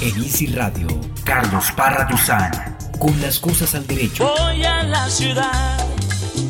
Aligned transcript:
En 0.00 0.22
Easy 0.22 0.46
Radio, 0.46 0.86
Carlos 1.24 1.72
Parra 1.72 2.04
Duzán, 2.08 2.52
con 3.00 3.20
las 3.20 3.40
cosas 3.40 3.74
al 3.74 3.84
derecho. 3.84 4.32
Voy 4.38 4.64
a 4.64 4.84
la 4.84 5.10
ciudad, 5.10 5.76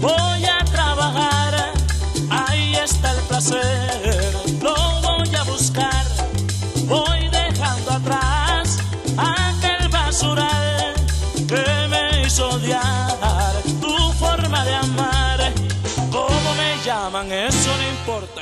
voy 0.02 0.44
a 0.44 0.62
trabajar, 0.66 1.72
ahí 2.28 2.74
está 2.74 3.10
el 3.12 3.20
placer, 3.22 4.07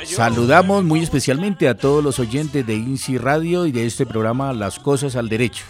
Saludamos 0.05 0.83
muy 0.83 1.01
especialmente 1.01 1.67
a 1.67 1.77
todos 1.77 2.03
los 2.03 2.19
oyentes 2.19 2.65
de 2.65 2.75
INSI 2.75 3.17
Radio 3.17 3.65
y 3.65 3.71
de 3.71 3.85
este 3.85 4.05
programa 4.05 4.53
Las 4.53 4.79
Cosas 4.79 5.15
al 5.15 5.29
Derecho. 5.29 5.65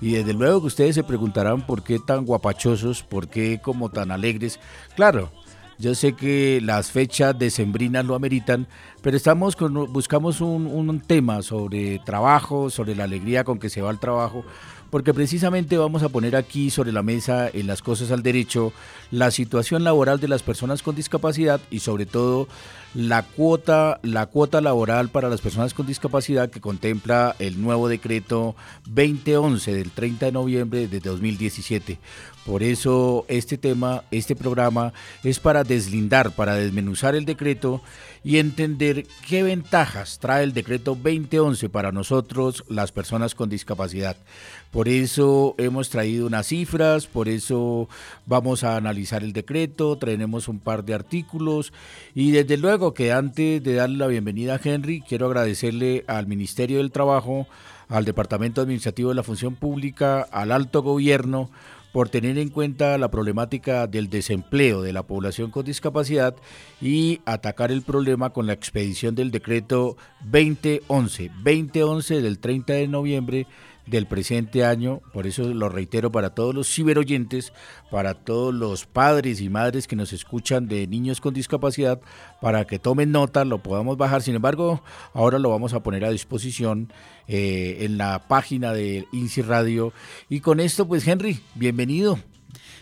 Y 0.00 0.12
desde 0.12 0.32
luego 0.32 0.60
que 0.60 0.66
ustedes 0.68 0.94
se 0.94 1.04
preguntarán 1.04 1.66
por 1.66 1.82
qué 1.82 1.98
tan 1.98 2.24
guapachosos, 2.24 3.02
por 3.02 3.28
qué 3.28 3.60
como 3.62 3.88
tan 3.90 4.10
alegres. 4.10 4.60
Claro, 4.94 5.30
yo 5.78 5.94
sé 5.94 6.14
que 6.14 6.60
las 6.62 6.90
fechas 6.90 7.38
decembrinas 7.38 8.04
lo 8.04 8.14
ameritan, 8.14 8.66
pero 9.02 9.16
estamos 9.16 9.56
con, 9.56 9.92
buscamos 9.92 10.40
un, 10.40 10.66
un 10.66 11.00
tema 11.00 11.42
sobre 11.42 11.98
trabajo, 12.00 12.70
sobre 12.70 12.94
la 12.94 13.04
alegría 13.04 13.44
con 13.44 13.58
que 13.58 13.68
se 13.68 13.82
va 13.82 13.90
al 13.90 14.00
trabajo, 14.00 14.44
porque 14.90 15.14
precisamente 15.14 15.78
vamos 15.78 16.02
a 16.02 16.08
poner 16.08 16.36
aquí 16.36 16.70
sobre 16.70 16.92
la 16.92 17.02
mesa 17.02 17.48
en 17.52 17.66
las 17.66 17.82
cosas 17.82 18.10
al 18.10 18.22
derecho 18.22 18.72
la 19.10 19.30
situación 19.30 19.84
laboral 19.84 20.20
de 20.20 20.28
las 20.28 20.42
personas 20.42 20.82
con 20.82 20.94
discapacidad 20.94 21.60
y 21.70 21.80
sobre 21.80 22.06
todo 22.06 22.48
la 22.94 23.22
cuota, 23.22 24.00
la 24.02 24.26
cuota 24.26 24.60
laboral 24.60 25.08
para 25.10 25.28
las 25.28 25.40
personas 25.40 25.74
con 25.74 25.86
discapacidad 25.86 26.50
que 26.50 26.60
contempla 26.60 27.36
el 27.38 27.60
nuevo 27.60 27.88
decreto 27.88 28.56
2011 28.86 29.74
del 29.74 29.90
30 29.90 30.26
de 30.26 30.32
noviembre 30.32 30.88
de 30.88 31.00
2017. 31.00 31.98
Por 32.46 32.62
eso 32.62 33.24
este 33.26 33.58
tema, 33.58 34.04
este 34.12 34.36
programa 34.36 34.92
es 35.24 35.40
para 35.40 35.64
deslindar, 35.64 36.30
para 36.30 36.54
desmenuzar 36.54 37.16
el 37.16 37.24
decreto 37.24 37.82
y 38.22 38.38
entender 38.38 39.04
qué 39.26 39.42
ventajas 39.42 40.20
trae 40.20 40.44
el 40.44 40.52
decreto 40.52 40.94
2011 40.94 41.68
para 41.68 41.90
nosotros, 41.90 42.64
las 42.68 42.92
personas 42.92 43.34
con 43.34 43.48
discapacidad. 43.48 44.16
Por 44.70 44.88
eso 44.88 45.56
hemos 45.58 45.90
traído 45.90 46.28
unas 46.28 46.46
cifras, 46.46 47.08
por 47.08 47.28
eso 47.28 47.88
vamos 48.26 48.62
a 48.62 48.76
analizar 48.76 49.24
el 49.24 49.32
decreto, 49.32 49.96
traeremos 49.96 50.46
un 50.46 50.60
par 50.60 50.84
de 50.84 50.94
artículos 50.94 51.72
y 52.14 52.30
desde 52.30 52.58
luego 52.58 52.94
que 52.94 53.10
antes 53.12 53.60
de 53.60 53.74
darle 53.74 53.98
la 53.98 54.06
bienvenida 54.06 54.54
a 54.54 54.60
Henry, 54.62 55.00
quiero 55.00 55.26
agradecerle 55.26 56.04
al 56.06 56.28
Ministerio 56.28 56.78
del 56.78 56.92
Trabajo, 56.92 57.48
al 57.88 58.04
Departamento 58.04 58.60
Administrativo 58.60 59.08
de 59.08 59.14
la 59.16 59.22
Función 59.22 59.54
Pública, 59.54 60.22
al 60.30 60.52
Alto 60.52 60.82
Gobierno, 60.82 61.50
por 61.96 62.10
tener 62.10 62.36
en 62.36 62.50
cuenta 62.50 62.98
la 62.98 63.10
problemática 63.10 63.86
del 63.86 64.10
desempleo 64.10 64.82
de 64.82 64.92
la 64.92 65.04
población 65.04 65.50
con 65.50 65.64
discapacidad 65.64 66.36
y 66.78 67.22
atacar 67.24 67.72
el 67.72 67.80
problema 67.80 68.34
con 68.34 68.46
la 68.46 68.52
expedición 68.52 69.14
del 69.14 69.30
decreto 69.30 69.96
2011, 70.20 71.30
2011 71.42 72.20
del 72.20 72.38
30 72.38 72.72
de 72.74 72.88
noviembre 72.88 73.46
del 73.86 74.06
presente 74.06 74.64
año, 74.64 75.00
por 75.12 75.26
eso 75.26 75.42
lo 75.42 75.68
reitero 75.68 76.10
para 76.10 76.30
todos 76.30 76.54
los 76.54 76.68
ciberoyentes, 76.68 77.52
para 77.90 78.14
todos 78.14 78.52
los 78.52 78.84
padres 78.84 79.40
y 79.40 79.48
madres 79.48 79.86
que 79.86 79.96
nos 79.96 80.12
escuchan 80.12 80.66
de 80.66 80.86
niños 80.86 81.20
con 81.20 81.34
discapacidad, 81.34 82.00
para 82.40 82.64
que 82.64 82.78
tomen 82.78 83.12
nota, 83.12 83.44
lo 83.44 83.62
podamos 83.62 83.96
bajar. 83.96 84.22
Sin 84.22 84.34
embargo, 84.34 84.82
ahora 85.14 85.38
lo 85.38 85.50
vamos 85.50 85.72
a 85.72 85.82
poner 85.82 86.04
a 86.04 86.10
disposición 86.10 86.92
eh, 87.28 87.78
en 87.80 87.96
la 87.96 88.26
página 88.26 88.72
de 88.72 89.06
INSI 89.12 89.42
Radio. 89.42 89.92
Y 90.28 90.40
con 90.40 90.60
esto, 90.60 90.86
pues 90.86 91.06
Henry, 91.06 91.40
bienvenido. 91.54 92.18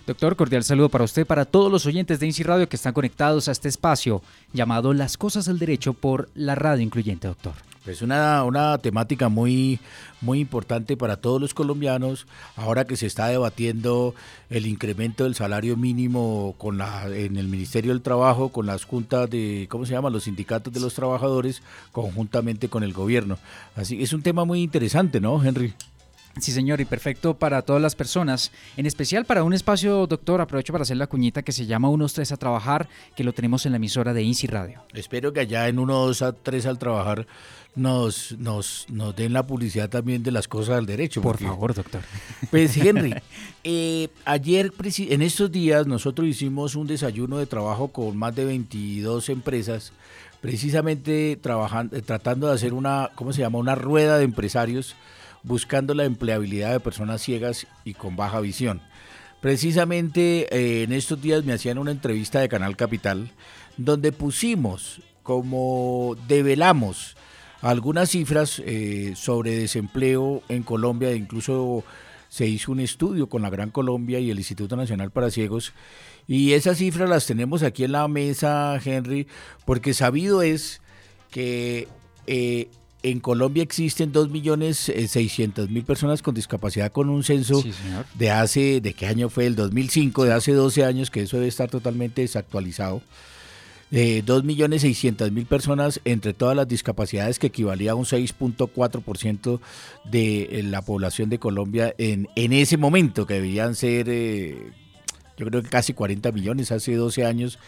Doctor, 0.06 0.36
cordial 0.36 0.64
saludo 0.64 0.90
para 0.90 1.04
usted, 1.04 1.26
para 1.26 1.46
todos 1.46 1.72
los 1.72 1.86
oyentes 1.86 2.20
de 2.20 2.26
INSI 2.26 2.42
Radio 2.42 2.68
que 2.68 2.76
están 2.76 2.92
conectados 2.92 3.48
a 3.48 3.52
este 3.52 3.68
espacio 3.68 4.22
llamado 4.52 4.92
Las 4.92 5.16
Cosas 5.16 5.46
del 5.46 5.58
Derecho 5.58 5.94
por 5.94 6.28
la 6.34 6.54
radio 6.54 6.82
incluyente, 6.82 7.26
doctor. 7.26 7.54
Es 7.86 8.00
una, 8.00 8.44
una 8.44 8.78
temática 8.78 9.28
muy, 9.28 9.78
muy 10.22 10.40
importante 10.40 10.96
para 10.96 11.16
todos 11.16 11.40
los 11.40 11.52
colombianos, 11.52 12.26
ahora 12.56 12.86
que 12.86 12.96
se 12.96 13.06
está 13.06 13.28
debatiendo 13.28 14.14
el 14.48 14.66
incremento 14.66 15.24
del 15.24 15.34
salario 15.34 15.76
mínimo 15.76 16.54
con 16.56 16.78
la, 16.78 17.06
en 17.08 17.36
el 17.36 17.48
Ministerio 17.48 17.92
del 17.92 18.00
Trabajo, 18.00 18.48
con 18.48 18.64
las 18.66 18.84
juntas 18.84 19.28
de, 19.28 19.66
¿cómo 19.68 19.84
se 19.84 19.92
llama?, 19.92 20.08
los 20.08 20.24
sindicatos 20.24 20.72
de 20.72 20.80
los 20.80 20.94
trabajadores, 20.94 21.62
conjuntamente 21.92 22.68
con 22.68 22.84
el 22.84 22.94
gobierno. 22.94 23.38
Así 23.76 24.02
es 24.02 24.12
un 24.14 24.22
tema 24.22 24.44
muy 24.44 24.62
interesante, 24.62 25.20
¿no, 25.20 25.42
Henry? 25.44 25.74
Sí, 26.40 26.50
señor, 26.50 26.80
y 26.80 26.84
perfecto 26.84 27.34
para 27.34 27.62
todas 27.62 27.80
las 27.80 27.94
personas, 27.94 28.50
en 28.76 28.86
especial 28.86 29.24
para 29.24 29.44
un 29.44 29.54
espacio, 29.54 30.06
doctor, 30.06 30.40
aprovecho 30.40 30.72
para 30.72 30.82
hacer 30.82 30.96
la 30.96 31.06
cuñita 31.06 31.42
que 31.42 31.52
se 31.52 31.66
llama 31.66 31.88
Unos 31.88 32.12
Tres 32.12 32.32
a 32.32 32.36
Trabajar, 32.36 32.88
que 33.14 33.22
lo 33.22 33.32
tenemos 33.32 33.66
en 33.66 33.72
la 33.72 33.76
emisora 33.76 34.12
de 34.12 34.22
INSI 34.24 34.48
Radio. 34.48 34.82
Espero 34.94 35.32
que 35.32 35.40
allá 35.40 35.68
en 35.68 35.78
uno, 35.78 35.94
dos, 36.06 36.22
a 36.22 36.32
tres 36.32 36.66
al 36.66 36.78
trabajar 36.78 37.26
nos, 37.76 38.32
nos, 38.38 38.86
nos 38.88 39.14
den 39.14 39.32
la 39.32 39.46
publicidad 39.46 39.88
también 39.88 40.22
de 40.24 40.32
las 40.32 40.48
cosas 40.48 40.76
del 40.76 40.86
derecho. 40.86 41.22
Por 41.22 41.32
porque- 41.32 41.46
favor, 41.46 41.72
doctor. 41.74 42.02
Pues 42.50 42.76
Henry, 42.76 43.14
eh, 43.64 44.08
ayer, 44.24 44.72
en 44.98 45.22
estos 45.22 45.52
días, 45.52 45.86
nosotros 45.86 46.26
hicimos 46.26 46.74
un 46.74 46.86
desayuno 46.88 47.38
de 47.38 47.46
trabajo 47.46 47.88
con 47.88 48.16
más 48.16 48.34
de 48.34 48.44
22 48.44 49.28
empresas, 49.28 49.92
precisamente 50.40 51.38
trabajando, 51.40 51.96
eh, 51.96 52.02
tratando 52.02 52.48
de 52.48 52.54
hacer 52.54 52.74
una, 52.74 53.10
¿cómo 53.14 53.32
se 53.32 53.40
llama? 53.40 53.58
Una 53.58 53.74
rueda 53.74 54.18
de 54.18 54.24
empresarios 54.24 54.94
buscando 55.44 55.94
la 55.94 56.04
empleabilidad 56.04 56.72
de 56.72 56.80
personas 56.80 57.22
ciegas 57.22 57.66
y 57.84 57.94
con 57.94 58.16
baja 58.16 58.40
visión. 58.40 58.80
Precisamente 59.40 60.48
eh, 60.50 60.82
en 60.82 60.92
estos 60.92 61.22
días 61.22 61.44
me 61.44 61.52
hacían 61.52 61.78
una 61.78 61.92
entrevista 61.92 62.40
de 62.40 62.48
Canal 62.48 62.76
Capital 62.76 63.30
donde 63.76 64.10
pusimos 64.10 65.00
como 65.22 66.16
develamos 66.28 67.16
algunas 67.60 68.10
cifras 68.10 68.62
eh, 68.64 69.14
sobre 69.16 69.56
desempleo 69.56 70.42
en 70.48 70.62
Colombia, 70.62 71.10
e 71.10 71.16
incluso 71.16 71.82
se 72.28 72.46
hizo 72.46 72.72
un 72.72 72.80
estudio 72.80 73.28
con 73.28 73.40
la 73.40 73.48
Gran 73.48 73.70
Colombia 73.70 74.20
y 74.20 74.30
el 74.30 74.38
Instituto 74.38 74.76
Nacional 74.76 75.10
para 75.10 75.30
Ciegos, 75.30 75.72
y 76.28 76.52
esas 76.52 76.76
cifras 76.78 77.08
las 77.08 77.26
tenemos 77.26 77.62
aquí 77.62 77.84
en 77.84 77.92
la 77.92 78.06
mesa, 78.06 78.78
Henry, 78.84 79.26
porque 79.64 79.94
sabido 79.94 80.42
es 80.42 80.82
que 81.30 81.88
eh, 82.26 82.68
en 83.04 83.20
Colombia 83.20 83.62
existen 83.62 84.12
2.600.000 84.12 85.84
personas 85.84 86.22
con 86.22 86.34
discapacidad 86.34 86.90
con 86.90 87.10
un 87.10 87.22
censo 87.22 87.60
Sí, 87.60 87.72
de 88.18 88.30
hace, 88.30 88.80
¿de 88.80 88.94
qué 88.94 89.06
año 89.06 89.28
fue? 89.28 89.46
El 89.46 89.56
2005, 89.56 90.24
de 90.24 90.32
hace 90.32 90.52
12 90.52 90.84
años, 90.84 91.10
que 91.10 91.20
eso 91.22 91.36
debe 91.36 91.48
estar 91.48 91.70
totalmente 91.70 92.22
desactualizado. 92.22 93.02
Eh, 93.92 94.22
2.600.000 94.24 95.46
personas 95.46 96.00
entre 96.04 96.32
todas 96.32 96.56
las 96.56 96.66
discapacidades 96.66 97.38
que 97.38 97.48
equivalía 97.48 97.92
a 97.92 97.94
un 97.94 98.06
6.4% 98.06 99.60
de 100.04 100.42
eh, 100.42 100.62
la 100.62 100.82
población 100.82 101.28
de 101.28 101.38
Colombia 101.38 101.94
en, 101.98 102.28
en 102.34 102.54
ese 102.54 102.78
momento, 102.78 103.26
que 103.26 103.34
debían 103.34 103.74
ser, 103.74 104.06
eh, 104.08 104.72
yo 105.36 105.46
creo 105.46 105.62
que 105.62 105.68
casi 105.68 105.92
40 105.92 106.32
millones 106.32 106.72
hace 106.72 106.94
12 106.94 107.26
años. 107.26 107.58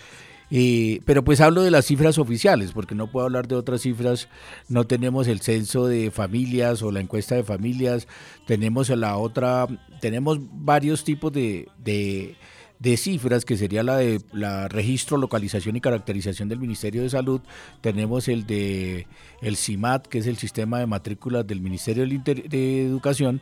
Eh, 0.51 1.01
pero 1.05 1.25
pues 1.25 1.41
hablo 1.41 1.63
de 1.63 1.71
las 1.71 1.87
cifras 1.87 2.19
oficiales, 2.19 2.73
porque 2.73 2.95
no 2.95 3.11
puedo 3.11 3.27
hablar 3.27 3.49
de 3.49 3.57
otras 3.57 3.83
cifras. 3.83 4.29
No 4.69 4.87
tenemos 4.87 5.27
el 5.29 5.41
censo 5.41 5.87
de 5.87 6.11
familias 6.11 6.83
o 6.83 6.93
la 6.93 7.01
encuesta 7.01 7.35
de 7.35 7.45
familias. 7.45 8.07
Tenemos 8.47 8.89
la 8.91 9.17
otra, 9.17 9.67
tenemos 10.01 10.39
varios 10.41 11.05
tipos 11.05 11.33
de, 11.33 11.69
de, 11.79 12.37
de 12.79 12.97
cifras, 12.97 13.45
que 13.45 13.57
sería 13.57 13.83
la 13.83 13.97
de 13.97 14.21
la 14.33 14.69
registro, 14.69 15.17
localización 15.17 15.77
y 15.77 15.81
caracterización 15.81 16.49
del 16.49 16.61
Ministerio 16.61 17.03
de 17.03 17.11
Salud. 17.11 17.41
Tenemos 17.81 18.29
el 18.29 18.47
de 18.47 19.07
el 19.43 19.57
CIMAT, 19.57 20.07
que 20.07 20.19
es 20.19 20.27
el 20.27 20.37
sistema 20.37 20.79
de 20.79 20.87
matrículas 20.87 21.47
del 21.47 21.61
Ministerio 21.61 22.07
de 22.07 22.87
Educación. 22.87 23.41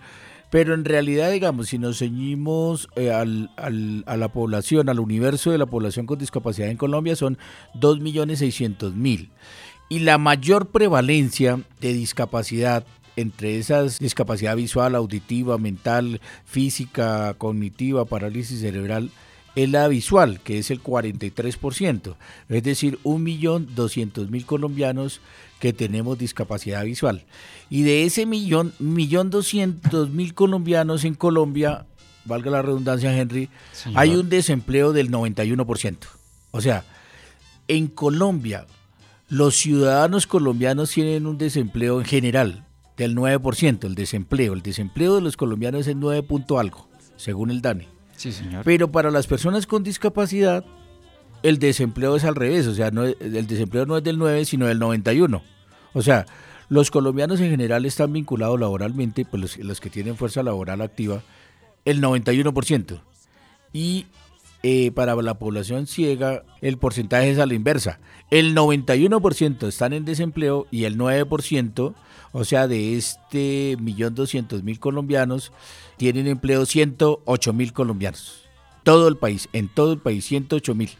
Pero 0.51 0.75
en 0.75 0.85
realidad, 0.85 1.33
digamos, 1.33 1.69
si 1.69 1.79
nos 1.79 1.99
ceñimos 1.99 2.89
eh, 2.97 3.11
al, 3.11 3.51
al- 3.57 4.05
a 4.07 4.17
la 4.17 4.29
población, 4.29 4.89
al 4.89 5.01
universo 5.01 5.51
de 5.51 5.59
la 5.59 5.67
población 5.67 6.07
con 6.07 6.19
discapacidad 6.19 6.69
en 6.69 6.77
Colombia, 6.77 7.17
son 7.17 7.39
2.600.000. 7.75 9.29
Y 9.89 9.99
la 10.01 10.19
mayor 10.19 10.67
prevalencia 10.69 11.61
de 11.81 11.93
discapacidad 11.93 12.87
entre 13.17 13.59
esas 13.59 13.99
discapacidad 14.01 14.57
visual, 14.57 14.95
auditiva, 14.95 15.57
mental, 15.59 16.21
física, 16.45 17.35
cognitiva, 17.39 18.05
parálisis 18.05 18.61
cerebral, 18.61 19.11
es 19.55 19.71
la 19.71 19.87
visual, 19.89 20.41
que 20.41 20.59
es 20.59 20.71
el 20.71 20.83
43%, 20.83 22.17
es 22.49 22.63
decir, 22.63 22.99
1.200.000 23.05 24.45
colombianos 24.45 25.21
que 25.61 25.73
tenemos 25.73 26.19
discapacidad 26.19 26.85
visual. 26.85 27.25
Y 27.71 27.83
de 27.83 28.05
ese 28.05 28.27
millón, 28.27 28.75
millón 28.79 29.31
doscientos 29.31 30.11
mil 30.11 30.35
colombianos 30.35 31.05
en 31.05 31.15
Colombia, 31.15 31.87
valga 32.25 32.51
la 32.51 32.63
redundancia, 32.63 33.17
Henry, 33.17 33.49
Señor. 33.73 33.99
hay 33.99 34.11
un 34.11 34.29
desempleo 34.29 34.93
del 34.93 35.11
91%. 35.11 35.97
O 36.51 36.61
sea, 36.61 36.85
en 37.69 37.87
Colombia, 37.89 38.67
los 39.29 39.57
ciudadanos 39.57 40.27
colombianos 40.27 40.91
tienen 40.91 41.27
un 41.27 41.39
desempleo 41.39 41.99
en 42.01 42.07
general 42.07 42.67
del 42.97 43.17
9%, 43.17 43.85
el 43.85 43.95
desempleo. 43.95 44.53
El 44.53 44.63
desempleo 44.63 45.15
de 45.15 45.23
los 45.23 45.37
colombianos 45.37 45.87
es 45.87 45.97
9 45.97 46.23
punto 46.25 46.59
algo, 46.59 46.89
según 47.17 47.51
el 47.51 47.63
DANE. 47.63 47.94
Sí, 48.17 48.33
señor. 48.33 48.65
Pero 48.65 48.91
para 48.91 49.11
las 49.11 49.27
personas 49.27 49.67
con 49.67 49.83
discapacidad, 49.83 50.65
el 51.43 51.59
desempleo 51.59 52.17
es 52.17 52.25
al 52.25 52.35
revés, 52.35 52.67
o 52.67 52.75
sea, 52.75 52.89
el 52.89 53.47
desempleo 53.47 53.85
no 53.87 53.99
es 53.99 54.05
del 54.05 54.19
9, 54.19 54.45
sino 54.45 54.67
del 54.67 54.79
91. 54.79 55.43
O 55.93 56.03
sea, 56.03 56.27
los 56.69 56.91
colombianos 56.91 57.41
en 57.41 57.51
general 57.51 57.85
están 57.85 58.13
vinculados 58.13 58.59
laboralmente, 58.59 59.25
pues 59.25 59.59
los, 59.59 59.81
que 59.81 59.91
tienen 59.91 60.17
fuerza 60.17 60.43
laboral 60.43 60.81
activa, 60.81 61.23
el 61.85 62.01
91%. 62.01 63.01
Y 63.73 64.07
eh, 64.63 64.91
para 64.93 65.15
la 65.17 65.35
población 65.35 65.87
ciega, 65.87 66.45
el 66.63 66.79
porcentaje 66.79 67.31
es 67.31 67.39
a 67.39 67.47
la 67.47 67.55
inversa. 67.55 68.01
El 68.31 68.57
91% 68.57 69.69
están 69.69 69.93
en 69.93 70.05
desempleo 70.07 70.67
y 70.71 70.85
el 70.85 70.97
9%, 70.97 71.95
o 72.33 72.45
sea, 72.45 72.67
de 72.67 72.97
este 72.97 73.77
millón 73.79 74.15
doscientos 74.15 74.63
mil 74.63 74.81
colombianos, 74.81 75.53
tienen 75.97 76.27
empleo 76.27 76.67
108 76.67 77.53
mil 77.53 77.73
colombianos. 77.73 78.43
Todo 78.83 79.09
el 79.09 79.17
país, 79.17 79.49
en 79.53 79.69
todo 79.69 79.93
el 79.93 79.99
país, 79.99 80.25
108 80.25 80.75
mil. 80.75 80.91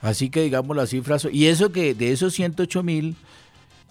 Así 0.00 0.30
que 0.30 0.42
digamos 0.42 0.76
las 0.76 0.90
cifras, 0.90 1.26
y 1.30 1.46
eso 1.46 1.72
que 1.72 1.94
de 1.94 2.12
esos 2.12 2.34
108 2.34 2.82
mil, 2.82 3.16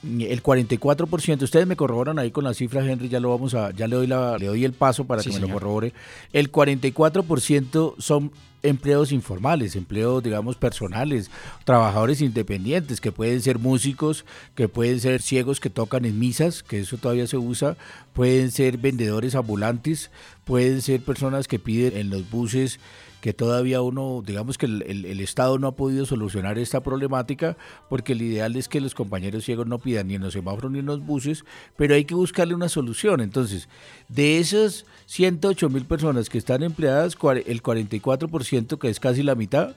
el 0.04 0.44
44%, 0.44 1.42
ustedes 1.42 1.66
me 1.66 1.76
corroboran 1.76 2.20
ahí 2.20 2.32
con 2.32 2.44
las 2.44 2.58
cifras, 2.58 2.88
Henry, 2.88 3.10
ya 3.10 3.20
lo 3.20 3.30
vamos 3.30 3.56
a, 3.56 3.72
ya 3.72 3.88
le 3.88 3.96
doy 3.96 4.08
la, 4.08 4.38
le 4.38 4.48
doy 4.48 4.64
el 4.64 4.74
paso 4.74 5.06
para 5.06 5.24
que 5.24 5.32
me 5.32 5.40
lo 5.40 5.50
corrobore. 5.50 5.94
El 6.32 6.52
44% 6.52 7.96
son 7.98 8.32
empleos 8.68 9.12
informales, 9.12 9.76
empleos, 9.76 10.24
digamos, 10.24 10.56
personales, 10.56 11.30
trabajadores 11.64 12.22
independientes, 12.22 13.02
que 13.02 13.12
pueden 13.12 13.42
ser 13.42 13.60
músicos, 13.60 14.26
que 14.56 14.68
pueden 14.68 15.00
ser 15.00 15.22
ciegos 15.22 15.60
que 15.60 15.70
tocan 15.70 16.06
en 16.06 16.20
misas, 16.20 16.64
que 16.64 16.80
eso 16.80 16.98
todavía 16.98 17.28
se 17.28 17.38
usa, 17.38 17.78
pueden 18.14 18.52
ser 18.52 18.78
vendedores 18.78 19.36
ambulantes, 19.36 20.12
pueden 20.44 20.82
ser 20.82 21.02
personas 21.02 21.48
que 21.48 21.60
piden 21.60 21.98
en 21.98 22.10
los 22.10 22.30
buses 22.30 22.80
que 23.26 23.34
todavía 23.34 23.82
uno, 23.82 24.22
digamos 24.24 24.56
que 24.60 24.68
el, 24.68 25.20
Estado 25.20 25.58
no 25.58 25.66
ha 25.66 25.76
podido 25.76 26.06
solucionar 26.06 26.60
esta 26.60 26.84
problemática, 26.84 27.58
porque 27.90 28.14
el 28.14 28.22
ideal 28.22 28.56
es 28.56 28.68
que 28.68 28.80
los 28.80 28.94
compañeros 28.94 29.44
ciegos 29.44 29.66
no 29.66 29.80
pidan 29.80 30.10
ni 30.10 30.14
en 30.14 30.22
los 30.22 30.34
semáforos 30.34 30.72
ni 30.72 30.78
en 30.78 30.86
los 30.86 31.04
buses, 31.04 31.44
pero 31.76 31.96
hay 31.96 32.06
que 32.06 32.14
buscarle 32.14 32.54
una 32.54 32.70
solución. 32.70 33.22
Entonces, 33.22 33.68
de 34.10 34.38
esas 34.38 34.86
108 35.08 35.70
mil 35.72 35.86
personas 35.86 36.30
que 36.30 36.38
están 36.38 36.62
empleadas, 36.62 37.18
el 37.48 37.64
44%, 37.64 38.55
que 38.80 38.90
es 38.90 39.00
casi 39.00 39.24
la 39.24 39.36
mitad, 39.36 39.76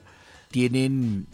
tienen 0.49 1.27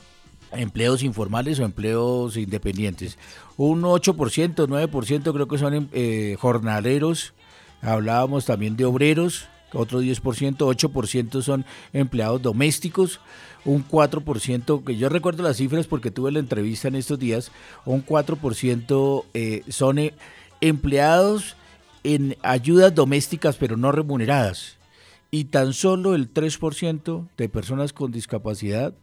empleos 0.51 1.03
informales 1.03 1.59
o 1.59 1.65
empleos 1.65 2.38
independientes. 2.38 3.18
Un 3.57 3.83
8%, 3.83 4.56
9% 4.56 5.33
creo 5.33 5.47
que 5.47 5.57
son 5.57 5.89
eh, 5.94 6.36
jornaleros, 6.39 7.33
hablábamos 7.81 8.45
también 8.45 8.75
de 8.75 8.86
obreros, 8.86 9.47
otro 9.74 10.01
10%, 10.01 10.57
8% 10.57 11.42
son 11.42 11.65
empleados 11.94 12.42
domésticos, 12.42 13.19
un 13.65 13.88
4%, 13.88 14.83
que 14.83 14.95
yo 14.95 15.09
recuerdo 15.09 15.44
las 15.44 15.57
cifras 15.57 15.88
porque 15.88 16.12
tuve 16.12 16.31
la 16.31 16.39
entrevista 16.39 16.88
en 16.88 16.95
estos 16.95 17.19
días, 17.19 17.51
un 17.86 18.06
4% 18.06 19.24
eh, 19.33 19.63
son 19.69 20.00
eh, 20.00 20.13
empleados 20.62 21.56
en 22.03 22.38
ayudas 22.44 22.94
domésticas 22.94 23.57
pero 23.57 23.77
no 23.77 23.91
remuneradas 23.91 24.77
y 25.36 25.44
tan 25.44 25.74
solo 25.74 26.16
el 26.16 26.34
3% 26.34 27.28
de 27.36 27.50
personas 27.50 27.92
con 27.92 28.10
discapacidad, 28.10 28.94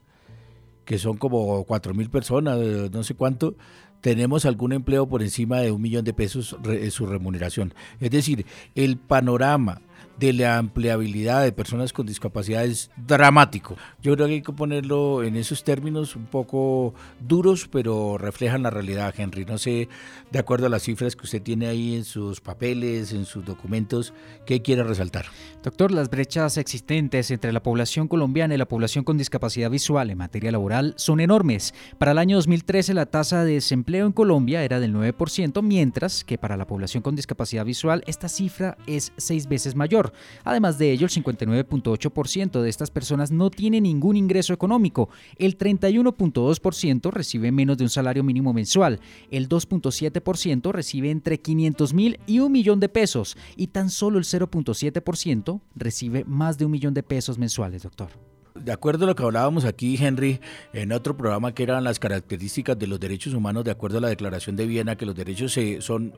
que 0.86 0.96
son 0.96 1.18
como 1.18 1.62
4 1.64 1.92
mil 1.92 2.08
personas, 2.08 2.58
no 2.90 3.02
sé 3.02 3.12
cuánto, 3.14 3.54
tenemos 4.00 4.46
algún 4.46 4.72
empleo 4.72 5.06
por 5.06 5.22
encima 5.22 5.60
de 5.60 5.72
un 5.72 5.82
millón 5.82 6.06
de 6.06 6.14
pesos 6.14 6.56
en 6.64 6.90
su 6.90 7.04
remuneración. 7.04 7.74
Es 8.00 8.10
decir, 8.10 8.46
el 8.74 8.96
panorama 8.96 9.82
de 10.22 10.32
la 10.32 10.58
ampliabilidad 10.58 11.42
de 11.42 11.50
personas 11.50 11.92
con 11.92 12.06
discapacidad 12.06 12.64
es 12.64 12.92
dramático. 12.96 13.76
Yo 14.00 14.14
creo 14.14 14.28
que 14.28 14.34
hay 14.34 14.42
que 14.42 14.52
ponerlo 14.52 15.24
en 15.24 15.34
esos 15.34 15.64
términos 15.64 16.14
un 16.14 16.26
poco 16.26 16.94
duros, 17.18 17.66
pero 17.66 18.18
reflejan 18.18 18.62
la 18.62 18.70
realidad, 18.70 19.12
Henry. 19.16 19.44
No 19.44 19.58
sé, 19.58 19.88
de 20.30 20.38
acuerdo 20.38 20.66
a 20.66 20.68
las 20.68 20.84
cifras 20.84 21.16
que 21.16 21.24
usted 21.24 21.42
tiene 21.42 21.66
ahí 21.66 21.96
en 21.96 22.04
sus 22.04 22.40
papeles, 22.40 23.12
en 23.12 23.24
sus 23.24 23.44
documentos, 23.44 24.14
¿qué 24.46 24.62
quiere 24.62 24.84
resaltar? 24.84 25.26
Doctor, 25.64 25.90
las 25.90 26.08
brechas 26.08 26.56
existentes 26.56 27.32
entre 27.32 27.52
la 27.52 27.62
población 27.62 28.06
colombiana 28.06 28.54
y 28.54 28.58
la 28.58 28.68
población 28.68 29.02
con 29.02 29.18
discapacidad 29.18 29.70
visual 29.70 30.08
en 30.10 30.18
materia 30.18 30.52
laboral 30.52 30.94
son 30.96 31.18
enormes. 31.18 31.74
Para 31.98 32.12
el 32.12 32.18
año 32.18 32.36
2013 32.36 32.94
la 32.94 33.06
tasa 33.06 33.44
de 33.44 33.54
desempleo 33.54 34.06
en 34.06 34.12
Colombia 34.12 34.62
era 34.62 34.78
del 34.78 34.94
9%, 34.94 35.62
mientras 35.62 36.22
que 36.22 36.38
para 36.38 36.56
la 36.56 36.68
población 36.68 37.02
con 37.02 37.16
discapacidad 37.16 37.64
visual 37.64 38.04
esta 38.06 38.28
cifra 38.28 38.76
es 38.86 39.12
seis 39.16 39.48
veces 39.48 39.74
mayor. 39.74 40.11
Además 40.44 40.78
de 40.78 40.92
ello, 40.92 41.06
el 41.06 41.12
59.8% 41.12 42.60
de 42.60 42.68
estas 42.68 42.90
personas 42.90 43.30
no 43.30 43.50
tiene 43.50 43.80
ningún 43.80 44.16
ingreso 44.16 44.52
económico, 44.52 45.08
el 45.36 45.58
31.2% 45.58 47.10
recibe 47.10 47.52
menos 47.52 47.78
de 47.78 47.84
un 47.84 47.90
salario 47.90 48.24
mínimo 48.24 48.52
mensual, 48.52 49.00
el 49.30 49.48
2.7% 49.48 50.72
recibe 50.72 51.10
entre 51.10 51.40
500 51.40 51.94
mil 51.94 52.20
y 52.26 52.38
un 52.40 52.52
millón 52.52 52.80
de 52.80 52.88
pesos. 52.88 53.36
Y 53.56 53.68
tan 53.68 53.90
solo 53.90 54.18
el 54.18 54.24
0.7% 54.24 55.60
recibe 55.74 56.24
más 56.24 56.58
de 56.58 56.64
un 56.64 56.70
millón 56.70 56.94
de 56.94 57.02
pesos 57.02 57.38
mensuales, 57.38 57.82
doctor 57.82 58.31
de 58.54 58.72
acuerdo 58.72 59.04
a 59.04 59.08
lo 59.08 59.14
que 59.14 59.22
hablábamos 59.22 59.64
aquí, 59.64 59.96
Henry, 59.98 60.40
en 60.72 60.92
otro 60.92 61.16
programa 61.16 61.54
que 61.54 61.62
eran 61.62 61.84
las 61.84 61.98
características 61.98 62.78
de 62.78 62.86
los 62.86 63.00
derechos 63.00 63.34
humanos, 63.34 63.64
de 63.64 63.70
acuerdo 63.70 63.98
a 63.98 64.00
la 64.00 64.08
Declaración 64.08 64.56
de 64.56 64.66
Viena, 64.66 64.96
que 64.96 65.06
los 65.06 65.14
derechos 65.14 65.58
son, 65.80 66.14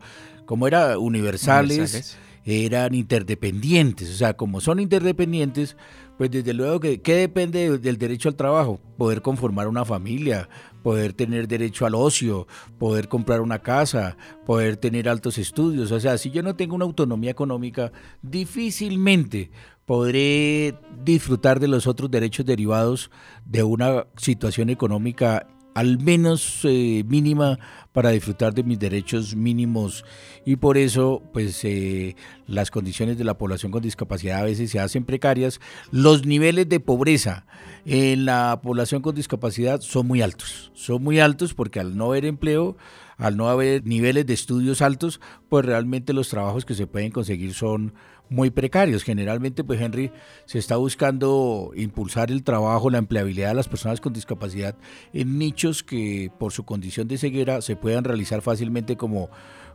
como 0.47 0.67
era, 0.67 0.99
universales 0.99 2.17
eran 2.45 2.95
interdependientes. 2.95 4.11
O 4.11 4.15
sea, 4.15 4.35
como 4.35 4.61
son 4.61 4.81
interdependientes, 4.81 5.77
pues 6.19 6.31
desde 6.31 6.53
luego 6.53 6.79
que 6.79 7.01
¿qué 7.01 7.15
depende 7.15 7.79
del 7.79 7.99
derecho 7.99 8.29
al 8.29 8.37
trabajo? 8.37 8.81
Poder 8.99 9.23
conformar 9.23 9.67
una 9.67 9.85
familia, 9.85 10.49
poder 10.83 11.15
tener 11.15 11.49
derecho 11.49 11.87
al 11.87 11.95
ocio, 11.95 12.47
poder 12.79 13.09
comprar 13.09 13.41
una 13.41 13.61
casa, 13.61 14.17
poder 14.45 14.77
tener 14.77 15.09
altos 15.09 15.39
estudios. 15.39 15.91
O 15.91 16.01
sea, 16.01 16.19
si 16.19 16.31
yo 16.31 16.43
no 16.43 16.55
tengo 16.55 16.75
una 16.75 16.85
autonomía 16.85 17.31
económica, 17.31 17.93
difícilmente 18.23 19.51
podré 19.87 20.75
disfrutar 21.05 21.61
de 21.61 21.69
los 21.69 21.87
otros 21.87 22.11
derechos 22.11 22.47
derivados 22.47 23.11
de 23.45 23.63
una 23.63 24.07
situación 24.17 24.71
económica 24.71 25.47
al 25.75 25.99
menos 25.99 26.61
eh, 26.63 27.05
mínima 27.07 27.59
para 27.93 28.11
disfrutar 28.11 28.55
de 28.55 28.63
mis 28.63 28.79
derechos 28.79 29.35
mínimos 29.35 30.05
y 30.47 30.57
por 30.57 30.79
eso 30.79 31.23
pues 31.33 31.65
eh, 31.65 32.17
las 32.47 32.71
condiciones 32.71 33.19
de 33.19 33.25
la 33.25 33.37
población 33.37 33.73
con 33.73 33.83
discapacidad 33.83 34.39
a 34.39 34.45
veces 34.45 34.71
se 34.71 34.79
hacen 34.79 35.05
precarias. 35.05 35.61
Los 35.91 36.25
niveles 36.25 36.69
de 36.69 36.81
pobreza 36.81 37.47
en 37.85 38.25
la 38.25 38.61
población 38.63 39.03
con 39.03 39.15
discapacidad 39.15 39.81
son 39.81 40.07
muy 40.07 40.23
altos, 40.23 40.71
son 40.75 41.03
muy 41.03 41.19
altos 41.19 41.55
porque 41.55 41.81
al 41.81 41.97
no 41.97 42.07
haber 42.07 42.25
empleo, 42.25 42.77
al 43.17 43.37
no 43.37 43.49
haber 43.49 43.85
niveles 43.85 44.27
de 44.27 44.35
estudios 44.35 44.81
altos, 44.81 45.21
pues 45.49 45.65
realmente 45.65 46.13
los 46.13 46.29
trabajos 46.29 46.65
que 46.65 46.75
se 46.75 46.87
pueden 46.87 47.11
conseguir 47.11 47.53
son 47.53 47.95
muy 48.29 48.51
precarios. 48.51 49.03
Generalmente, 49.03 49.65
pues 49.65 49.81
Henry, 49.81 50.11
se 50.47 50.59
está 50.59 50.77
buscando 50.77 51.73
impulsar 51.77 52.31
el 52.31 52.43
trabajo, 52.43 52.91
la 52.91 52.99
empleabilidad 52.99 53.49
de 53.49 53.55
las 53.55 53.69
personas 53.69 54.01
con 54.01 54.13
discapacidad 54.13 54.77
en 55.13 55.39
nichos 55.39 55.83
que 55.83 56.31
por 56.39 56.53
su 56.53 56.65
condición 56.65 57.09
de 57.09 57.19
ceguera 57.19 57.61
se 57.63 57.77
puedan 57.77 58.05
realizar 58.05 58.43
fácilmente 58.43 58.97
como 58.97 59.31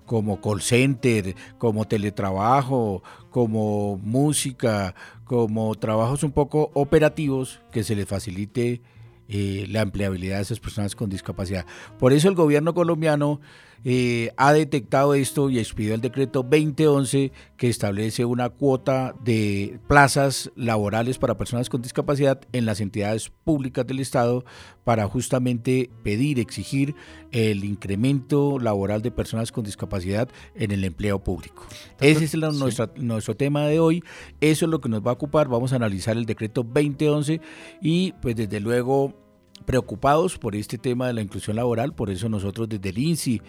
como 0.05 0.41
call 0.41 0.59
center, 0.59 1.35
como 1.59 1.85
teletrabajo, 1.85 3.03
como 3.29 3.97
música, 3.97 4.95
como 5.23 5.75
trabajos 5.75 6.23
un 6.23 6.31
poco 6.31 6.71
operativos 6.73 7.61
que 7.71 7.83
se 7.83 7.95
les 7.95 8.07
facilite 8.07 8.81
eh, 9.27 9.67
la 9.69 9.81
empleabilidad 9.81 10.37
de 10.37 10.41
esas 10.41 10.59
personas 10.59 10.95
con 10.95 11.11
discapacidad. 11.11 11.63
Por 11.99 12.11
eso 12.11 12.27
el 12.27 12.33
gobierno 12.33 12.73
colombiano 12.73 13.39
eh, 13.85 14.31
ha 14.37 14.53
detectado 14.53 15.13
esto 15.13 15.49
y 15.49 15.59
expidió 15.59 15.93
el 15.93 16.01
decreto 16.01 16.43
2011 16.43 17.31
que 17.57 17.69
establece 17.69 18.25
una 18.25 18.49
cuota 18.49 19.15
de 19.23 19.79
plazas 19.87 20.51
laborales 20.55 21.17
para 21.17 21.37
personas 21.37 21.69
con 21.69 21.81
discapacidad 21.81 22.41
en 22.51 22.65
las 22.65 22.81
entidades 22.81 23.29
públicas 23.29 23.87
del 23.87 23.99
Estado 23.99 24.43
para 24.83 25.07
justamente 25.07 25.89
pedir, 26.03 26.39
exigir 26.39 26.95
el 27.31 27.63
incremento 27.63 28.59
laboral 28.59 29.01
de 29.01 29.11
personas 29.11 29.51
con 29.51 29.63
discapacidad 29.63 30.29
en 30.55 30.71
el 30.71 30.83
empleo 30.83 31.19
público. 31.23 31.65
Ese 31.99 32.25
es 32.25 32.35
nuestro 32.35 33.35
tema 33.35 33.65
de 33.67 33.79
hoy, 33.79 34.03
eso 34.41 34.65
es 34.65 34.71
lo 34.71 34.81
que 34.81 34.89
nos 34.89 35.05
va 35.05 35.11
a 35.11 35.13
ocupar, 35.13 35.47
vamos 35.47 35.73
a 35.73 35.77
analizar 35.77 36.17
el 36.17 36.25
decreto 36.25 36.63
2011 36.63 37.39
y 37.81 38.13
pues 38.21 38.35
desde 38.35 38.59
luego 38.59 39.28
preocupados 39.65 40.37
por 40.37 40.55
este 40.55 40.77
tema 40.77 41.07
de 41.07 41.13
la 41.13 41.21
inclusión 41.21 41.55
laboral, 41.55 41.93
por 41.93 42.09
eso 42.09 42.29
nosotros 42.29 42.69
desde 42.69 42.89
el 42.89 42.97
INSI 42.97 43.41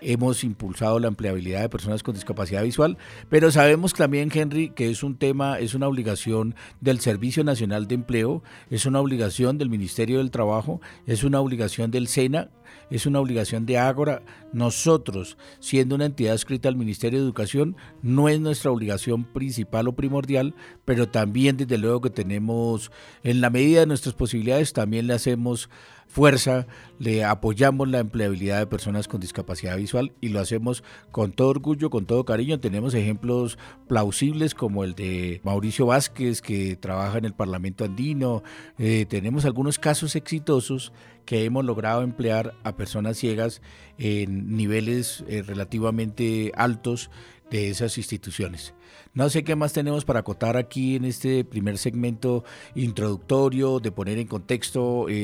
hemos 0.00 0.44
impulsado 0.44 0.98
la 0.98 1.08
empleabilidad 1.08 1.62
de 1.62 1.68
personas 1.68 2.02
con 2.02 2.14
discapacidad 2.14 2.62
visual, 2.62 2.98
pero 3.28 3.50
sabemos 3.50 3.92
también, 3.94 4.30
Henry, 4.32 4.70
que 4.70 4.90
es 4.90 5.02
un 5.02 5.16
tema, 5.16 5.58
es 5.58 5.74
una 5.74 5.88
obligación 5.88 6.54
del 6.80 7.00
Servicio 7.00 7.44
Nacional 7.44 7.88
de 7.88 7.96
Empleo, 7.96 8.42
es 8.70 8.86
una 8.86 9.00
obligación 9.00 9.58
del 9.58 9.70
Ministerio 9.70 10.18
del 10.18 10.30
Trabajo, 10.30 10.80
es 11.06 11.24
una 11.24 11.40
obligación 11.40 11.90
del 11.90 12.08
SENA, 12.08 12.50
es 12.90 13.06
una 13.06 13.20
obligación 13.20 13.66
de 13.66 13.78
Ágora. 13.78 14.22
Nosotros, 14.52 15.36
siendo 15.60 15.94
una 15.94 16.06
entidad 16.06 16.34
escrita 16.34 16.68
al 16.68 16.76
Ministerio 16.76 17.18
de 17.18 17.24
Educación, 17.24 17.76
no 18.02 18.28
es 18.28 18.40
nuestra 18.40 18.70
obligación 18.70 19.24
principal 19.24 19.88
o 19.88 19.92
primordial, 19.92 20.54
pero 20.84 21.08
también 21.08 21.56
desde 21.56 21.78
luego 21.78 22.00
que 22.00 22.10
tenemos, 22.10 22.90
en 23.22 23.40
la 23.40 23.50
medida 23.50 23.80
de 23.80 23.86
nuestras 23.86 24.14
posibilidades, 24.14 24.72
también 24.72 25.06
le 25.06 25.14
hacemos 25.14 25.68
fuerza, 26.08 26.66
le 26.98 27.24
apoyamos 27.24 27.88
la 27.88 28.00
empleabilidad 28.00 28.58
de 28.58 28.66
personas 28.66 29.06
con 29.06 29.20
discapacidad 29.20 29.76
visual 29.76 30.12
y 30.20 30.30
lo 30.30 30.40
hacemos 30.40 30.82
con 31.12 31.32
todo 31.32 31.48
orgullo, 31.48 31.90
con 31.90 32.06
todo 32.06 32.24
cariño. 32.24 32.58
Tenemos 32.58 32.94
ejemplos 32.94 33.58
plausibles 33.86 34.54
como 34.54 34.84
el 34.84 34.94
de 34.94 35.40
Mauricio 35.44 35.86
Vázquez, 35.86 36.42
que 36.42 36.76
trabaja 36.76 37.18
en 37.18 37.26
el 37.26 37.34
Parlamento 37.34 37.84
andino. 37.84 38.42
Eh, 38.78 39.06
tenemos 39.08 39.44
algunos 39.44 39.78
casos 39.78 40.16
exitosos 40.16 40.92
que 41.24 41.44
hemos 41.44 41.62
logrado 41.64 42.02
emplear 42.02 42.54
a 42.64 42.74
personas 42.74 43.18
ciegas 43.18 43.60
en 43.98 44.56
niveles 44.56 45.24
eh, 45.28 45.42
relativamente 45.42 46.52
altos 46.56 47.10
de 47.50 47.70
esas 47.70 47.98
instituciones. 47.98 48.74
No 49.14 49.30
sé 49.30 49.42
qué 49.42 49.56
más 49.56 49.72
tenemos 49.72 50.04
para 50.04 50.20
acotar 50.20 50.56
aquí 50.56 50.96
en 50.96 51.04
este 51.04 51.44
primer 51.44 51.78
segmento 51.78 52.44
introductorio, 52.74 53.80
de 53.80 53.90
poner 53.90 54.18
en 54.18 54.26
contexto, 54.26 55.08
eh, 55.08 55.14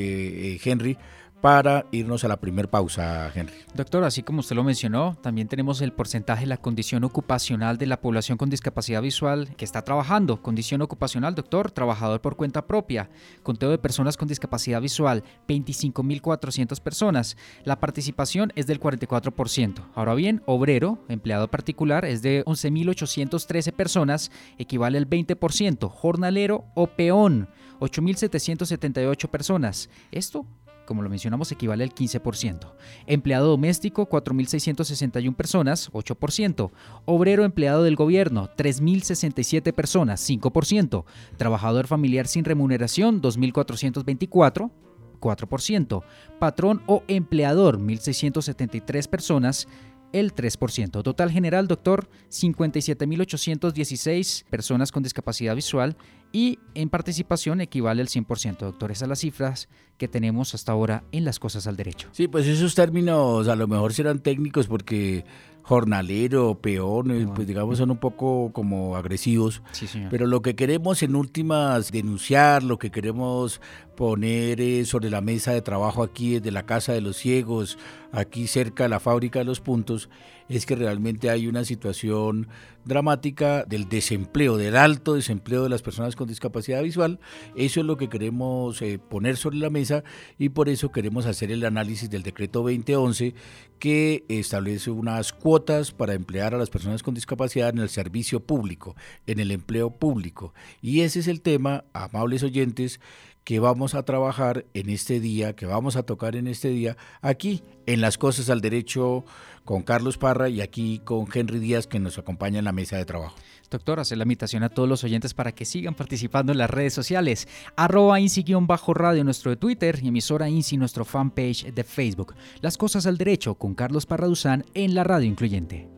eh, 0.55 0.59
Henry, 0.63 0.97
para 1.41 1.85
irnos 1.91 2.23
a 2.23 2.27
la 2.27 2.37
primera 2.37 2.69
pausa, 2.69 3.31
Henry. 3.33 3.53
Doctor, 3.73 4.03
así 4.03 4.23
como 4.23 4.39
usted 4.39 4.55
lo 4.55 4.63
mencionó, 4.63 5.17
también 5.21 5.47
tenemos 5.47 5.81
el 5.81 5.93
porcentaje 5.93 6.41
de 6.41 6.47
la 6.47 6.57
condición 6.57 7.03
ocupacional 7.03 7.77
de 7.77 7.85
la 7.85 8.01
población 8.01 8.37
con 8.37 8.49
discapacidad 8.49 9.01
visual 9.01 9.55
que 9.55 9.65
está 9.65 9.83
trabajando. 9.83 10.41
Condición 10.41 10.81
ocupacional, 10.81 11.35
doctor, 11.35 11.71
trabajador 11.71 12.21
por 12.21 12.35
cuenta 12.35 12.65
propia. 12.65 13.09
Conteo 13.43 13.69
de 13.69 13.77
personas 13.77 14.17
con 14.17 14.27
discapacidad 14.27 14.81
visual, 14.81 15.23
25.400 15.47 16.79
personas. 16.81 17.37
La 17.63 17.79
participación 17.79 18.51
es 18.55 18.67
del 18.67 18.79
44%. 18.79 19.89
Ahora 19.93 20.15
bien, 20.15 20.41
obrero, 20.45 20.99
empleado 21.09 21.47
particular, 21.47 22.05
es 22.05 22.21
de 22.21 22.43
11.813 22.45 23.71
personas, 23.71 24.31
equivale 24.57 24.97
al 24.97 25.09
20%. 25.09 25.89
Jornalero 25.89 26.65
o 26.73 26.87
peón, 26.87 27.49
8.778 27.79 29.29
personas. 29.29 29.89
Esto 30.11 30.45
como 30.85 31.01
lo 31.01 31.09
mencionamos, 31.09 31.51
equivale 31.51 31.83
al 31.83 31.93
15%. 31.93 32.73
Empleado 33.07 33.47
doméstico, 33.47 34.07
4.661 34.07 35.35
personas, 35.35 35.91
8%. 35.91 36.71
Obrero 37.05 37.43
empleado 37.43 37.83
del 37.83 37.95
gobierno, 37.95 38.49
3.067 38.55 39.73
personas, 39.73 40.27
5%. 40.29 41.05
Trabajador 41.37 41.87
familiar 41.87 42.27
sin 42.27 42.45
remuneración, 42.45 43.21
2.424, 43.21 44.71
4%. 45.19 46.03
Patrón 46.39 46.81
o 46.85 47.03
empleador, 47.07 47.79
1.673 47.79 49.07
personas, 49.07 49.67
el 50.13 50.33
3%. 50.33 51.03
Total 51.03 51.31
general, 51.31 51.67
doctor, 51.67 52.09
57.816 52.29 54.45
personas 54.45 54.91
con 54.91 55.03
discapacidad 55.03 55.55
visual 55.55 55.95
y 56.31 56.57
en 56.73 56.89
participación 56.89 57.61
equivale 57.61 58.01
al 58.01 58.07
100%, 58.07 58.57
doctor. 58.57 58.91
Esas 58.91 58.99
son 58.99 59.09
las 59.09 59.19
cifras 59.19 59.69
que 59.97 60.07
tenemos 60.07 60.53
hasta 60.53 60.71
ahora 60.71 61.03
en 61.11 61.25
las 61.25 61.39
cosas 61.39 61.65
al 61.67 61.77
derecho. 61.77 62.09
Sí, 62.11 62.27
pues 62.27 62.45
esos 62.47 62.75
términos 62.75 63.47
a 63.47 63.55
lo 63.55 63.67
mejor 63.67 63.93
serán 63.93 64.19
técnicos 64.19 64.67
porque 64.67 65.25
jornalero, 65.65 66.59
peón, 66.61 67.31
pues 67.33 67.47
digamos 67.47 67.79
son 67.79 67.89
un 67.89 67.97
poco 67.97 68.51
como 68.53 68.95
agresivos. 68.95 69.63
Sí, 69.71 69.87
señor. 69.87 70.11
Pero 70.11 70.27
lo 70.27 70.43
que 70.43 70.55
queremos 70.55 71.01
en 71.01 71.15
últimas 71.15 71.91
denunciar, 71.91 72.61
lo 72.61 72.77
que 72.77 72.91
queremos 72.91 73.61
poner 73.95 74.61
eh, 74.61 74.85
sobre 74.85 75.09
la 75.09 75.21
mesa 75.21 75.53
de 75.53 75.61
trabajo 75.61 76.03
aquí 76.03 76.35
desde 76.35 76.51
la 76.51 76.65
Casa 76.65 76.93
de 76.93 77.01
los 77.01 77.17
Ciegos, 77.17 77.77
aquí 78.11 78.47
cerca 78.47 78.83
de 78.83 78.89
la 78.89 78.99
fábrica 78.99 79.39
de 79.39 79.45
los 79.45 79.61
puntos, 79.61 80.09
es 80.47 80.65
que 80.65 80.75
realmente 80.75 81.29
hay 81.29 81.47
una 81.47 81.65
situación 81.65 82.47
dramática 82.85 83.63
del 83.63 83.89
desempleo, 83.89 84.57
del 84.57 84.77
alto 84.77 85.15
desempleo 85.15 85.63
de 85.63 85.69
las 85.69 85.81
personas 85.81 86.15
con 86.15 86.27
discapacidad 86.27 86.83
visual. 86.83 87.19
Eso 87.55 87.79
es 87.79 87.85
lo 87.85 87.97
que 87.97 88.09
queremos 88.09 88.81
eh, 88.81 88.99
poner 88.99 89.37
sobre 89.37 89.57
la 89.57 89.71
mesa 89.71 90.03
y 90.37 90.49
por 90.49 90.69
eso 90.69 90.91
queremos 90.91 91.25
hacer 91.25 91.51
el 91.51 91.65
análisis 91.65 92.09
del 92.09 92.21
decreto 92.21 92.61
2011 92.61 93.33
que 93.79 94.23
establece 94.29 94.91
unas 94.91 95.33
cuotas 95.33 95.91
para 95.91 96.13
emplear 96.13 96.53
a 96.53 96.59
las 96.59 96.69
personas 96.69 97.01
con 97.01 97.15
discapacidad 97.15 97.69
en 97.69 97.79
el 97.79 97.89
servicio 97.89 98.39
público, 98.39 98.95
en 99.25 99.39
el 99.39 99.51
empleo 99.51 99.89
público. 99.89 100.53
Y 100.81 101.01
ese 101.01 101.19
es 101.19 101.27
el 101.27 101.41
tema, 101.41 101.85
amables 101.93 102.43
oyentes, 102.43 102.99
que 103.45 103.59
vamos 103.59 103.93
a 103.93 104.03
trabajar 104.03 104.65
en 104.73 104.89
este 104.89 105.19
día, 105.19 105.55
que 105.55 105.67
vamos 105.67 105.95
a 105.95 106.03
tocar 106.03 106.35
en 106.35 106.47
este 106.47 106.69
día, 106.69 106.97
aquí 107.21 107.63
en 107.85 108.01
Las 108.01 108.17
Cosas 108.17 108.49
al 108.49 108.59
Derecho 108.59 109.23
con 109.63 109.83
Carlos 109.83 110.17
Parra 110.17 110.49
y 110.49 110.61
aquí 110.61 110.99
con 111.05 111.27
Henry 111.31 111.59
Díaz 111.59 111.87
que 111.87 111.99
nos 111.99 112.17
acompaña 112.17 112.59
en 112.59 112.65
la 112.65 112.71
mesa 112.71 112.97
de 112.97 113.05
trabajo. 113.05 113.35
Doctor, 113.69 113.99
hacer 113.99 114.17
la 114.17 114.23
invitación 114.23 114.63
a 114.63 114.69
todos 114.69 114.89
los 114.89 115.03
oyentes 115.03 115.33
para 115.33 115.51
que 115.51 115.65
sigan 115.65 115.93
participando 115.93 116.51
en 116.51 116.57
las 116.57 116.69
redes 116.69 116.93
sociales. 116.93 117.47
Arroba 117.75 118.19
INSI-radio 118.19 119.23
nuestro 119.23 119.51
de 119.51 119.57
Twitter 119.57 119.99
y 120.01 120.07
emisora 120.07 120.49
INSI 120.49 120.77
nuestro 120.77 121.05
fanpage 121.05 121.71
de 121.73 121.83
Facebook. 121.83 122.35
Las 122.61 122.77
Cosas 122.77 123.05
al 123.05 123.17
Derecho 123.17 123.55
con 123.55 123.75
Carlos 123.75 124.05
Parra 124.05 124.27
Duzán 124.27 124.65
en 124.73 124.95
la 124.95 125.03
radio 125.03 125.27
incluyente. 125.27 125.94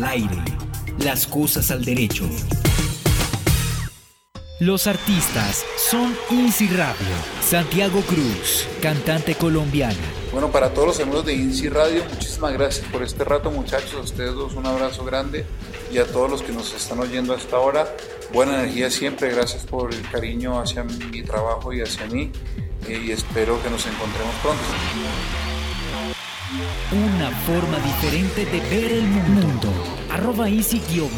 Al 0.00 0.04
aire. 0.04 0.42
Las 1.04 1.26
cosas 1.26 1.70
al 1.70 1.84
derecho. 1.84 2.24
Los 4.58 4.86
artistas 4.86 5.62
son 5.76 6.16
INSI 6.30 6.68
Radio. 6.68 6.96
Santiago 7.46 8.00
Cruz, 8.08 8.66
cantante 8.80 9.34
colombiana. 9.34 9.98
Bueno, 10.32 10.50
para 10.50 10.72
todos 10.72 10.88
los 10.88 11.00
amigos 11.00 11.26
de 11.26 11.34
INSI 11.34 11.68
Radio, 11.68 12.02
muchísimas 12.14 12.54
gracias 12.54 12.86
por 12.86 13.02
este 13.02 13.24
rato, 13.24 13.50
muchachos. 13.50 13.92
A 13.94 14.00
ustedes 14.00 14.32
dos 14.32 14.54
un 14.54 14.64
abrazo 14.64 15.04
grande 15.04 15.44
y 15.92 15.98
a 15.98 16.06
todos 16.06 16.30
los 16.30 16.40
que 16.40 16.52
nos 16.52 16.72
están 16.72 16.98
oyendo 17.00 17.34
hasta 17.34 17.56
ahora. 17.56 17.86
Buena 18.32 18.54
energía 18.62 18.90
siempre. 18.90 19.28
Gracias 19.30 19.66
por 19.66 19.92
el 19.92 20.00
cariño 20.08 20.58
hacia 20.60 20.82
mi 20.82 21.22
trabajo 21.22 21.74
y 21.74 21.82
hacia 21.82 22.06
mí. 22.06 22.32
eh, 22.88 23.02
Y 23.04 23.10
espero 23.10 23.62
que 23.62 23.68
nos 23.68 23.84
encontremos 23.86 24.34
pronto. 24.42 24.62
Una 26.52 27.30
forma 27.30 27.78
diferente 27.78 28.44
de 28.44 28.58
ver 28.68 28.92
el 28.92 29.06
mundo. 29.06 29.72
Arroba 30.10 30.48
INSI-radio. 30.48 31.14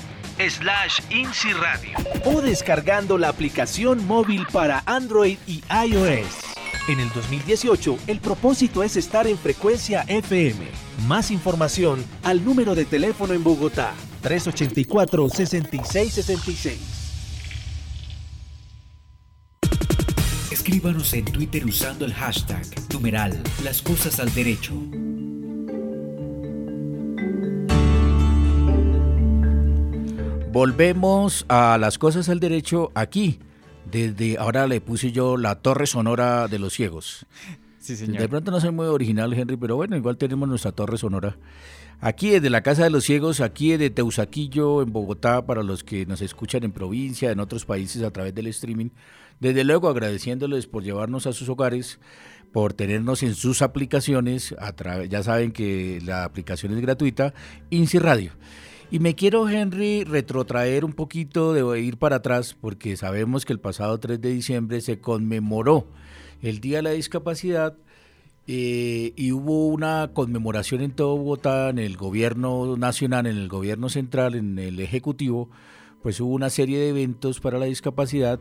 slash 0.48 1.00
INSI 1.10 1.52
Radio. 1.52 1.98
o 2.24 2.40
descargando 2.40 3.18
la 3.18 3.28
aplicación 3.28 4.04
móvil 4.06 4.46
para 4.52 4.82
Android 4.86 5.38
y 5.46 5.62
iOS. 5.86 6.51
En 6.88 6.98
el 6.98 7.10
2018, 7.10 7.96
el 8.08 8.18
propósito 8.18 8.82
es 8.82 8.96
estar 8.96 9.28
en 9.28 9.38
frecuencia 9.38 10.02
FM. 10.08 10.66
Más 11.06 11.30
información 11.30 12.04
al 12.24 12.44
número 12.44 12.74
de 12.74 12.84
teléfono 12.84 13.34
en 13.34 13.44
Bogotá, 13.44 13.94
384-6666. 14.24 16.72
Escríbanos 20.50 21.14
en 21.14 21.24
Twitter 21.24 21.64
usando 21.64 22.04
el 22.04 22.12
hashtag 22.14 22.66
numeral 22.92 23.40
Las 23.62 23.80
cosas 23.80 24.18
al 24.18 24.34
derecho. 24.34 24.72
Volvemos 30.50 31.46
a 31.48 31.78
las 31.78 31.96
cosas 31.96 32.28
al 32.28 32.40
derecho 32.40 32.90
aquí. 32.96 33.38
Desde 33.90 34.38
ahora 34.38 34.66
le 34.66 34.80
puse 34.80 35.12
yo 35.12 35.36
la 35.36 35.56
torre 35.56 35.86
sonora 35.86 36.48
de 36.48 36.58
los 36.58 36.72
ciegos. 36.72 37.26
Sí, 37.78 37.96
señor. 37.96 38.20
De 38.20 38.28
pronto 38.28 38.50
no 38.50 38.60
soy 38.60 38.70
muy 38.70 38.86
original, 38.86 39.32
Henry, 39.32 39.56
pero 39.56 39.76
bueno, 39.76 39.96
igual 39.96 40.16
tenemos 40.16 40.48
nuestra 40.48 40.72
torre 40.72 40.98
sonora. 40.98 41.36
Aquí 42.00 42.30
desde 42.30 42.50
la 42.50 42.62
Casa 42.62 42.82
de 42.82 42.90
los 42.90 43.04
Ciegos, 43.04 43.40
aquí 43.40 43.70
desde 43.70 43.90
Teusaquillo, 43.90 44.82
en 44.82 44.92
Bogotá, 44.92 45.46
para 45.46 45.62
los 45.62 45.84
que 45.84 46.04
nos 46.04 46.20
escuchan 46.20 46.64
en 46.64 46.72
provincia, 46.72 47.30
en 47.30 47.38
otros 47.38 47.64
países 47.64 48.02
a 48.02 48.10
través 48.10 48.34
del 48.34 48.48
streaming. 48.48 48.90
Desde 49.38 49.62
luego 49.62 49.88
agradeciéndoles 49.88 50.66
por 50.66 50.82
llevarnos 50.82 51.28
a 51.28 51.32
sus 51.32 51.48
hogares, 51.48 52.00
por 52.52 52.74
tenernos 52.74 53.22
en 53.22 53.34
sus 53.34 53.62
aplicaciones. 53.62 54.52
A 54.58 54.74
ya 55.04 55.22
saben 55.22 55.52
que 55.52 56.00
la 56.04 56.24
aplicación 56.24 56.72
es 56.72 56.80
gratuita, 56.80 57.34
INSI 57.70 58.00
Radio. 58.00 58.32
Y 58.92 58.98
me 58.98 59.14
quiero, 59.14 59.48
Henry, 59.48 60.04
retrotraer 60.04 60.84
un 60.84 60.92
poquito, 60.92 61.54
de 61.54 61.80
ir 61.80 61.96
para 61.96 62.16
atrás, 62.16 62.54
porque 62.60 62.94
sabemos 62.98 63.46
que 63.46 63.54
el 63.54 63.58
pasado 63.58 63.98
3 63.98 64.20
de 64.20 64.28
diciembre 64.28 64.82
se 64.82 65.00
conmemoró 65.00 65.86
el 66.42 66.60
Día 66.60 66.76
de 66.76 66.82
la 66.82 66.90
Discapacidad 66.90 67.74
eh, 68.46 69.14
y 69.16 69.32
hubo 69.32 69.68
una 69.68 70.10
conmemoración 70.12 70.82
en 70.82 70.90
todo 70.90 71.16
Bogotá, 71.16 71.70
en 71.70 71.78
el 71.78 71.96
gobierno 71.96 72.76
nacional, 72.76 73.26
en 73.26 73.38
el 73.38 73.48
gobierno 73.48 73.88
central, 73.88 74.34
en 74.34 74.58
el 74.58 74.78
ejecutivo, 74.78 75.48
pues 76.02 76.20
hubo 76.20 76.34
una 76.34 76.50
serie 76.50 76.78
de 76.78 76.90
eventos 76.90 77.40
para 77.40 77.58
la 77.58 77.64
discapacidad 77.64 78.40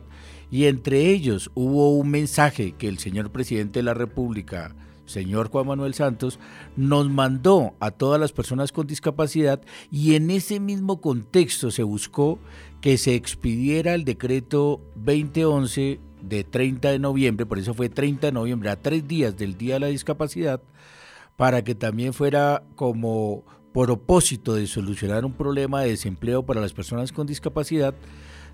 y 0.50 0.66
entre 0.66 1.08
ellos 1.08 1.50
hubo 1.54 1.96
un 1.96 2.10
mensaje 2.10 2.72
que 2.72 2.88
el 2.88 2.98
señor 2.98 3.32
presidente 3.32 3.78
de 3.78 3.84
la 3.84 3.94
República, 3.94 4.74
señor 5.06 5.48
Juan 5.50 5.66
Manuel 5.66 5.94
Santos, 5.94 6.38
nos 6.76 7.08
mandó 7.10 7.74
a 7.80 7.90
todas 7.90 8.20
las 8.20 8.32
personas 8.32 8.72
con 8.72 8.86
discapacidad 8.86 9.60
y 9.90 10.14
en 10.14 10.30
ese 10.30 10.60
mismo 10.60 11.00
contexto 11.00 11.70
se 11.70 11.82
buscó 11.82 12.38
que 12.80 12.98
se 12.98 13.14
expidiera 13.14 13.94
el 13.94 14.04
decreto 14.04 14.80
2011 14.96 16.00
de 16.22 16.44
30 16.44 16.90
de 16.90 16.98
noviembre, 16.98 17.46
por 17.46 17.58
eso 17.58 17.74
fue 17.74 17.88
30 17.88 18.28
de 18.28 18.32
noviembre, 18.32 18.70
a 18.70 18.76
tres 18.76 19.06
días 19.06 19.36
del 19.36 19.56
Día 19.56 19.74
de 19.74 19.80
la 19.80 19.86
Discapacidad, 19.88 20.62
para 21.36 21.62
que 21.62 21.74
también 21.74 22.12
fuera 22.12 22.62
como 22.76 23.44
propósito 23.72 24.54
de 24.54 24.66
solucionar 24.66 25.24
un 25.24 25.32
problema 25.32 25.80
de 25.82 25.90
desempleo 25.90 26.44
para 26.44 26.60
las 26.60 26.72
personas 26.72 27.12
con 27.12 27.26
discapacidad, 27.26 27.94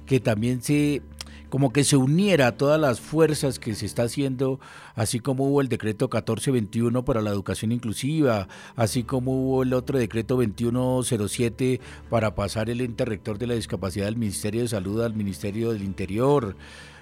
que 0.06 0.20
también 0.20 0.62
se 0.62 1.02
como 1.48 1.72
que 1.72 1.84
se 1.84 1.96
uniera 1.96 2.48
a 2.48 2.56
todas 2.56 2.80
las 2.80 3.00
fuerzas 3.00 3.58
que 3.58 3.74
se 3.74 3.86
está 3.86 4.04
haciendo, 4.04 4.60
así 4.94 5.20
como 5.20 5.48
hubo 5.48 5.60
el 5.60 5.68
decreto 5.68 6.06
1421 6.06 7.04
para 7.04 7.22
la 7.22 7.30
educación 7.30 7.72
inclusiva, 7.72 8.48
así 8.76 9.02
como 9.02 9.32
hubo 9.32 9.62
el 9.62 9.72
otro 9.72 9.98
decreto 9.98 10.36
2107 10.36 11.80
para 12.10 12.34
pasar 12.34 12.70
el 12.70 12.80
ente 12.80 13.04
rector 13.04 13.38
de 13.38 13.46
la 13.46 13.54
discapacidad 13.54 14.06
del 14.06 14.16
Ministerio 14.16 14.62
de 14.62 14.68
Salud 14.68 15.02
al 15.02 15.14
Ministerio 15.14 15.72
del 15.72 15.82
Interior, 15.82 16.56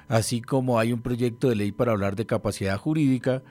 así 0.09 0.41
como 0.41 0.79
hay 0.79 0.93
un 0.93 1.03
proyecto 1.03 1.49
de 1.49 1.57
ley 1.57 1.73
para 1.73 1.93
hablar 1.93 2.17
de 2.17 2.27
capacidad 2.27 2.79
jurídica, 2.79 3.43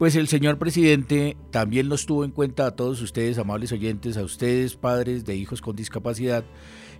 pues 0.00 0.16
el 0.16 0.28
señor 0.28 0.56
presidente 0.56 1.36
también 1.50 1.90
nos 1.90 2.06
tuvo 2.06 2.24
en 2.24 2.30
cuenta 2.30 2.64
a 2.64 2.70
todos 2.70 3.02
ustedes, 3.02 3.36
amables 3.36 3.70
oyentes, 3.70 4.16
a 4.16 4.22
ustedes, 4.22 4.74
padres 4.74 5.26
de 5.26 5.36
hijos 5.36 5.60
con 5.60 5.76
discapacidad, 5.76 6.42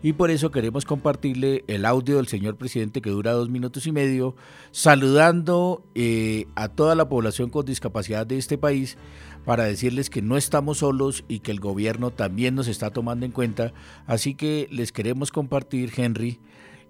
y 0.02 0.12
por 0.12 0.30
eso 0.30 0.50
queremos 0.50 0.84
compartirle 0.84 1.64
el 1.66 1.86
audio 1.86 2.18
del 2.18 2.26
señor 2.26 2.56
presidente 2.56 3.00
que 3.00 3.08
dura 3.08 3.32
dos 3.32 3.48
minutos 3.48 3.86
y 3.86 3.92
medio, 3.92 4.36
saludando 4.70 5.82
eh, 5.94 6.44
a 6.56 6.68
toda 6.68 6.94
la 6.94 7.08
población 7.08 7.48
con 7.48 7.64
discapacidad 7.64 8.26
de 8.26 8.36
este 8.36 8.58
país 8.58 8.98
para 9.46 9.64
decirles 9.64 10.10
que 10.10 10.20
no 10.20 10.36
estamos 10.36 10.78
solos 10.78 11.24
y 11.26 11.38
que 11.38 11.52
el 11.52 11.60
gobierno 11.60 12.10
también 12.10 12.54
nos 12.54 12.68
está 12.68 12.90
tomando 12.90 13.24
en 13.24 13.32
cuenta. 13.32 13.72
Así 14.06 14.34
que 14.34 14.68
les 14.70 14.92
queremos 14.92 15.32
compartir, 15.32 15.90
Henry, 15.96 16.38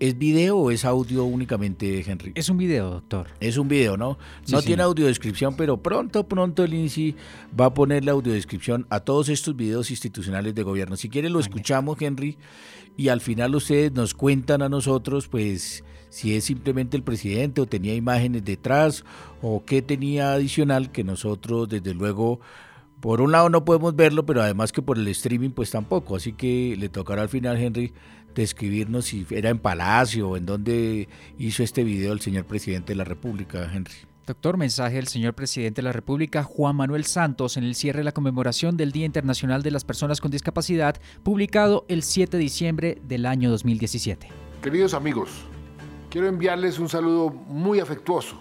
¿Es 0.00 0.16
video 0.16 0.56
o 0.56 0.70
es 0.70 0.86
audio 0.86 1.24
únicamente, 1.24 2.02
Henry? 2.10 2.32
Es 2.34 2.48
un 2.48 2.56
video, 2.56 2.88
doctor. 2.88 3.26
Es 3.38 3.58
un 3.58 3.68
video, 3.68 3.98
¿no? 3.98 4.16
no 4.48 4.62
tiene 4.62 4.82
audiodescripción, 4.82 5.56
pero 5.56 5.76
pronto, 5.76 6.26
pronto 6.26 6.64
el 6.64 6.72
INSI 6.72 7.14
va 7.60 7.66
a 7.66 7.74
poner 7.74 8.06
la 8.06 8.12
audiodescripción 8.12 8.86
a 8.88 9.00
todos 9.00 9.28
estos 9.28 9.56
videos 9.56 9.90
institucionales 9.90 10.54
de 10.54 10.62
gobierno. 10.62 10.96
Si 10.96 11.10
quiere 11.10 11.28
lo 11.28 11.38
escuchamos, 11.38 12.00
Henry, 12.00 12.38
y 12.96 13.08
al 13.08 13.20
final 13.20 13.54
ustedes 13.54 13.92
nos 13.92 14.14
cuentan 14.14 14.62
a 14.62 14.70
nosotros, 14.70 15.28
pues, 15.28 15.84
si 16.08 16.34
es 16.34 16.44
simplemente 16.44 16.96
el 16.96 17.02
presidente 17.02 17.60
o 17.60 17.66
tenía 17.66 17.94
imágenes 17.94 18.42
detrás 18.42 19.04
o 19.42 19.66
qué 19.66 19.82
tenía 19.82 20.32
adicional 20.32 20.92
que 20.92 21.04
nosotros, 21.04 21.68
desde 21.68 21.92
luego, 21.92 22.40
por 23.00 23.22
un 23.22 23.32
lado 23.32 23.48
no 23.48 23.64
podemos 23.64 23.96
verlo, 23.96 24.26
pero 24.26 24.42
además 24.42 24.72
que 24.72 24.82
por 24.82 24.98
el 24.98 25.08
streaming 25.08 25.50
pues 25.50 25.70
tampoco. 25.70 26.16
Así 26.16 26.32
que 26.32 26.76
le 26.78 26.88
tocará 26.88 27.22
al 27.22 27.28
final, 27.28 27.56
Henry, 27.56 27.92
describirnos 28.34 29.06
si 29.06 29.26
era 29.30 29.50
en 29.50 29.58
Palacio 29.58 30.30
o 30.30 30.36
en 30.36 30.46
dónde 30.46 31.08
hizo 31.38 31.62
este 31.62 31.84
video 31.84 32.12
el 32.12 32.20
señor 32.20 32.44
presidente 32.44 32.92
de 32.92 32.96
la 32.96 33.04
República, 33.04 33.70
Henry. 33.72 33.94
Doctor, 34.26 34.56
mensaje 34.56 34.96
del 34.96 35.08
señor 35.08 35.34
presidente 35.34 35.80
de 35.80 35.86
la 35.86 35.92
República, 35.92 36.44
Juan 36.44 36.76
Manuel 36.76 37.04
Santos, 37.04 37.56
en 37.56 37.64
el 37.64 37.74
cierre 37.74 37.98
de 37.98 38.04
la 38.04 38.12
conmemoración 38.12 38.76
del 38.76 38.92
Día 38.92 39.06
Internacional 39.06 39.62
de 39.62 39.72
las 39.72 39.84
Personas 39.84 40.20
con 40.20 40.30
Discapacidad, 40.30 41.00
publicado 41.22 41.84
el 41.88 42.02
7 42.02 42.36
de 42.36 42.42
diciembre 42.42 42.98
del 43.02 43.26
año 43.26 43.50
2017. 43.50 44.28
Queridos 44.62 44.94
amigos, 44.94 45.30
quiero 46.10 46.28
enviarles 46.28 46.78
un 46.78 46.88
saludo 46.88 47.30
muy 47.30 47.80
afectuoso 47.80 48.40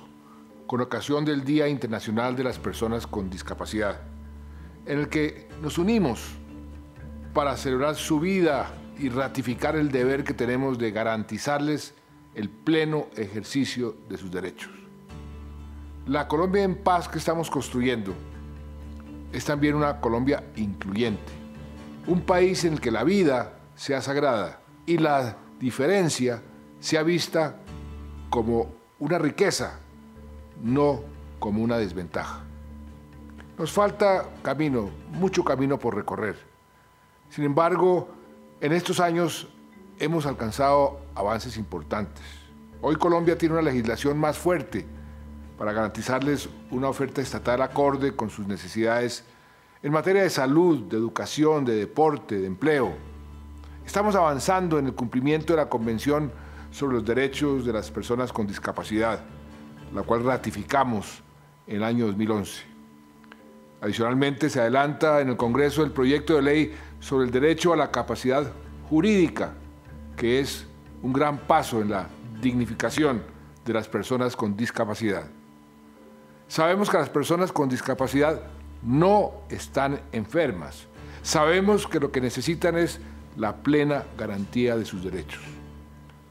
con 0.68 0.82
ocasión 0.82 1.26
del 1.26 1.44
Día 1.44 1.68
Internacional 1.68 2.36
de 2.36 2.44
las 2.44 2.60
Personas 2.60 3.08
con 3.08 3.30
Discapacidad 3.32 4.02
en 4.90 5.00
el 5.00 5.08
que 5.08 5.48
nos 5.62 5.78
unimos 5.78 6.20
para 7.34 7.56
celebrar 7.58 7.96
su 7.96 8.20
vida 8.20 8.72
y 9.00 9.10
ratificar 9.10 9.76
el 9.76 9.92
deber 9.92 10.24
que 10.24 10.34
tenemos 10.34 10.78
de 10.78 10.92
garantizarles 10.92 11.94
el 12.36 12.50
pleno 12.50 13.08
ejercicio 13.16 13.96
de 14.10 14.18
sus 14.18 14.30
derechos. 14.30 14.72
La 16.06 16.28
Colombia 16.28 16.64
en 16.64 16.76
paz 16.76 17.08
que 17.08 17.18
estamos 17.18 17.50
construyendo 17.50 18.14
es 19.32 19.46
también 19.46 19.76
una 19.76 20.02
Colombia 20.02 20.44
incluyente, 20.56 21.32
un 22.08 22.22
país 22.22 22.66
en 22.66 22.74
el 22.74 22.82
que 22.82 22.92
la 22.92 23.04
vida 23.04 23.60
sea 23.76 24.02
sagrada 24.02 24.62
y 24.86 24.98
la 24.98 25.38
diferencia 25.60 26.42
sea 26.80 27.04
vista 27.04 27.58
como 28.30 28.74
una 29.00 29.18
riqueza, 29.18 29.80
no 30.62 31.02
como 31.40 31.64
una 31.64 31.78
desventaja. 31.78 32.44
Nos 33.58 33.72
falta 33.72 34.26
camino, 34.42 34.90
mucho 35.12 35.44
camino 35.44 35.78
por 35.78 35.96
recorrer. 35.96 36.38
Sin 37.30 37.44
embargo, 37.44 38.10
en 38.62 38.74
estos 38.74 39.00
años 39.00 39.48
hemos 40.00 40.26
alcanzado 40.26 41.00
avances 41.16 41.58
importantes. 41.58 42.24
Hoy 42.82 42.96
Colombia 42.96 43.38
tiene 43.38 43.54
una 43.54 43.62
legislación 43.62 44.18
más 44.18 44.38
fuerte 44.38 44.86
para 45.58 45.74
garantizarles 45.74 46.50
una 46.72 46.90
oferta 46.90 47.22
estatal 47.22 47.62
acorde 47.62 48.16
con 48.16 48.30
sus 48.30 48.48
necesidades 48.48 49.26
en 49.82 49.92
materia 49.92 50.24
de 50.24 50.30
salud, 50.30 50.84
de 50.90 50.98
educación, 50.98 51.64
de 51.66 51.76
deporte, 51.76 52.40
de 52.40 52.48
empleo. 52.48 52.94
Estamos 53.86 54.16
avanzando 54.16 54.78
en 54.78 54.88
el 54.88 54.94
cumplimiento 54.94 55.54
de 55.54 55.58
la 55.58 55.70
Convención 55.70 56.32
sobre 56.72 56.96
los 56.96 57.06
Derechos 57.06 57.66
de 57.66 57.74
las 57.74 57.90
Personas 57.92 58.32
con 58.32 58.46
Discapacidad, 58.46 59.22
la 59.94 60.04
cual 60.04 60.24
ratificamos 60.24 61.24
en 61.66 61.78
el 61.78 61.84
año 61.84 62.08
2011. 62.08 62.64
Adicionalmente, 63.82 64.50
se 64.50 64.60
adelanta 64.60 65.22
en 65.22 65.30
el 65.30 65.38
Congreso 65.38 65.84
el 65.84 65.92
proyecto 65.92 66.36
de 66.36 66.42
ley 66.42 66.74
sobre 67.00 67.26
el 67.26 67.32
derecho 67.32 67.74
a 67.74 67.78
la 67.78 67.92
capacidad 67.92 68.52
jurídica, 68.90 69.54
que 70.16 70.40
es 70.40 70.66
un 71.02 71.14
gran 71.14 71.38
paso 71.38 71.82
en 71.82 71.90
la 71.90 72.08
dignificación 72.42 73.24
de 73.66 73.74
las 73.74 73.88
personas 73.88 74.36
con 74.36 74.56
discapacidad. 74.56 75.26
Sabemos 76.48 76.90
que 76.90 76.98
las 76.98 77.10
personas 77.10 77.52
con 77.52 77.70
discapacidad 77.70 78.42
no 78.82 79.32
están 79.50 80.02
enfermas. 80.12 80.88
Sabemos 81.22 81.88
que 81.88 82.00
lo 82.00 82.12
que 82.12 82.22
necesitan 82.22 82.78
es 82.78 83.00
la 83.38 83.58
plena 83.58 84.04
garantía 84.18 84.76
de 84.76 84.86
sus 84.86 85.04
derechos. 85.04 85.42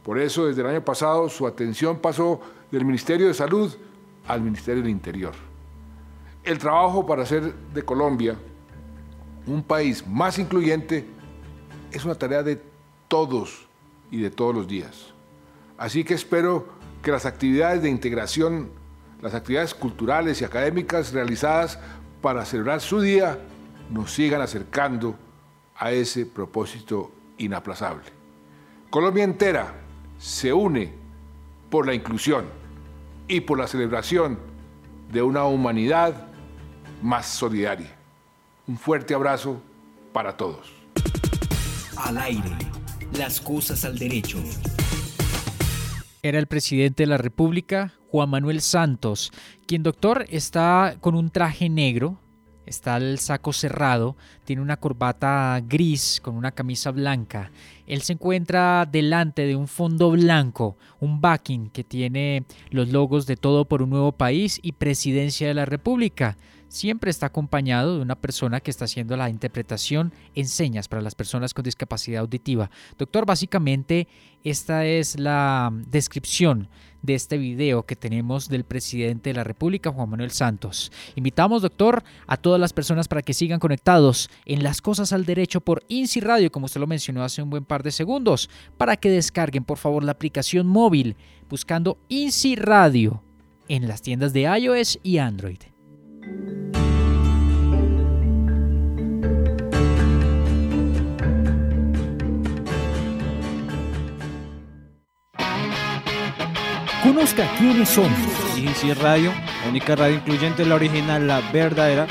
Por 0.03 0.19
eso, 0.19 0.47
desde 0.47 0.63
el 0.63 0.69
año 0.69 0.85
pasado, 0.85 1.29
su 1.29 1.47
atención 1.47 1.99
pasó 1.99 2.41
del 2.71 2.85
Ministerio 2.85 3.27
de 3.29 3.35
Salud 3.35 3.75
al 4.27 4.41
Ministerio 4.41 4.83
del 4.83 4.91
Interior 4.91 5.35
el 6.49 6.59
trabajo 6.59 7.05
para 7.05 7.23
hacer 7.23 7.55
de 7.75 7.83
Colombia 7.83 8.37
un 9.49 9.63
país 9.63 10.07
más 10.07 10.39
incluyente 10.39 11.07
es 11.91 12.05
una 12.05 12.15
tarea 12.15 12.43
de 12.43 12.61
todos 13.09 13.67
y 14.11 14.21
de 14.21 14.31
todos 14.31 14.55
los 14.55 14.69
días. 14.69 15.13
Así 15.77 16.05
que 16.05 16.15
espero 16.15 16.69
que 17.03 17.11
las 17.11 17.27
actividades 17.27 17.83
de 17.83 17.89
integración, 17.89 18.71
las 19.23 19.35
actividades 19.35 19.75
culturales 19.75 20.41
y 20.41 20.45
académicas 20.45 21.13
realizadas 21.13 21.79
para 22.21 22.45
celebrar 22.45 22.81
su 22.81 23.01
día 23.01 23.39
nos 23.91 24.13
sigan 24.13 24.41
acercando 24.41 25.17
a 25.77 25.93
ese 25.93 26.27
propósito 26.27 27.11
inaplazable. 27.39 28.05
Colombia 28.91 29.25
entera 29.25 29.75
se 30.19 30.53
une 30.53 30.93
por 31.71 31.87
la 31.87 31.95
inclusión 31.95 32.45
y 33.29 33.41
por 33.41 33.59
la 33.59 33.67
celebración 33.67 34.39
de 35.13 35.23
una 35.23 35.45
humanidad 35.45 36.27
más 37.03 37.27
solidaria. 37.27 37.98
Un 38.69 38.77
fuerte 38.77 39.15
abrazo 39.15 39.63
para 40.13 40.37
todos. 40.37 40.71
Al 41.97 42.19
aire, 42.19 42.51
las 43.17 43.41
cosas 43.41 43.87
al 43.87 43.99
derecho. 43.99 44.37
Era 46.23 46.39
el 46.39 46.49
presidente 46.49 47.05
de 47.05 47.07
la 47.07 47.17
República, 47.17 47.95
Juan 48.11 48.29
Manuel 48.29 48.61
Santos, 48.61 49.33
quien 49.67 49.83
doctor 49.83 50.27
está 50.29 50.99
con 51.01 51.15
un 51.15 51.31
traje 51.31 51.71
negro, 51.71 52.21
está 52.67 52.99
el 52.99 53.19
saco 53.19 53.55
cerrado, 53.55 54.19
tiene 54.45 54.61
una 54.61 54.77
corbata 54.77 55.59
gris 55.67 56.21
con 56.23 56.37
una 56.37 56.53
camisa 56.53 56.91
blanca. 56.91 57.51
Él 57.87 58.03
se 58.03 58.13
encuentra 58.13 58.85
delante 58.85 59.47
de 59.47 59.57
un 59.57 59.67
fondo 59.67 60.11
blanco, 60.11 60.77
un 61.01 61.23
backing 61.23 61.71
que 61.71 61.85
tiene 61.85 62.45
los 62.69 62.91
logos 62.91 63.25
de 63.25 63.37
Todo 63.37 63.65
por 63.65 63.81
un 63.81 63.89
Nuevo 63.89 64.13
País 64.13 64.61
y 64.63 64.73
Presidencia 64.73 65.49
de 65.49 65.55
la 65.55 65.65
República 65.65 66.37
siempre 66.69 67.11
está 67.11 67.27
acompañado 67.27 67.97
de 67.97 68.03
una 68.03 68.15
persona 68.15 68.61
que 68.61 68.71
está 68.71 68.85
haciendo 68.85 69.17
la 69.17 69.31
interpretación 69.31 70.13
en 70.35 70.47
señas 70.47 70.89
para 70.89 71.03
las 71.03 71.15
personas 71.15 71.55
con 71.55 71.65
discapacidad 71.65 72.21
auditiva. 72.21 72.71
Doctor, 72.97 73.27
básicamente 73.27 74.09
esta 74.45 74.87
es 74.87 75.19
la 75.19 75.73
descripción 75.89 76.69
de 77.03 77.15
este 77.15 77.39
video 77.39 77.85
que 77.85 77.97
tenemos 77.97 78.49
del 78.49 78.65
presidente 78.65 79.31
de 79.31 79.35
la 79.35 79.45
República, 79.45 79.93
Juan 79.93 80.11
Manuel 80.11 80.31
Santos. 80.31 80.91
Invitamos, 81.15 81.63
doctor, 81.63 82.03
a 82.27 82.37
todas 82.37 82.61
las 82.61 82.73
personas 82.73 83.09
para 83.09 83.23
que 83.23 83.35
sigan 83.35 83.61
conectados 83.61 84.31
en 84.45 84.63
las 84.63 84.81
cosas 84.81 85.13
al 85.13 85.25
derecho 85.25 85.61
por 85.61 85.85
INSI 85.89 86.21
Radio, 86.21 86.51
como 86.51 86.67
usted 86.67 86.81
lo 86.81 86.87
mencionó 86.87 87.23
hace 87.23 87.43
un 87.43 87.51
buen 87.51 87.65
par 87.65 87.83
de 87.83 87.93
segundos, 87.93 88.51
para 88.77 88.97
que 88.97 89.11
descarguen 89.11 89.65
por 89.65 89.79
favor 89.79 90.03
la 90.03 90.13
aplicación 90.13 90.67
móvil 90.67 91.17
buscando 91.49 91.99
INSI 92.09 92.57
Radio 92.57 93.23
en 93.69 93.87
las 93.87 94.03
tiendas 94.03 94.33
de 94.33 94.43
iOS 94.43 94.99
y 95.03 95.19
Android. 95.19 95.59
Conozca 107.03 107.51
quiénes 107.57 107.89
somos. 107.89 108.11
INSI 108.57 108.93
Radio, 108.93 109.33
única 109.69 109.97
radio 109.97 110.17
incluyente, 110.17 110.65
la 110.65 110.75
original, 110.75 111.27
la 111.27 111.41
verdadera. 111.53 112.07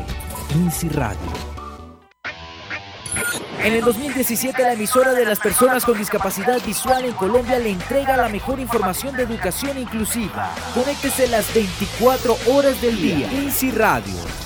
INSI 0.54 0.90
Radio. 0.90 1.54
En 3.64 3.72
el 3.72 3.82
2017, 3.82 4.62
la 4.62 4.74
emisora 4.74 5.14
de 5.14 5.24
las 5.24 5.40
personas 5.40 5.86
con 5.86 5.96
discapacidad 5.96 6.62
visual 6.66 7.06
en 7.06 7.14
Colombia 7.14 7.58
le 7.58 7.70
entrega 7.70 8.14
la 8.14 8.28
mejor 8.28 8.60
información 8.60 9.16
de 9.16 9.22
educación 9.22 9.78
inclusiva. 9.78 10.54
Conéctese 10.74 11.28
las 11.28 11.52
24 11.54 12.36
horas 12.48 12.78
del 12.82 13.00
día. 13.00 13.32
INSI 13.32 13.70
Radio. 13.70 14.43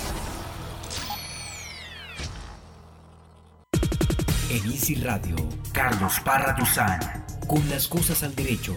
Radio, 5.03 5.35
Carlos 5.73 6.21
Parra 6.25 6.55
Duzán, 6.57 7.01
con 7.49 7.69
las 7.69 7.89
cosas 7.89 8.23
al 8.23 8.35
derecho. 8.35 8.77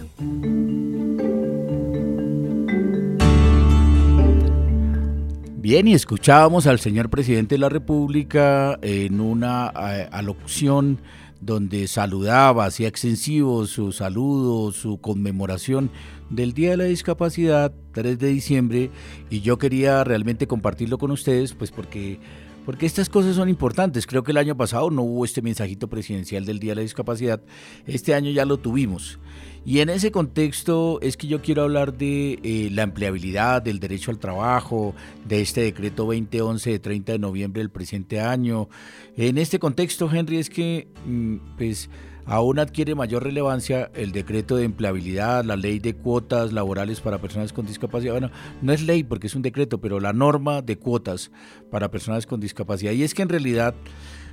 Bien, 5.56 5.86
y 5.86 5.94
escuchábamos 5.94 6.66
al 6.66 6.80
señor 6.80 7.08
presidente 7.08 7.54
de 7.54 7.60
la 7.60 7.68
República 7.68 8.78
en 8.82 9.20
una 9.20 9.68
alocución 9.68 11.00
donde 11.40 11.86
saludaba, 11.86 12.66
hacía 12.66 12.88
extensivo 12.88 13.64
su 13.66 13.92
saludo, 13.92 14.72
su 14.72 15.00
conmemoración 15.00 15.90
del 16.30 16.52
Día 16.52 16.70
de 16.70 16.76
la 16.78 16.84
Discapacidad, 16.84 17.72
3 17.92 18.18
de 18.18 18.28
diciembre, 18.28 18.90
y 19.30 19.40
yo 19.40 19.56
quería 19.56 20.02
realmente 20.04 20.46
compartirlo 20.46 20.98
con 20.98 21.10
ustedes, 21.12 21.54
pues 21.54 21.70
porque 21.70 22.18
porque 22.64 22.86
estas 22.86 23.08
cosas 23.08 23.36
son 23.36 23.48
importantes. 23.48 24.06
Creo 24.06 24.22
que 24.22 24.32
el 24.32 24.38
año 24.38 24.56
pasado 24.56 24.90
no 24.90 25.02
hubo 25.02 25.24
este 25.24 25.42
mensajito 25.42 25.88
presidencial 25.88 26.44
del 26.44 26.58
Día 26.58 26.72
de 26.72 26.76
la 26.76 26.82
Discapacidad. 26.82 27.40
Este 27.86 28.14
año 28.14 28.30
ya 28.30 28.44
lo 28.44 28.58
tuvimos. 28.58 29.18
Y 29.64 29.78
en 29.78 29.90
ese 29.90 30.10
contexto 30.10 31.00
es 31.02 31.16
que 31.16 31.28
yo 31.28 31.40
quiero 31.40 31.62
hablar 31.62 31.96
de 31.96 32.40
eh, 32.42 32.68
la 32.72 32.82
empleabilidad, 32.82 33.62
del 33.62 33.78
derecho 33.78 34.10
al 34.10 34.18
trabajo, 34.18 34.94
de 35.24 35.40
este 35.40 35.60
decreto 35.60 36.04
2011 36.04 36.70
de 36.70 36.78
30 36.80 37.12
de 37.12 37.18
noviembre 37.20 37.60
del 37.60 37.70
presente 37.70 38.20
año. 38.20 38.68
En 39.16 39.38
este 39.38 39.60
contexto, 39.60 40.10
Henry, 40.12 40.38
es 40.38 40.50
que 40.50 40.88
mm, 41.06 41.36
pues 41.56 41.88
aún 42.26 42.58
adquiere 42.58 42.94
mayor 42.94 43.24
relevancia 43.24 43.90
el 43.94 44.12
decreto 44.12 44.56
de 44.56 44.64
empleabilidad, 44.64 45.44
la 45.44 45.56
ley 45.56 45.78
de 45.78 45.94
cuotas 45.94 46.52
laborales 46.52 47.00
para 47.00 47.18
personas 47.18 47.52
con 47.52 47.66
discapacidad. 47.66 48.12
Bueno, 48.12 48.30
no 48.60 48.72
es 48.72 48.82
ley 48.82 49.02
porque 49.02 49.26
es 49.26 49.34
un 49.34 49.42
decreto, 49.42 49.80
pero 49.80 50.00
la 50.00 50.12
norma 50.12 50.62
de 50.62 50.78
cuotas 50.78 51.30
para 51.70 51.90
personas 51.90 52.26
con 52.26 52.40
discapacidad. 52.40 52.92
Y 52.92 53.02
es 53.02 53.14
que 53.14 53.22
en 53.22 53.28
realidad 53.28 53.74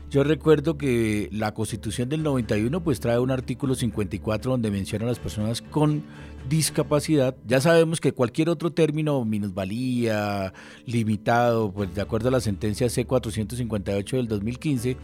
yo 0.09 0.23
recuerdo 0.23 0.75
que 0.75 1.29
la 1.31 1.53
Constitución 1.53 2.09
del 2.09 2.23
91 2.23 2.83
pues 2.83 2.99
trae 2.99 3.19
un 3.19 3.29
artículo 3.29 3.75
54 3.75 4.51
donde 4.51 4.71
menciona 4.71 5.05
a 5.05 5.07
las 5.07 5.19
personas 5.19 5.61
con 5.61 6.01
discapacidad. 6.49 7.35
Ya 7.45 7.61
sabemos 7.61 8.01
que 8.01 8.11
cualquier 8.11 8.49
otro 8.49 8.71
término, 8.71 9.23
minusvalía, 9.23 10.51
limitado, 10.87 11.71
pues 11.71 11.93
de 11.93 12.01
acuerdo 12.01 12.29
a 12.29 12.31
la 12.31 12.39
sentencia 12.39 12.87
C458 12.87 14.17
del 14.17 14.27
2015, 14.27 14.97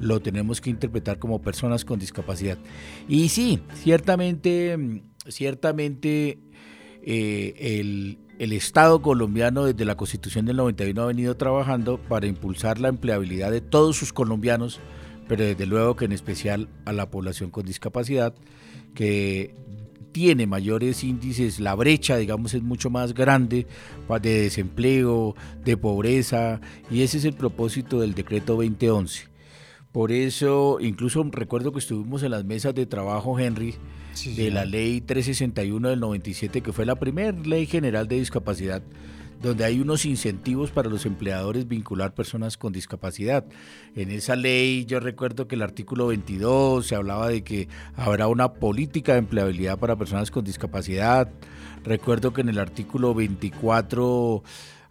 lo 0.00 0.20
tenemos 0.20 0.60
que 0.60 0.70
interpretar 0.70 1.18
como 1.18 1.40
personas 1.40 1.84
con 1.84 1.98
discapacidad. 1.98 2.58
Y 3.08 3.28
sí, 3.28 3.60
ciertamente, 3.74 5.02
ciertamente 5.28 6.38
eh, 7.02 7.54
el, 7.58 8.18
el 8.38 8.52
Estado 8.52 9.00
colombiano 9.02 9.64
desde 9.64 9.84
la 9.84 9.96
Constitución 9.96 10.46
del 10.46 10.56
91 10.56 11.02
ha 11.02 11.06
venido 11.06 11.36
trabajando 11.36 11.98
para 11.98 12.26
impulsar 12.26 12.80
la 12.80 12.88
empleabilidad 12.88 13.50
de 13.50 13.60
todos 13.60 13.96
sus 13.96 14.12
colombianos, 14.12 14.80
pero 15.28 15.44
desde 15.44 15.66
luego 15.66 15.96
que 15.96 16.06
en 16.06 16.12
especial 16.12 16.68
a 16.84 16.92
la 16.92 17.10
población 17.10 17.50
con 17.50 17.64
discapacidad, 17.64 18.34
que 18.94 19.54
tiene 20.14 20.46
mayores 20.46 21.02
índices, 21.02 21.58
la 21.58 21.74
brecha, 21.74 22.16
digamos, 22.16 22.54
es 22.54 22.62
mucho 22.62 22.88
más 22.88 23.14
grande 23.14 23.66
de 24.22 24.42
desempleo, 24.42 25.34
de 25.64 25.76
pobreza, 25.76 26.60
y 26.88 27.02
ese 27.02 27.18
es 27.18 27.24
el 27.24 27.34
propósito 27.34 28.00
del 28.00 28.14
decreto 28.14 28.54
2011. 28.54 29.33
Por 29.94 30.10
eso, 30.10 30.78
incluso 30.80 31.22
recuerdo 31.30 31.70
que 31.70 31.78
estuvimos 31.78 32.24
en 32.24 32.32
las 32.32 32.44
mesas 32.44 32.74
de 32.74 32.84
trabajo, 32.84 33.38
Henry, 33.38 33.76
de 34.24 34.50
la 34.50 34.64
ley 34.64 35.00
361 35.00 35.88
del 35.88 36.00
97, 36.00 36.62
que 36.62 36.72
fue 36.72 36.84
la 36.84 36.96
primera 36.96 37.30
ley 37.30 37.66
general 37.66 38.08
de 38.08 38.16
discapacidad, 38.16 38.82
donde 39.40 39.64
hay 39.64 39.78
unos 39.78 40.04
incentivos 40.04 40.72
para 40.72 40.90
los 40.90 41.06
empleadores 41.06 41.68
vincular 41.68 42.12
personas 42.12 42.56
con 42.56 42.72
discapacidad. 42.72 43.44
En 43.94 44.10
esa 44.10 44.34
ley 44.34 44.84
yo 44.84 44.98
recuerdo 44.98 45.46
que 45.46 45.54
el 45.54 45.62
artículo 45.62 46.08
22 46.08 46.84
se 46.84 46.96
hablaba 46.96 47.28
de 47.28 47.44
que 47.44 47.68
habrá 47.94 48.26
una 48.26 48.54
política 48.54 49.12
de 49.12 49.20
empleabilidad 49.20 49.78
para 49.78 49.94
personas 49.94 50.32
con 50.32 50.44
discapacidad. 50.44 51.30
Recuerdo 51.84 52.32
que 52.32 52.40
en 52.40 52.48
el 52.48 52.58
artículo 52.58 53.14
24 53.14 54.42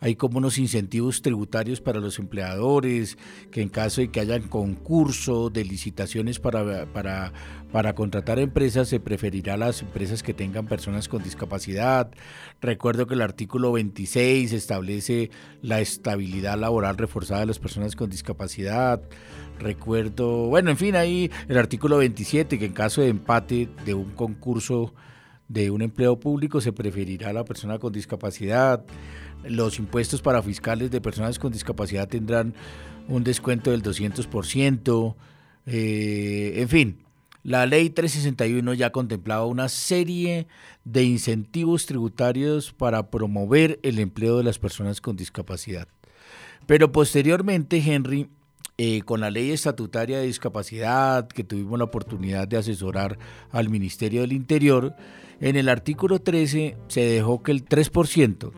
hay 0.04 0.18
como 0.18 0.40
unos 0.40 0.58
incentivos 0.58 1.22
tributarios 1.22 1.80
para 1.80 2.02
los 2.02 2.20
empleadores, 2.20 3.18
que 3.52 3.62
en 3.62 3.70
caso 3.70 4.02
de 4.02 4.10
que 4.10 4.20
hayan 4.20 4.50
concurso 4.50 5.50
de 5.50 5.64
licitaciones 5.64 6.40
para, 6.40 6.88
para, 6.88 7.32
para 7.72 7.96
contratar 7.96 8.38
empresas, 8.38 8.90
se 8.90 9.00
preferirá 9.00 9.56
las 9.56 9.82
empresas 9.82 10.22
que 10.22 10.34
tengan 10.34 10.68
personas 10.68 11.08
con 11.08 11.24
discapacidad. 11.24 12.12
Recuerdo 12.60 13.08
que 13.08 13.14
el 13.14 13.22
artículo 13.22 13.72
26 13.72 14.52
establece 14.52 15.32
la 15.62 15.80
estabilidad 15.80 16.60
laboral 16.60 16.98
reforzada 16.98 17.40
de 17.40 17.46
las 17.46 17.60
personas 17.60 17.96
con 17.96 18.10
discapacidad. 18.10 19.02
Recuerdo, 19.58 20.48
bueno, 20.48 20.70
en 20.70 20.76
fin, 20.78 20.98
ahí 20.98 21.32
el 21.48 21.58
artículo 21.58 22.00
27, 22.00 22.60
que 22.60 22.66
en 22.66 22.74
caso 22.74 23.00
de 23.00 23.08
empate 23.08 23.70
de 23.86 23.94
un 23.94 24.10
concurso 24.10 24.94
de 25.48 25.72
un 25.72 25.82
empleo 25.82 26.20
público 26.20 26.60
se 26.60 26.74
preferirá 26.74 27.30
a 27.30 27.34
la 27.34 27.46
persona 27.46 27.80
con 27.80 27.94
discapacidad. 27.94 28.84
Los 29.44 29.80
impuestos 29.80 30.22
para 30.22 30.42
fiscales 30.42 30.92
de 30.92 31.02
personas 31.02 31.40
con 31.40 31.52
discapacidad 31.52 32.08
tendrán 32.08 32.54
un 33.08 33.24
descuento 33.24 33.72
del 33.72 33.84
200%. 33.84 35.16
Eh, 35.66 36.54
en 36.58 36.70
fin, 36.70 36.98
la 37.44 37.66
ley 37.66 37.90
361 37.90 38.74
ya 38.74 38.92
contemplaba 38.92 39.46
una 39.46 39.68
serie 39.68 40.48
de 40.86 41.04
incentivos 41.04 41.86
tributarios 41.86 42.72
para 42.72 43.10
promover 43.10 43.80
el 43.84 44.00
empleo 44.00 44.38
de 44.38 44.46
las 44.46 44.60
personas 44.60 45.02
con 45.02 45.18
discapacidad. 45.18 45.88
Pero 46.66 46.94
posteriormente, 46.94 47.84
Henry, 47.86 48.30
eh, 48.78 49.02
con 49.02 49.20
la 49.20 49.30
ley 49.30 49.52
estatutaria 49.52 50.20
de 50.20 50.26
discapacidad 50.26 51.28
que 51.28 51.44
tuvimos 51.44 51.78
la 51.78 51.86
oportunidad 51.86 52.48
de 52.48 52.58
asesorar 52.58 53.20
al 53.52 53.70
Ministerio 53.70 54.22
del 54.22 54.32
Interior, 54.32 54.96
en 55.42 55.58
el 55.58 55.68
artículo 55.68 56.20
13 56.20 56.78
se 56.88 57.02
dejó 57.02 57.44
que 57.44 57.52
el 57.52 57.66
3% 57.66 58.52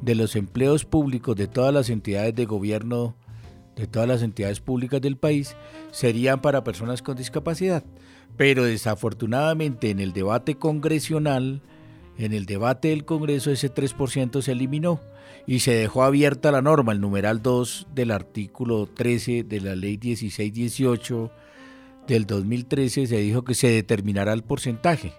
de 0.00 0.14
los 0.14 0.36
empleos 0.36 0.84
públicos 0.84 1.36
de 1.36 1.46
todas 1.46 1.72
las 1.72 1.90
entidades 1.90 2.34
de 2.34 2.46
gobierno, 2.46 3.16
de 3.76 3.86
todas 3.86 4.08
las 4.08 4.22
entidades 4.22 4.60
públicas 4.60 5.00
del 5.00 5.16
país, 5.16 5.56
serían 5.90 6.40
para 6.40 6.64
personas 6.64 7.02
con 7.02 7.16
discapacidad. 7.16 7.84
Pero 8.36 8.64
desafortunadamente 8.64 9.90
en 9.90 10.00
el 10.00 10.12
debate 10.12 10.56
congresional, 10.56 11.62
en 12.18 12.32
el 12.32 12.46
debate 12.46 12.88
del 12.88 13.04
Congreso 13.04 13.50
ese 13.50 13.72
3% 13.72 14.42
se 14.42 14.52
eliminó 14.52 15.00
y 15.46 15.60
se 15.60 15.72
dejó 15.72 16.02
abierta 16.02 16.52
la 16.52 16.62
norma, 16.62 16.92
el 16.92 17.00
numeral 17.00 17.42
2 17.42 17.88
del 17.94 18.10
artículo 18.10 18.86
13 18.86 19.42
de 19.44 19.60
la 19.60 19.74
ley 19.74 19.98
1618 19.98 21.30
del 22.06 22.26
2013 22.26 23.06
se 23.06 23.16
dijo 23.18 23.44
que 23.44 23.54
se 23.54 23.68
determinará 23.68 24.32
el 24.32 24.42
porcentaje. 24.42 25.12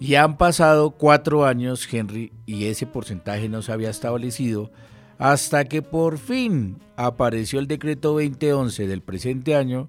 Y 0.00 0.16
han 0.16 0.36
pasado 0.36 0.90
cuatro 0.90 1.46
años, 1.46 1.88
Henry, 1.90 2.32
y 2.46 2.66
ese 2.66 2.86
porcentaje 2.86 3.48
no 3.48 3.62
se 3.62 3.72
había 3.72 3.90
establecido 3.90 4.70
hasta 5.18 5.64
que 5.64 5.82
por 5.82 6.18
fin 6.18 6.78
apareció 6.96 7.58
el 7.58 7.68
decreto 7.68 8.12
2011 8.12 8.86
del 8.86 9.00
presente 9.00 9.54
año 9.54 9.88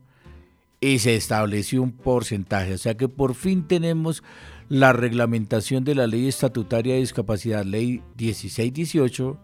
y 0.79 0.99
se 0.99 1.15
estableció 1.15 1.81
un 1.81 1.91
porcentaje. 1.91 2.73
O 2.73 2.77
sea 2.77 2.95
que 2.95 3.07
por 3.07 3.35
fin 3.35 3.67
tenemos 3.67 4.23
la 4.69 4.93
reglamentación 4.93 5.83
de 5.83 5.95
la 5.95 6.07
ley 6.07 6.27
estatutaria 6.27 6.93
de 6.93 7.01
discapacidad, 7.01 7.65
ley 7.65 8.01
1618, 8.17 9.37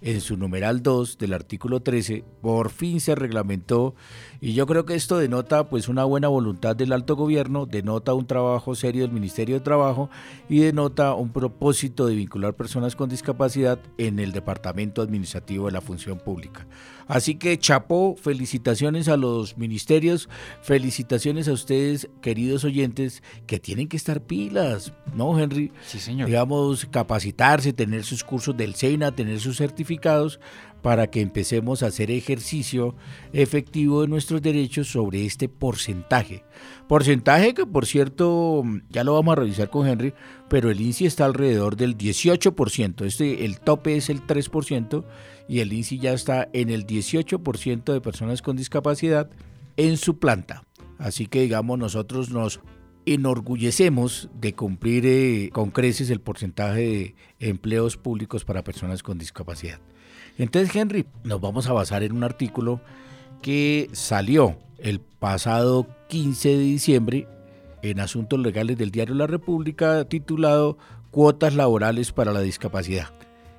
en 0.00 0.20
su 0.20 0.36
numeral 0.36 0.82
2 0.82 1.18
del 1.18 1.34
artículo 1.34 1.80
13, 1.80 2.24
por 2.40 2.70
fin 2.70 3.00
se 3.00 3.14
reglamentó 3.14 3.94
y 4.40 4.52
yo 4.52 4.66
creo 4.66 4.86
que 4.86 4.94
esto 4.94 5.18
denota 5.18 5.68
pues 5.68 5.88
una 5.88 6.04
buena 6.04 6.28
voluntad 6.28 6.76
del 6.76 6.92
alto 6.92 7.16
gobierno, 7.16 7.66
denota 7.66 8.14
un 8.14 8.26
trabajo 8.26 8.74
serio 8.74 9.02
del 9.02 9.12
Ministerio 9.12 9.56
de 9.56 9.64
Trabajo 9.64 10.08
y 10.48 10.60
denota 10.60 11.14
un 11.14 11.30
propósito 11.30 12.06
de 12.06 12.14
vincular 12.14 12.54
personas 12.54 12.94
con 12.94 13.08
discapacidad 13.08 13.80
en 13.98 14.18
el 14.20 14.32
Departamento 14.32 15.02
Administrativo 15.02 15.66
de 15.66 15.72
la 15.72 15.80
Función 15.80 16.18
Pública. 16.18 16.66
Así 17.08 17.36
que 17.36 17.58
chapó, 17.58 18.14
felicitaciones 18.16 19.08
a 19.08 19.16
los 19.16 19.56
ministerios, 19.56 20.28
felicitaciones 20.62 21.48
a 21.48 21.52
ustedes, 21.52 22.08
queridos 22.20 22.64
oyentes, 22.64 23.22
que 23.46 23.58
tienen 23.58 23.88
que 23.88 23.96
estar 23.96 24.20
pilas, 24.20 24.92
¿no, 25.14 25.38
Henry? 25.38 25.72
Sí, 25.86 25.98
señor. 25.98 26.26
Digamos, 26.26 26.86
capacitarse, 26.86 27.72
tener 27.72 28.04
sus 28.04 28.22
cursos 28.22 28.56
del 28.56 28.74
SENA, 28.74 29.12
tener 29.12 29.40
sus 29.40 29.56
certificados 29.56 30.38
para 30.82 31.08
que 31.08 31.20
empecemos 31.20 31.82
a 31.82 31.86
hacer 31.86 32.10
ejercicio 32.10 32.94
efectivo 33.32 34.02
de 34.02 34.08
nuestros 34.08 34.42
derechos 34.42 34.88
sobre 34.88 35.26
este 35.26 35.48
porcentaje. 35.48 36.44
Porcentaje 36.86 37.54
que, 37.54 37.66
por 37.66 37.86
cierto, 37.86 38.62
ya 38.90 39.04
lo 39.04 39.14
vamos 39.14 39.32
a 39.32 39.40
revisar 39.40 39.70
con 39.70 39.86
Henry, 39.86 40.14
pero 40.48 40.70
el 40.70 40.80
INSI 40.80 41.06
está 41.06 41.24
alrededor 41.24 41.76
del 41.76 41.96
18%. 41.96 43.04
Este, 43.04 43.44
el 43.44 43.58
tope 43.60 43.96
es 43.96 44.08
el 44.08 44.22
3% 44.26 45.04
y 45.48 45.60
el 45.60 45.72
INSI 45.72 45.98
ya 45.98 46.12
está 46.12 46.48
en 46.52 46.70
el 46.70 46.86
18% 46.86 47.92
de 47.92 48.00
personas 48.00 48.42
con 48.42 48.56
discapacidad 48.56 49.30
en 49.76 49.96
su 49.96 50.18
planta. 50.18 50.64
Así 50.98 51.26
que, 51.26 51.40
digamos, 51.40 51.78
nosotros 51.78 52.30
nos 52.30 52.60
enorgullecemos 53.06 54.28
de 54.38 54.52
cumplir 54.54 55.06
eh, 55.06 55.50
con 55.52 55.70
creces 55.70 56.10
el 56.10 56.20
porcentaje 56.20 56.80
de 56.80 57.14
empleos 57.38 57.96
públicos 57.96 58.44
para 58.44 58.62
personas 58.62 59.02
con 59.02 59.16
discapacidad. 59.16 59.80
Entonces, 60.36 60.74
Henry, 60.74 61.06
nos 61.24 61.40
vamos 61.40 61.68
a 61.68 61.72
basar 61.72 62.02
en 62.02 62.12
un 62.12 62.24
artículo 62.24 62.80
que 63.40 63.88
salió 63.92 64.58
el 64.78 65.00
pasado 65.00 65.86
15 66.08 66.48
de 66.50 66.58
diciembre 66.58 67.28
en 67.82 68.00
Asuntos 68.00 68.38
Legales 68.38 68.76
del 68.76 68.90
Diario 68.90 69.14
La 69.14 69.26
República 69.26 70.04
titulado 70.04 70.76
Cuotas 71.10 71.54
Laborales 71.54 72.12
para 72.12 72.32
la 72.32 72.40
Discapacidad. 72.40 73.08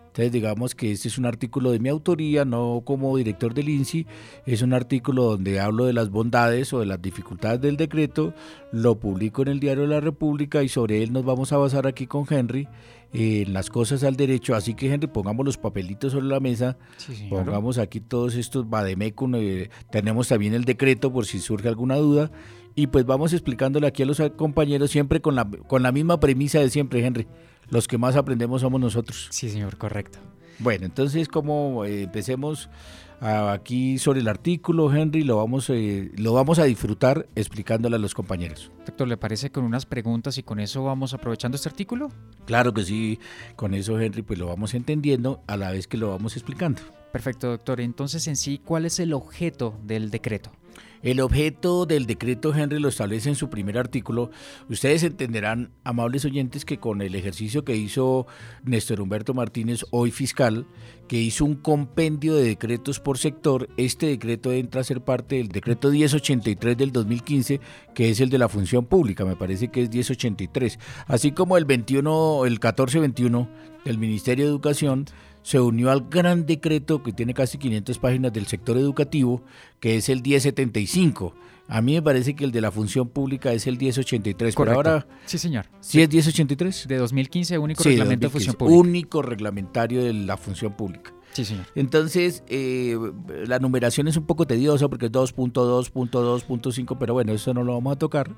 Entonces 0.09 0.31
digamos 0.31 0.73
que 0.73 0.91
este 0.91 1.07
es 1.07 1.17
un 1.19 1.25
artículo 1.25 1.71
de 1.71 1.79
mi 1.79 1.89
autoría, 1.89 2.43
no 2.43 2.81
como 2.83 3.15
director 3.15 3.53
del 3.53 3.69
INSI, 3.69 4.07
es 4.45 4.63
un 4.63 4.73
artículo 4.73 5.23
donde 5.23 5.59
hablo 5.59 5.85
de 5.85 5.93
las 5.93 6.09
bondades 6.09 6.73
o 6.73 6.79
de 6.79 6.87
las 6.87 7.01
dificultades 7.01 7.61
del 7.61 7.77
decreto, 7.77 8.33
lo 8.71 8.99
publico 8.99 9.43
en 9.43 9.49
el 9.49 9.59
Diario 9.59 9.83
de 9.83 9.89
la 9.89 10.01
República 10.01 10.63
y 10.63 10.69
sobre 10.69 11.03
él 11.03 11.13
nos 11.13 11.23
vamos 11.25 11.53
a 11.53 11.57
basar 11.57 11.85
aquí 11.85 12.07
con 12.07 12.25
Henry 12.27 12.67
en 13.13 13.53
las 13.53 13.69
cosas 13.69 14.03
al 14.03 14.15
derecho. 14.15 14.55
Así 14.55 14.73
que, 14.73 14.91
Henry, 14.91 15.07
pongamos 15.07 15.45
los 15.45 15.57
papelitos 15.57 16.13
sobre 16.13 16.25
la 16.25 16.39
mesa, 16.39 16.77
pongamos 17.29 17.77
aquí 17.77 17.99
todos 17.99 18.35
estos 18.35 18.69
bademecum, 18.69 19.35
eh, 19.35 19.69
tenemos 19.91 20.27
también 20.27 20.53
el 20.55 20.65
decreto 20.65 21.13
por 21.13 21.25
si 21.25 21.39
surge 21.39 21.67
alguna 21.67 21.95
duda. 21.97 22.31
Y 22.75 22.87
pues 22.87 23.05
vamos 23.05 23.33
explicándole 23.33 23.87
aquí 23.87 24.03
a 24.03 24.05
los 24.05 24.21
compañeros 24.37 24.91
siempre 24.91 25.21
con 25.21 25.35
la, 25.35 25.49
con 25.67 25.83
la 25.83 25.91
misma 25.91 26.19
premisa 26.19 26.59
de 26.59 26.69
siempre, 26.69 27.05
Henry. 27.05 27.27
Los 27.71 27.87
que 27.87 27.97
más 27.97 28.15
aprendemos 28.15 28.61
somos 28.61 28.81
nosotros. 28.81 29.27
Sí, 29.31 29.49
señor, 29.49 29.77
correcto. 29.77 30.19
Bueno, 30.59 30.85
entonces 30.85 31.27
como 31.27 31.85
eh, 31.85 32.03
empecemos 32.03 32.69
aquí 33.21 33.97
sobre 33.97 34.21
el 34.21 34.27
artículo, 34.27 34.93
Henry, 34.93 35.23
lo 35.23 35.37
vamos, 35.37 35.69
eh, 35.69 36.11
lo 36.17 36.33
vamos 36.33 36.59
a 36.59 36.63
disfrutar 36.63 37.27
explicándole 37.35 37.97
a 37.97 37.99
los 37.99 38.13
compañeros. 38.13 38.71
Doctor, 38.85 39.07
¿le 39.07 39.17
parece 39.17 39.51
con 39.51 39.63
unas 39.63 39.85
preguntas 39.85 40.37
y 40.37 40.43
con 40.43 40.59
eso 40.59 40.83
vamos 40.83 41.13
aprovechando 41.13 41.55
este 41.55 41.69
artículo? 41.69 42.09
Claro 42.45 42.73
que 42.73 42.83
sí, 42.83 43.19
con 43.55 43.73
eso, 43.73 43.99
Henry, 43.99 44.21
pues 44.21 44.39
lo 44.39 44.47
vamos 44.47 44.73
entendiendo 44.73 45.41
a 45.47 45.57
la 45.57 45.71
vez 45.71 45.87
que 45.87 45.97
lo 45.97 46.09
vamos 46.09 46.35
explicando. 46.35 46.81
Perfecto, 47.11 47.49
doctor. 47.49 47.81
Entonces, 47.81 48.27
en 48.27 48.35
sí, 48.35 48.61
¿cuál 48.63 48.85
es 48.85 48.99
el 48.99 49.13
objeto 49.13 49.77
del 49.83 50.11
decreto? 50.11 50.51
El 51.01 51.21
objeto 51.21 51.85
del 51.85 52.05
decreto 52.05 52.53
Henry 52.53 52.79
lo 52.79 52.89
establece 52.89 53.29
en 53.29 53.35
su 53.35 53.49
primer 53.49 53.77
artículo. 53.77 54.31
Ustedes 54.69 55.03
entenderán, 55.03 55.71
amables 55.85 56.25
oyentes, 56.25 56.65
que 56.65 56.77
con 56.77 57.01
el 57.01 57.15
ejercicio 57.15 57.63
que 57.63 57.77
hizo 57.77 58.27
Néstor 58.63 58.99
Humberto 58.99 59.33
Martínez, 59.33 59.85
hoy 59.91 60.11
fiscal, 60.11 60.67
que 61.07 61.17
hizo 61.17 61.45
un 61.45 61.55
compendio 61.55 62.35
de 62.35 62.43
decretos 62.43 62.99
por 62.99 63.17
sector, 63.17 63.69
este 63.77 64.07
decreto 64.07 64.51
entra 64.51 64.81
a 64.81 64.83
ser 64.83 65.01
parte 65.01 65.35
del 65.35 65.47
decreto 65.47 65.89
1083 65.89 66.77
del 66.77 66.91
2015, 66.91 67.61
que 67.95 68.09
es 68.09 68.19
el 68.19 68.29
de 68.29 68.37
la 68.37 68.49
función 68.49 68.85
pública, 68.85 69.23
me 69.23 69.37
parece 69.37 69.69
que 69.69 69.83
es 69.83 69.89
1083, 69.89 70.79
así 71.07 71.31
como 71.31 71.57
el 71.57 71.63
21, 71.63 72.45
el 72.45 72.51
1421 72.51 73.49
del 73.85 73.97
Ministerio 73.97 74.45
de 74.45 74.51
Educación 74.51 75.05
se 75.41 75.59
unió 75.59 75.91
al 75.91 76.07
gran 76.09 76.45
decreto 76.45 77.01
que 77.01 77.13
tiene 77.13 77.33
casi 77.33 77.57
500 77.57 77.97
páginas 77.99 78.33
del 78.33 78.47
sector 78.47 78.77
educativo, 78.77 79.43
que 79.79 79.97
es 79.97 80.09
el 80.09 80.21
1075. 80.21 81.33
A 81.67 81.81
mí 81.81 81.93
me 81.93 82.01
parece 82.01 82.35
que 82.35 82.43
el 82.43 82.51
de 82.51 82.61
la 82.61 82.71
función 82.71 83.07
pública 83.09 83.53
es 83.53 83.67
el 83.67 83.77
1083. 83.77 84.55
Correcto. 84.55 84.81
Pero 84.81 84.89
ahora. 84.89 85.07
Sí, 85.25 85.37
señor. 85.37 85.67
¿Sí 85.81 86.01
es 86.01 86.09
1083? 86.09 86.87
De 86.87 86.97
2015, 86.97 87.57
único 87.59 87.83
Sí, 87.83 87.89
reglamento 87.89 88.25
2015, 88.25 88.25
de 88.25 88.29
función 88.31 88.55
pública. 88.55 88.89
Único 88.89 89.21
reglamentario 89.21 90.03
de 90.03 90.13
la 90.13 90.35
función 90.35 90.73
pública. 90.75 91.13
Sí, 91.33 91.45
señor. 91.45 91.67
Entonces, 91.75 92.43
eh, 92.47 92.97
la 93.45 93.59
numeración 93.59 94.07
es 94.07 94.17
un 94.17 94.25
poco 94.25 94.47
tediosa 94.47 94.87
porque 94.89 95.05
es 95.05 95.11
2.2.2.5, 95.11 96.97
pero 96.99 97.13
bueno, 97.13 97.33
eso 97.33 97.53
no 97.53 97.63
lo 97.63 97.73
vamos 97.73 97.93
a 97.93 97.99
tocar. 97.99 98.35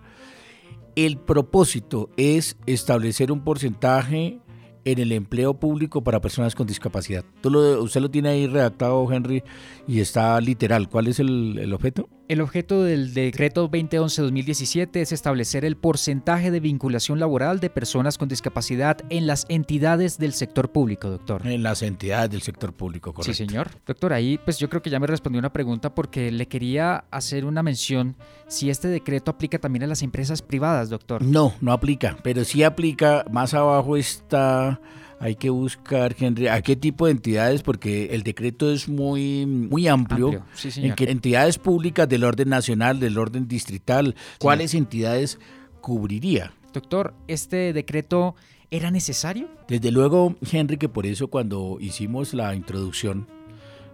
El 0.97 1.17
propósito 1.17 2.09
es 2.17 2.57
establecer 2.65 3.31
un 3.31 3.45
porcentaje 3.45 4.41
en 4.85 4.99
el 4.99 5.11
empleo 5.11 5.53
público 5.53 6.03
para 6.03 6.21
personas 6.21 6.55
con 6.55 6.67
discapacidad. 6.67 7.23
Tú 7.41 7.49
lo- 7.49 7.81
usted 7.83 8.01
lo 8.01 8.09
tiene 8.09 8.29
ahí 8.29 8.47
redactado, 8.47 9.11
Henry, 9.11 9.43
y 9.87 9.99
está 9.99 10.39
literal. 10.41 10.89
¿Cuál 10.89 11.07
es 11.07 11.19
el, 11.19 11.57
el 11.59 11.73
objeto? 11.73 12.09
El 12.31 12.39
objeto 12.39 12.81
del 12.83 13.13
decreto 13.13 13.69
2011-2017 13.69 15.01
es 15.01 15.11
establecer 15.11 15.65
el 15.65 15.75
porcentaje 15.75 16.49
de 16.49 16.61
vinculación 16.61 17.19
laboral 17.19 17.59
de 17.59 17.69
personas 17.69 18.17
con 18.17 18.29
discapacidad 18.29 18.99
en 19.09 19.27
las 19.27 19.45
entidades 19.49 20.17
del 20.17 20.31
sector 20.31 20.71
público, 20.71 21.09
doctor. 21.09 21.45
En 21.45 21.61
las 21.61 21.81
entidades 21.81 22.29
del 22.29 22.41
sector 22.41 22.71
público, 22.71 23.11
correcto. 23.11 23.33
Sí, 23.33 23.45
señor. 23.45 23.71
Doctor, 23.85 24.13
ahí 24.13 24.39
pues 24.45 24.59
yo 24.59 24.69
creo 24.69 24.81
que 24.81 24.89
ya 24.89 24.97
me 25.01 25.07
respondió 25.07 25.39
una 25.39 25.51
pregunta 25.51 25.93
porque 25.93 26.31
le 26.31 26.47
quería 26.47 27.03
hacer 27.11 27.43
una 27.43 27.63
mención 27.63 28.15
si 28.47 28.69
este 28.69 28.87
decreto 28.87 29.31
aplica 29.31 29.59
también 29.59 29.83
a 29.83 29.87
las 29.87 30.01
empresas 30.01 30.41
privadas, 30.41 30.89
doctor. 30.89 31.21
No, 31.21 31.53
no 31.59 31.73
aplica, 31.73 32.15
pero 32.23 32.45
sí 32.45 32.63
aplica, 32.63 33.25
más 33.29 33.53
abajo 33.53 33.97
está 33.97 34.79
hay 35.21 35.35
que 35.35 35.51
buscar, 35.51 36.15
Henry, 36.19 36.47
a 36.47 36.63
qué 36.63 36.75
tipo 36.75 37.05
de 37.05 37.11
entidades, 37.11 37.61
porque 37.61 38.05
el 38.07 38.23
decreto 38.23 38.71
es 38.71 38.89
muy, 38.89 39.45
muy 39.45 39.87
amplio, 39.87 40.43
en 40.77 40.95
qué 40.95 41.11
entidades 41.11 41.59
públicas 41.59 42.09
del 42.09 42.23
orden 42.23 42.49
nacional, 42.49 42.99
del 42.99 43.19
orden 43.19 43.47
distrital, 43.47 44.15
cuáles 44.39 44.73
entidades 44.73 45.37
cubriría. 45.79 46.53
Doctor, 46.73 47.13
¿este 47.27 47.71
decreto 47.71 48.33
era 48.71 48.89
necesario? 48.89 49.47
Desde 49.67 49.91
luego, 49.91 50.35
Henry, 50.51 50.77
que 50.77 50.89
por 50.89 51.05
eso 51.05 51.27
cuando 51.27 51.77
hicimos 51.79 52.33
la 52.33 52.55
introducción, 52.55 53.27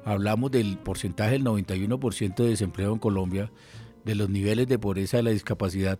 hablamos 0.05 0.49
del 0.51 0.77
porcentaje 0.77 1.31
del 1.31 1.43
91% 1.43 2.35
de 2.35 2.49
desempleo 2.51 2.93
en 2.93 2.99
Colombia, 2.99 3.51
de 4.05 4.15
los 4.15 4.29
niveles 4.29 4.69
de 4.69 4.79
pobreza 4.79 5.17
de 5.17 5.23
la 5.23 5.31
discapacidad. 5.31 5.99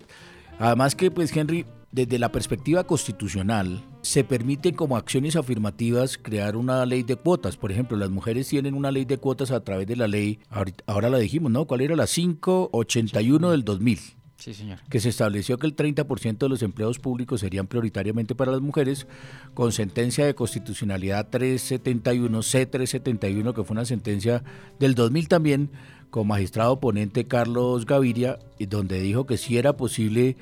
Además 0.60 0.96
que, 0.96 1.12
pues, 1.12 1.36
Henry, 1.36 1.66
desde 1.92 2.20
la 2.20 2.32
perspectiva 2.32 2.84
constitucional, 2.84 3.84
se 4.02 4.24
permite 4.24 4.74
como 4.74 4.98
acciones 4.98 5.36
afirmativas 5.36 6.18
crear 6.18 6.56
una 6.56 6.86
ley 6.86 7.04
de 7.04 7.16
cuotas. 7.16 7.58
Por 7.58 7.72
ejemplo, 7.72 7.98
las 7.98 8.10
mujeres 8.10 8.48
tienen 8.48 8.74
una 8.74 8.92
ley 8.92 9.06
de 9.06 9.18
cuotas 9.18 9.52
a 9.52 9.64
través 9.64 9.88
de 9.88 9.96
la 9.96 10.08
ley, 10.08 10.40
ahora 10.86 11.10
la 11.10 11.18
dijimos, 11.18 11.52
¿no? 11.52 11.66
¿Cuál 11.66 11.82
era? 11.82 11.96
La 11.96 12.08
581 12.08 13.52
del 13.52 13.64
2000. 13.64 14.00
Sí, 14.38 14.54
señor. 14.54 14.78
Que 14.88 15.00
se 15.00 15.10
estableció 15.10 15.58
que 15.58 15.66
el 15.66 15.76
30% 15.76 16.38
de 16.38 16.50
los 16.50 16.62
empleos 16.62 17.00
públicos 17.00 17.42
serían 17.42 17.66
prioritariamente 17.66 18.36
para 18.36 18.52
las 18.52 18.62
mujeres, 18.62 19.08
con 19.56 19.72
sentencia 19.72 20.28
de 20.28 20.36
constitucionalidad 20.36 21.30
371, 21.30 22.40
C371, 22.44 23.56
que 23.56 23.64
fue 23.64 23.74
una 23.74 23.86
sentencia 23.86 24.44
del 24.80 24.94
2000 24.94 25.28
también, 25.28 25.72
con 26.10 26.28
magistrado 26.28 26.80
ponente 26.80 27.28
Carlos 27.28 27.86
Gaviria, 27.86 28.40
donde 28.60 29.00
dijo 29.00 29.26
que 29.26 29.38
sí 29.38 29.58
era 29.58 29.78
posible 29.78 30.38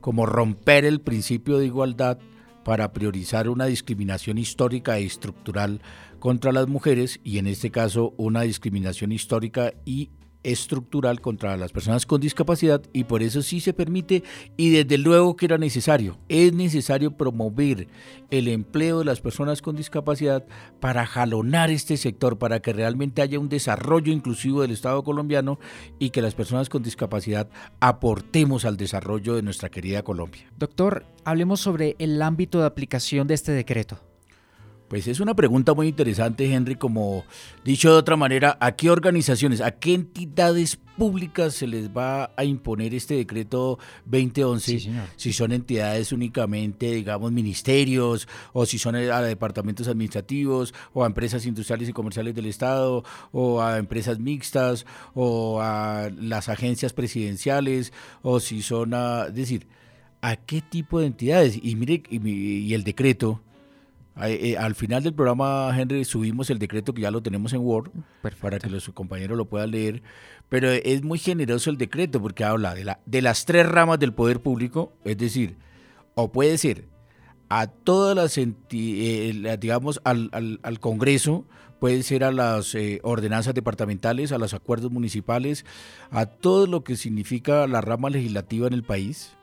como 0.00 0.26
romper 0.26 0.84
el 0.84 1.00
principio 1.00 1.58
de 1.58 1.66
igualdad 1.66 2.18
para 2.64 2.92
priorizar 2.92 3.48
una 3.48 3.66
discriminación 3.66 4.38
histórica 4.38 4.98
e 4.98 5.04
estructural 5.04 5.80
contra 6.18 6.52
las 6.52 6.68
mujeres 6.68 7.20
y 7.24 7.38
en 7.38 7.46
este 7.46 7.70
caso 7.70 8.14
una 8.16 8.42
discriminación 8.42 9.12
histórica 9.12 9.72
y 9.84 10.10
estructural 10.42 11.20
contra 11.20 11.56
las 11.56 11.72
personas 11.72 12.06
con 12.06 12.20
discapacidad 12.20 12.82
y 12.92 13.04
por 13.04 13.22
eso 13.22 13.42
sí 13.42 13.60
se 13.60 13.72
permite 13.72 14.22
y 14.56 14.70
desde 14.70 14.98
luego 14.98 15.36
que 15.36 15.46
era 15.46 15.58
necesario. 15.58 16.18
Es 16.28 16.52
necesario 16.52 17.16
promover 17.16 17.88
el 18.30 18.48
empleo 18.48 19.00
de 19.00 19.04
las 19.04 19.20
personas 19.20 19.62
con 19.62 19.76
discapacidad 19.76 20.44
para 20.80 21.06
jalonar 21.06 21.70
este 21.70 21.96
sector, 21.96 22.38
para 22.38 22.60
que 22.60 22.72
realmente 22.72 23.22
haya 23.22 23.38
un 23.38 23.48
desarrollo 23.48 24.12
inclusivo 24.12 24.62
del 24.62 24.70
Estado 24.70 25.02
colombiano 25.02 25.58
y 25.98 26.10
que 26.10 26.22
las 26.22 26.34
personas 26.34 26.68
con 26.68 26.82
discapacidad 26.82 27.48
aportemos 27.80 28.64
al 28.64 28.76
desarrollo 28.76 29.34
de 29.34 29.42
nuestra 29.42 29.70
querida 29.70 30.02
Colombia. 30.02 30.50
Doctor, 30.58 31.06
hablemos 31.24 31.60
sobre 31.60 31.96
el 31.98 32.20
ámbito 32.22 32.60
de 32.60 32.66
aplicación 32.66 33.26
de 33.26 33.34
este 33.34 33.52
decreto. 33.52 34.09
Pues 34.90 35.06
es 35.06 35.20
una 35.20 35.36
pregunta 35.36 35.72
muy 35.72 35.86
interesante, 35.86 36.52
Henry, 36.52 36.74
como 36.74 37.24
dicho 37.64 37.92
de 37.92 37.98
otra 37.98 38.16
manera, 38.16 38.58
¿a 38.58 38.72
qué 38.72 38.90
organizaciones, 38.90 39.60
a 39.60 39.70
qué 39.70 39.94
entidades 39.94 40.80
públicas 40.98 41.54
se 41.54 41.68
les 41.68 41.90
va 41.90 42.32
a 42.36 42.42
imponer 42.42 42.92
este 42.92 43.14
decreto 43.14 43.78
2011? 44.06 44.90
si 45.14 45.32
son 45.32 45.52
entidades 45.52 46.10
únicamente, 46.10 46.90
digamos, 46.90 47.30
ministerios, 47.30 48.26
o 48.52 48.66
si 48.66 48.80
son 48.80 48.96
a 48.96 49.22
departamentos 49.22 49.86
administrativos, 49.86 50.74
o 50.92 51.04
a 51.04 51.06
empresas 51.06 51.46
industriales 51.46 51.88
y 51.88 51.92
comerciales 51.92 52.34
del 52.34 52.46
Estado, 52.46 53.04
o 53.30 53.62
a 53.62 53.78
empresas 53.78 54.18
mixtas, 54.18 54.86
o 55.14 55.60
a 55.62 56.10
las 56.18 56.48
agencias 56.48 56.92
presidenciales, 56.92 57.92
o 58.22 58.40
si 58.40 58.60
son 58.60 58.94
a, 58.94 59.26
es 59.28 59.34
decir, 59.36 59.68
¿a 60.20 60.34
qué 60.34 60.60
tipo 60.60 60.98
de 60.98 61.06
entidades? 61.06 61.56
Y 61.62 61.76
mire, 61.76 62.02
y 62.10 62.74
el 62.74 62.82
decreto 62.82 63.40
eh, 64.22 64.56
al 64.58 64.74
final 64.74 65.02
del 65.02 65.14
programa, 65.14 65.72
Henry, 65.76 66.04
subimos 66.04 66.50
el 66.50 66.58
decreto 66.58 66.92
que 66.92 67.02
ya 67.02 67.10
lo 67.10 67.22
tenemos 67.22 67.52
en 67.52 67.60
Word 67.60 67.90
para 68.40 68.58
que 68.58 68.68
los 68.68 68.88
compañeros 68.90 69.38
lo 69.38 69.46
puedan 69.46 69.70
leer. 69.70 70.02
Pero 70.48 70.70
es 70.70 71.02
muy 71.02 71.18
generoso 71.18 71.70
el 71.70 71.78
decreto 71.78 72.20
porque 72.20 72.44
habla 72.44 72.74
de, 72.74 72.84
la, 72.84 73.00
de 73.06 73.22
las 73.22 73.44
tres 73.44 73.66
ramas 73.66 73.98
del 73.98 74.12
poder 74.12 74.40
público, 74.40 74.92
es 75.04 75.16
decir, 75.16 75.56
o 76.14 76.32
puede 76.32 76.58
ser 76.58 76.86
a 77.48 77.66
todas 77.66 78.16
las, 78.16 78.38
eh, 78.38 79.56
digamos, 79.58 80.00
al, 80.04 80.30
al, 80.32 80.80
Congreso, 80.80 81.46
puede 81.78 82.02
ser 82.02 82.22
a 82.22 82.30
las 82.30 82.74
eh, 82.74 83.00
ordenanzas 83.02 83.54
departamentales, 83.54 84.32
a 84.32 84.38
los 84.38 84.54
acuerdos 84.54 84.90
municipales, 84.90 85.64
a 86.10 86.26
todo 86.26 86.66
lo 86.66 86.84
que 86.84 86.96
significa 86.96 87.66
la 87.66 87.80
rama 87.80 88.10
legislativa 88.10 88.66
en 88.66 88.74
el 88.74 88.82
país. 88.82 89.36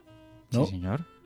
¿no? 0.51 0.65
Sí, 0.65 0.71
señor 0.71 1.16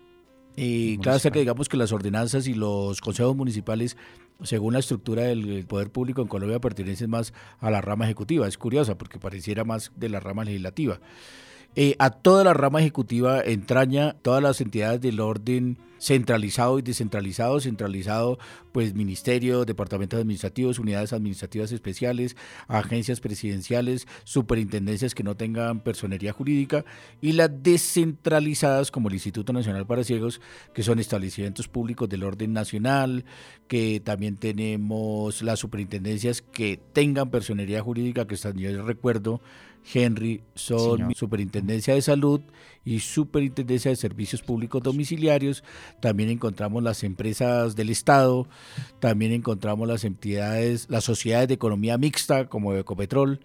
y 0.56 0.98
cada 0.98 1.18
vez 1.18 1.24
que 1.32 1.40
digamos 1.40 1.70
que 1.70 1.78
las 1.78 1.92
ordenanzas 1.92 2.48
y 2.48 2.54
los 2.54 3.02
consejos 3.02 3.36
municipales, 3.36 3.98
según 4.44 4.74
la 4.74 4.80
estructura 4.80 5.24
del 5.24 5.66
poder 5.66 5.92
público 5.92 6.22
en 6.22 6.28
Colombia, 6.28 6.60
pertenecen 6.60 7.10
más 7.10 7.34
a 7.60 7.72
la 7.72 7.82
rama 7.82 8.06
ejecutiva. 8.06 8.48
Es 8.48 8.58
curiosa 8.58 8.98
porque 8.98 9.20
pareciera 9.20 9.64
más 9.64 9.92
de 9.96 10.10
la 10.10 10.20
rama 10.20 10.44
legislativa. 10.44 11.00
Eh, 11.75 11.95
a 11.99 12.10
toda 12.10 12.43
la 12.43 12.53
rama 12.53 12.81
ejecutiva 12.81 13.41
entraña 13.41 14.13
todas 14.21 14.43
las 14.43 14.60
entidades 14.60 14.99
del 14.99 15.21
orden 15.21 15.77
centralizado 16.01 16.79
y 16.79 16.81
descentralizado, 16.81 17.60
centralizado 17.62 18.39
pues 18.71 18.95
ministerios, 18.95 19.65
departamentos 19.65 20.19
administrativos, 20.19 20.79
unidades 20.79 21.13
administrativas 21.13 21.71
especiales, 21.71 22.36
agencias 22.67 23.19
presidenciales, 23.19 24.07
superintendencias 24.23 25.13
que 25.13 25.23
no 25.23 25.36
tengan 25.36 25.79
personería 25.81 26.34
jurídica 26.34 26.84
y 27.21 27.34
las 27.34 27.51
descentralizadas 27.62 28.89
como 28.89 29.10
el 29.10 29.13
Instituto 29.13 29.53
Nacional 29.53 29.86
para 29.86 30.03
Ciegos, 30.03 30.41
que 30.73 30.84
son 30.84 30.99
establecimientos 30.99 31.67
públicos 31.67 32.10
del 32.10 32.23
orden 32.23 32.51
nacional, 32.51 33.23
que 33.67 34.01
también 34.03 34.38
tenemos 34.38 35.43
las 35.43 35.60
superintendencias 35.60 36.41
que 36.41 36.79
tengan 36.93 37.29
personería 37.29 37.81
jurídica, 37.81 38.25
que 38.25 38.36
están, 38.36 38.57
yo 38.57 38.84
recuerdo, 38.84 39.39
Henry, 39.94 40.41
son 40.56 41.13
Superintendencia 41.15 41.94
de 41.94 42.02
Salud 42.02 42.41
y 42.86 43.00
Superintendencia 43.00 43.91
de 43.91 43.96
Servicios 43.96 44.41
Públicos 44.41 44.82
Domiciliarios. 44.82 45.63
También 46.00 46.30
encontramos 46.30 46.84
las 46.84 47.04
empresas 47.04 47.76
del 47.76 47.89
Estado, 47.89 48.48
también 49.00 49.32
encontramos 49.32 49.88
las 49.88 50.04
entidades, 50.04 50.88
las 50.89 51.04
sociedades 51.04 51.48
de 51.48 51.56
economía 51.56 51.98
mixta 51.98 52.48
como 52.48 52.76
Ecopetrol. 52.76 53.39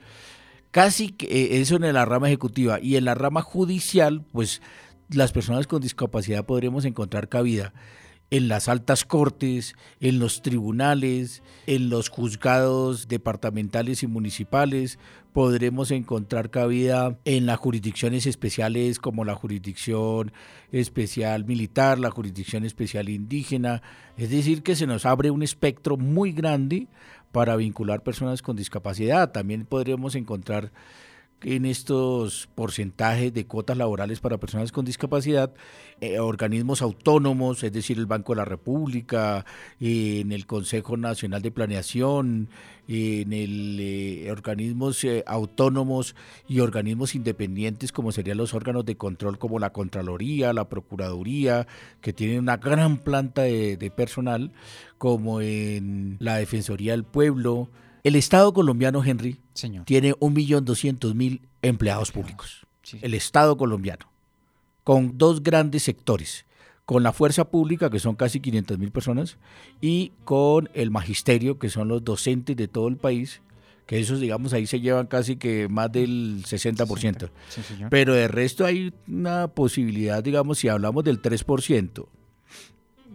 Casi 0.70 1.08
que 1.10 1.26
eh, 1.26 1.60
eso 1.60 1.76
en 1.76 1.92
la 1.92 2.04
rama 2.04 2.28
ejecutiva 2.28 2.80
y 2.80 2.96
en 2.96 3.04
la 3.04 3.14
rama 3.14 3.42
judicial, 3.42 4.24
pues 4.32 4.60
las 5.08 5.32
personas 5.32 5.66
con 5.66 5.80
discapacidad 5.80 6.44
podremos 6.44 6.84
encontrar 6.84 7.28
cabida 7.28 7.72
en 8.30 8.48
las 8.48 8.68
altas 8.68 9.04
cortes, 9.04 9.74
en 10.00 10.18
los 10.18 10.42
tribunales, 10.42 11.42
en 11.66 11.88
los 11.90 12.08
juzgados 12.08 13.08
departamentales 13.08 14.02
y 14.02 14.06
municipales, 14.06 14.98
podremos 15.32 15.90
encontrar 15.90 16.50
cabida 16.50 17.18
en 17.24 17.46
las 17.46 17.58
jurisdicciones 17.58 18.26
especiales 18.26 18.98
como 18.98 19.24
la 19.24 19.34
jurisdicción 19.34 20.32
especial 20.72 21.44
militar, 21.44 21.98
la 21.98 22.10
jurisdicción 22.10 22.64
especial 22.64 23.08
indígena, 23.08 23.82
es 24.16 24.30
decir, 24.30 24.62
que 24.62 24.76
se 24.76 24.86
nos 24.86 25.04
abre 25.04 25.30
un 25.30 25.42
espectro 25.42 25.96
muy 25.96 26.32
grande 26.32 26.88
para 27.32 27.54
vincular 27.56 28.02
personas 28.02 28.40
con 28.40 28.56
discapacidad. 28.56 29.30
También 29.30 29.66
podremos 29.66 30.14
encontrar 30.14 30.72
en 31.42 31.66
estos 31.66 32.48
porcentajes 32.54 33.32
de 33.32 33.46
cuotas 33.46 33.76
laborales 33.76 34.20
para 34.20 34.38
personas 34.38 34.72
con 34.72 34.84
discapacidad, 34.84 35.52
eh, 36.00 36.18
organismos 36.18 36.82
autónomos, 36.82 37.62
es 37.62 37.72
decir, 37.72 37.98
el 37.98 38.06
Banco 38.06 38.32
de 38.32 38.38
la 38.38 38.44
República, 38.44 39.44
en 39.78 40.32
el 40.32 40.46
Consejo 40.46 40.96
Nacional 40.96 41.42
de 41.42 41.50
Planeación, 41.50 42.48
en 42.88 43.32
el 43.32 43.78
eh, 43.80 44.30
organismos 44.30 45.04
eh, 45.04 45.24
autónomos 45.26 46.14
y 46.48 46.60
organismos 46.60 47.14
independientes 47.14 47.92
como 47.92 48.12
serían 48.12 48.38
los 48.38 48.54
órganos 48.54 48.84
de 48.86 48.96
control 48.96 49.38
como 49.38 49.58
la 49.58 49.72
Contraloría, 49.72 50.52
la 50.52 50.68
Procuraduría, 50.68 51.66
que 52.00 52.12
tienen 52.12 52.38
una 52.38 52.56
gran 52.56 52.98
planta 52.98 53.42
de 53.42 53.92
personal, 53.94 54.52
como 54.96 55.40
en 55.42 56.16
la 56.18 56.36
Defensoría 56.36 56.92
del 56.92 57.04
Pueblo, 57.04 57.68
el 58.06 58.14
Estado 58.14 58.52
colombiano, 58.52 59.02
Henry, 59.02 59.40
Señor. 59.52 59.84
tiene 59.84 60.14
1.200.000 60.14 61.40
empleados 61.62 62.12
públicos. 62.12 62.64
El 63.02 63.14
Estado 63.14 63.56
colombiano, 63.56 64.06
con 64.84 65.18
dos 65.18 65.42
grandes 65.42 65.82
sectores, 65.82 66.46
con 66.84 67.02
la 67.02 67.12
fuerza 67.12 67.50
pública, 67.50 67.90
que 67.90 67.98
son 67.98 68.14
casi 68.14 68.38
500.000 68.38 68.92
personas, 68.92 69.38
y 69.80 70.12
con 70.22 70.70
el 70.72 70.92
magisterio, 70.92 71.58
que 71.58 71.68
son 71.68 71.88
los 71.88 72.04
docentes 72.04 72.56
de 72.56 72.68
todo 72.68 72.86
el 72.86 72.96
país, 72.96 73.42
que 73.86 73.98
esos, 73.98 74.20
digamos, 74.20 74.52
ahí 74.52 74.68
se 74.68 74.78
llevan 74.78 75.08
casi 75.08 75.34
que 75.34 75.66
más 75.68 75.90
del 75.90 76.44
60%. 76.44 77.28
Sí, 77.48 77.62
señor. 77.64 77.90
Pero 77.90 78.14
de 78.14 78.28
resto 78.28 78.64
hay 78.64 78.94
una 79.08 79.48
posibilidad, 79.48 80.22
digamos, 80.22 80.58
si 80.58 80.68
hablamos 80.68 81.02
del 81.02 81.20
3%, 81.20 82.06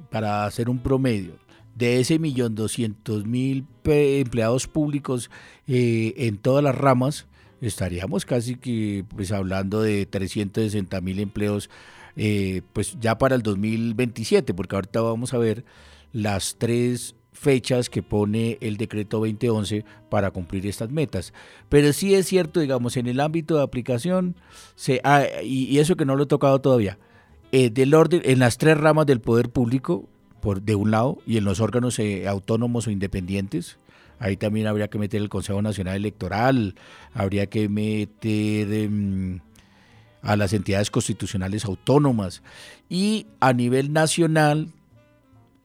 para 0.09 0.43
hacer 0.43 0.69
un 0.69 0.79
promedio, 0.79 1.37
de 1.81 1.99
ese 1.99 2.19
millón 2.19 2.53
doscientos 2.53 3.25
mil 3.25 3.65
empleados 3.83 4.67
públicos 4.67 5.31
eh, 5.67 6.13
en 6.15 6.37
todas 6.37 6.63
las 6.63 6.75
ramas, 6.75 7.25
estaríamos 7.59 8.23
casi 8.23 8.55
que 8.55 9.03
pues 9.15 9.31
hablando 9.31 9.81
de 9.81 10.05
360 10.05 11.01
mil 11.01 11.19
empleos 11.19 11.71
eh, 12.15 12.61
pues 12.73 12.99
ya 12.99 13.17
para 13.17 13.33
el 13.33 13.41
2027, 13.41 14.53
porque 14.53 14.75
ahorita 14.75 15.01
vamos 15.01 15.33
a 15.33 15.39
ver 15.39 15.65
las 16.13 16.57
tres 16.59 17.15
fechas 17.33 17.89
que 17.89 18.03
pone 18.03 18.59
el 18.61 18.77
decreto 18.77 19.17
2011 19.17 19.83
para 20.11 20.29
cumplir 20.29 20.67
estas 20.67 20.91
metas. 20.91 21.33
Pero 21.67 21.93
sí 21.93 22.13
es 22.13 22.27
cierto, 22.27 22.59
digamos, 22.59 22.95
en 22.95 23.07
el 23.07 23.19
ámbito 23.19 23.55
de 23.55 23.63
aplicación, 23.63 24.35
se, 24.75 25.01
ah, 25.03 25.23
y, 25.43 25.79
eso 25.79 25.95
que 25.95 26.05
no 26.05 26.15
lo 26.15 26.25
he 26.25 26.27
tocado 26.27 26.61
todavía, 26.61 26.99
eh, 27.51 27.71
del 27.71 27.95
orden, 27.95 28.21
en 28.23 28.37
las 28.37 28.59
tres 28.59 28.77
ramas 28.77 29.07
del 29.07 29.19
poder 29.19 29.49
público, 29.49 30.07
por 30.41 30.61
de 30.61 30.75
un 30.75 30.91
lado, 30.91 31.19
y 31.25 31.37
en 31.37 31.45
los 31.45 31.59
órganos 31.59 31.97
eh, 31.99 32.27
autónomos 32.27 32.87
o 32.87 32.91
independientes, 32.91 33.77
ahí 34.19 34.35
también 34.35 34.67
habría 34.67 34.89
que 34.89 34.99
meter 34.99 35.21
el 35.21 35.29
Consejo 35.29 35.61
Nacional 35.61 35.95
Electoral, 35.95 36.75
habría 37.13 37.47
que 37.47 37.69
meter... 37.69 38.67
Eh, 38.69 39.39
a 40.21 40.35
las 40.35 40.53
entidades 40.53 40.91
constitucionales 40.91 41.65
autónomas. 41.65 42.41
Y 42.89 43.27
a 43.39 43.53
nivel 43.53 43.93
nacional, 43.93 44.69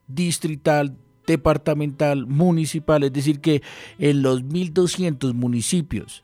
distrital, 0.09 0.97
departamental, 1.27 2.27
municipal, 2.27 3.03
es 3.03 3.13
decir, 3.13 3.41
que 3.41 3.63
en 3.99 4.23
los 4.23 4.45
1.200 4.45 5.35
municipios 5.35 6.23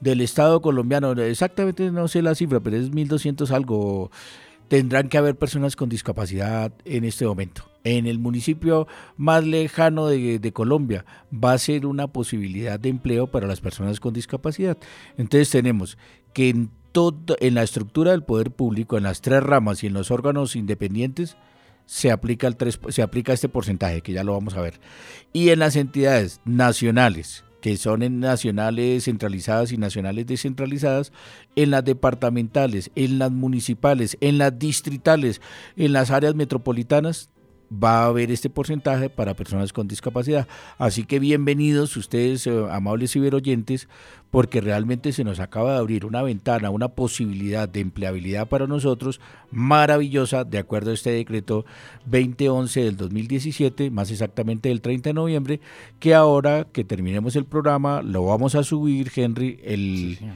del 0.00 0.20
Estado 0.20 0.60
colombiano, 0.60 1.12
exactamente 1.12 1.90
no 1.90 2.08
sé 2.08 2.22
la 2.22 2.34
cifra, 2.34 2.60
pero 2.60 2.76
es 2.76 2.90
1.200 2.90 3.50
algo, 3.50 4.10
tendrán 4.70 5.08
que 5.08 5.18
haber 5.18 5.36
personas 5.36 5.74
con 5.74 5.88
discapacidad 5.88 6.72
en 6.84 7.04
este 7.04 7.26
momento. 7.26 7.68
En 7.82 8.06
el 8.06 8.20
municipio 8.20 8.86
más 9.16 9.44
lejano 9.44 10.06
de, 10.06 10.52
Colombia 10.52 11.04
va 11.32 11.54
a 11.54 11.58
ser 11.58 11.86
una 11.86 12.06
posibilidad 12.06 12.78
de 12.78 12.88
empleo 12.88 13.26
para 13.26 13.48
las 13.48 13.60
personas 13.60 13.98
con 13.98 14.14
discapacidad. 14.14 14.78
Entonces 15.18 15.50
tenemos 15.50 15.98
que 16.32 16.50
en 16.50 16.70
todo, 16.92 17.36
en 17.40 17.54
la 17.54 17.64
estructura 17.64 18.12
del 18.12 18.22
poder 18.22 18.52
público, 18.52 18.96
en 18.96 19.02
las 19.02 19.22
tres 19.22 19.42
ramas 19.42 19.82
y 19.82 19.88
en 19.88 19.92
los 19.92 20.12
órganos 20.12 20.54
independientes, 20.54 21.36
se 21.86 22.12
aplica, 22.12 22.46
el 22.46 22.54
3, 22.54 22.78
se 22.90 23.02
aplica 23.02 23.32
este 23.32 23.48
porcentaje, 23.48 24.02
que 24.02 24.12
ya 24.12 24.22
lo 24.22 24.34
vamos 24.34 24.54
a 24.54 24.60
ver. 24.60 24.78
Y 25.32 25.48
en 25.48 25.58
las 25.58 25.74
entidades 25.74 26.40
nacionales, 26.44 27.42
que 27.60 27.76
son 27.76 28.02
en 28.02 28.20
nacionales 28.20 29.04
centralizadas 29.04 29.72
y 29.72 29.76
nacionales 29.76 30.26
descentralizadas, 30.26 31.12
en 31.56 31.70
las 31.70 31.84
departamentales, 31.84 32.90
en 32.94 33.18
las 33.18 33.30
municipales, 33.30 34.16
en 34.20 34.38
las 34.38 34.58
distritales, 34.58 35.40
en 35.76 35.92
las 35.92 36.10
áreas 36.10 36.34
metropolitanas, 36.34 37.30
va 37.72 38.02
a 38.02 38.06
haber 38.06 38.30
este 38.30 38.50
porcentaje 38.50 39.08
para 39.08 39.34
personas 39.34 39.72
con 39.72 39.86
discapacidad. 39.86 40.48
Así 40.78 41.04
que 41.04 41.18
bienvenidos 41.20 41.96
ustedes, 41.96 42.46
eh, 42.46 42.66
amables 42.70 43.12
ciberoyentes, 43.12 43.88
porque 44.30 44.60
realmente 44.60 45.12
se 45.12 45.24
nos 45.24 45.40
acaba 45.40 45.72
de 45.72 45.78
abrir 45.78 46.04
una 46.04 46.22
ventana, 46.22 46.70
una 46.70 46.88
posibilidad 46.88 47.68
de 47.68 47.80
empleabilidad 47.80 48.48
para 48.48 48.66
nosotros 48.66 49.20
maravillosa, 49.50 50.44
de 50.44 50.58
acuerdo 50.58 50.90
a 50.90 50.94
este 50.94 51.10
decreto 51.10 51.64
2011 52.06 52.84
del 52.84 52.96
2017, 52.96 53.90
más 53.90 54.10
exactamente 54.10 54.68
del 54.68 54.80
30 54.80 55.10
de 55.10 55.14
noviembre, 55.14 55.60
que 55.98 56.14
ahora 56.14 56.66
que 56.72 56.84
terminemos 56.84 57.36
el 57.36 57.44
programa, 57.44 58.02
lo 58.02 58.24
vamos 58.24 58.54
a 58.54 58.64
subir, 58.64 59.10
Henry, 59.14 59.60
el, 59.64 60.16
sí, 60.18 60.26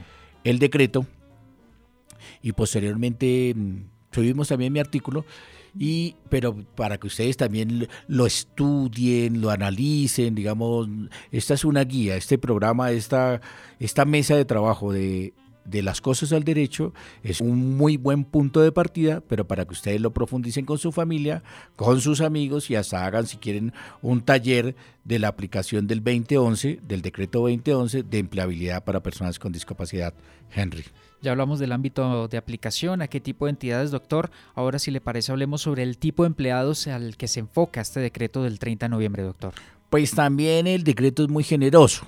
el 0.43 0.59
decreto, 0.59 1.05
y 2.41 2.53
posteriormente 2.53 3.53
mm, 3.55 3.77
subimos 4.11 4.47
también 4.47 4.71
mi 4.71 4.79
artículo 4.79 5.25
y 5.77 6.15
pero 6.29 6.55
para 6.75 6.97
que 6.97 7.07
ustedes 7.07 7.37
también 7.37 7.87
lo 8.07 8.25
estudien, 8.25 9.41
lo 9.41 9.49
analicen, 9.49 10.35
digamos, 10.35 10.87
esta 11.31 11.53
es 11.53 11.65
una 11.65 11.83
guía, 11.83 12.15
este 12.15 12.37
programa, 12.37 12.91
esta, 12.91 13.41
esta 13.79 14.05
mesa 14.05 14.35
de 14.35 14.45
trabajo 14.45 14.91
de, 14.91 15.33
de 15.65 15.81
las 15.81 15.99
cosas 15.99 16.31
al 16.31 16.43
derecho 16.43 16.93
es 17.23 17.41
un 17.41 17.75
muy 17.75 17.97
buen 17.97 18.23
punto 18.23 18.61
de 18.61 18.71
partida, 18.71 19.21
pero 19.27 19.47
para 19.47 19.65
que 19.65 19.73
ustedes 19.73 19.99
lo 19.99 20.13
profundicen 20.13 20.65
con 20.65 20.77
su 20.77 20.91
familia, 20.91 21.43
con 21.75 22.01
sus 22.01 22.21
amigos 22.21 22.69
y 22.69 22.75
hasta 22.75 23.05
hagan 23.05 23.27
si 23.27 23.37
quieren 23.37 23.73
un 24.01 24.21
taller 24.21 24.75
de 25.03 25.19
la 25.19 25.27
aplicación 25.27 25.87
del 25.87 26.03
2011, 26.03 26.79
del 26.87 27.01
decreto 27.01 27.41
2011 27.41 28.03
de 28.03 28.19
empleabilidad 28.19 28.83
para 28.83 29.01
personas 29.01 29.39
con 29.39 29.51
discapacidad. 29.51 30.13
Henry. 30.53 30.85
Ya 31.21 31.31
hablamos 31.31 31.59
del 31.59 31.71
ámbito 31.71 32.27
de 32.27 32.37
aplicación, 32.37 33.01
a 33.01 33.07
qué 33.07 33.19
tipo 33.19 33.45
de 33.45 33.51
entidades, 33.51 33.91
doctor. 33.91 34.29
Ahora, 34.53 34.77
si 34.79 34.91
le 34.91 35.01
parece, 35.01 35.31
hablemos 35.31 35.61
sobre 35.61 35.83
el 35.83 35.97
tipo 35.97 36.23
de 36.23 36.27
empleados 36.27 36.87
al 36.87 37.17
que 37.17 37.27
se 37.27 37.39
enfoca 37.39 37.81
este 37.81 37.99
decreto 37.99 38.43
del 38.43 38.59
30 38.59 38.85
de 38.85 38.89
noviembre, 38.89 39.23
doctor. 39.23 39.53
Pues 39.89 40.11
también 40.11 40.67
el 40.67 40.83
decreto 40.83 41.23
es 41.23 41.29
muy 41.29 41.43
generoso, 41.43 42.05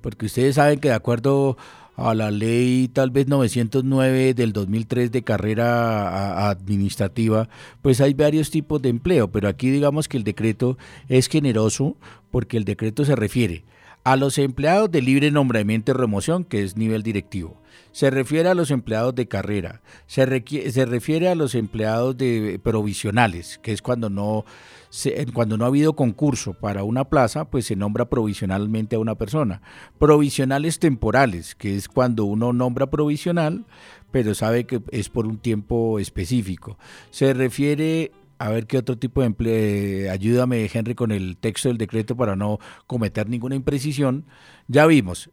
porque 0.00 0.26
ustedes 0.26 0.56
saben 0.56 0.78
que 0.78 0.88
de 0.88 0.94
acuerdo 0.94 1.56
a 2.00 2.14
la 2.14 2.30
ley 2.30 2.88
tal 2.88 3.10
vez 3.10 3.28
909 3.28 4.34
del 4.34 4.52
2003 4.52 5.12
de 5.12 5.22
carrera 5.22 6.48
administrativa, 6.48 7.48
pues 7.82 8.00
hay 8.00 8.14
varios 8.14 8.50
tipos 8.50 8.80
de 8.80 8.88
empleo, 8.88 9.30
pero 9.30 9.48
aquí 9.48 9.70
digamos 9.70 10.08
que 10.08 10.16
el 10.16 10.24
decreto 10.24 10.78
es 11.08 11.28
generoso 11.28 11.96
porque 12.30 12.56
el 12.56 12.64
decreto 12.64 13.04
se 13.04 13.16
refiere 13.16 13.64
a 14.02 14.16
los 14.16 14.38
empleados 14.38 14.90
de 14.90 15.02
libre 15.02 15.30
nombramiento 15.30 15.92
y 15.92 15.94
remoción, 15.94 16.44
que 16.44 16.62
es 16.62 16.76
nivel 16.76 17.02
directivo. 17.02 17.60
Se 17.92 18.08
refiere 18.08 18.48
a 18.48 18.54
los 18.54 18.70
empleados 18.70 19.14
de 19.14 19.28
carrera, 19.28 19.82
se, 20.06 20.24
se 20.70 20.86
refiere 20.86 21.28
a 21.28 21.34
los 21.34 21.54
empleados 21.54 22.16
de 22.16 22.58
provisionales, 22.62 23.58
que 23.62 23.72
es 23.72 23.82
cuando 23.82 24.08
no, 24.08 24.44
se, 24.90 25.26
cuando 25.32 25.56
no 25.56 25.64
ha 25.64 25.68
habido 25.68 25.94
concurso 25.94 26.54
para 26.54 26.84
una 26.84 27.04
plaza, 27.04 27.46
pues 27.46 27.66
se 27.66 27.76
nombra 27.76 28.08
provisionalmente 28.08 28.96
a 28.96 28.98
una 28.98 29.14
persona. 29.14 29.62
Provisionales 29.98 30.78
temporales, 30.78 31.54
que 31.54 31.76
es 31.76 31.88
cuando 31.88 32.24
uno 32.24 32.52
nombra 32.52 32.90
provisional, 32.90 33.64
pero 34.10 34.34
sabe 34.34 34.66
que 34.66 34.82
es 34.90 35.08
por 35.08 35.26
un 35.26 35.38
tiempo 35.38 35.98
específico. 35.98 36.76
Se 37.10 37.32
refiere 37.32 38.12
a 38.38 38.50
ver 38.50 38.66
qué 38.66 38.78
otro 38.78 38.98
tipo 38.98 39.20
de 39.20 39.28
empleo. 39.28 40.12
Ayúdame, 40.12 40.68
Henry, 40.72 40.94
con 40.94 41.12
el 41.12 41.36
texto 41.36 41.68
del 41.68 41.78
decreto 41.78 42.16
para 42.16 42.36
no 42.36 42.58
cometer 42.86 43.28
ninguna 43.28 43.54
imprecisión. 43.54 44.26
Ya 44.66 44.86
vimos 44.86 45.30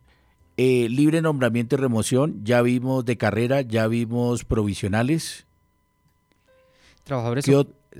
eh, 0.58 0.88
libre 0.90 1.22
nombramiento 1.22 1.76
y 1.76 1.78
remoción, 1.78 2.44
ya 2.44 2.62
vimos 2.64 3.06
de 3.06 3.16
carrera, 3.16 3.62
ya 3.62 3.88
vimos 3.88 4.44
provisionales. 4.44 5.46
Trabajadores 7.04 7.46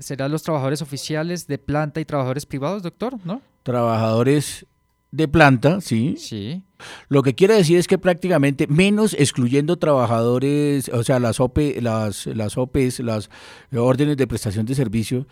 serán 0.00 0.32
los 0.32 0.42
trabajadores 0.42 0.82
oficiales 0.82 1.46
de 1.46 1.58
planta 1.58 2.00
y 2.00 2.04
trabajadores 2.04 2.46
privados, 2.46 2.82
doctor, 2.82 3.18
¿no? 3.24 3.42
Trabajadores 3.62 4.66
de 5.10 5.28
planta, 5.28 5.80
sí. 5.80 6.16
Sí. 6.18 6.62
Lo 7.08 7.22
que 7.22 7.34
quiere 7.34 7.54
decir 7.54 7.78
es 7.78 7.88
que 7.88 7.98
prácticamente 7.98 8.66
menos 8.66 9.14
excluyendo 9.14 9.76
trabajadores, 9.78 10.88
o 10.90 11.02
sea, 11.02 11.18
las 11.18 11.40
OP, 11.40 11.58
las 11.80 12.26
las 12.26 12.56
OPs, 12.56 13.00
las 13.00 13.30
órdenes 13.72 14.16
de 14.16 14.26
prestación 14.26 14.66
de 14.66 14.74
servicio, 14.74 15.26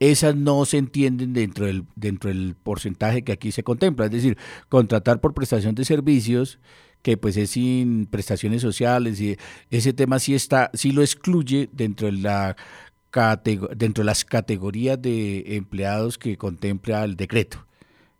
esas 0.00 0.36
no 0.36 0.64
se 0.64 0.78
entienden 0.78 1.32
dentro 1.32 1.66
del 1.66 1.84
dentro 1.96 2.28
del 2.28 2.54
porcentaje 2.54 3.22
que 3.22 3.32
aquí 3.32 3.52
se 3.52 3.62
contempla, 3.62 4.06
es 4.06 4.12
decir, 4.12 4.36
contratar 4.68 5.20
por 5.20 5.34
prestación 5.34 5.74
de 5.74 5.84
servicios 5.84 6.58
que 7.02 7.16
pues 7.16 7.36
es 7.36 7.50
sin 7.50 8.06
prestaciones 8.06 8.62
sociales 8.62 9.20
y 9.20 9.36
ese 9.70 9.92
tema 9.92 10.18
sí 10.18 10.34
está 10.34 10.70
sí 10.74 10.92
lo 10.92 11.02
excluye 11.02 11.68
dentro 11.72 12.06
de 12.06 12.12
la 12.12 12.56
dentro 13.76 14.02
de 14.02 14.06
las 14.06 14.24
categorías 14.24 15.00
de 15.00 15.56
empleados 15.56 16.18
que 16.18 16.36
contempla 16.36 17.04
el 17.04 17.16
decreto. 17.16 17.66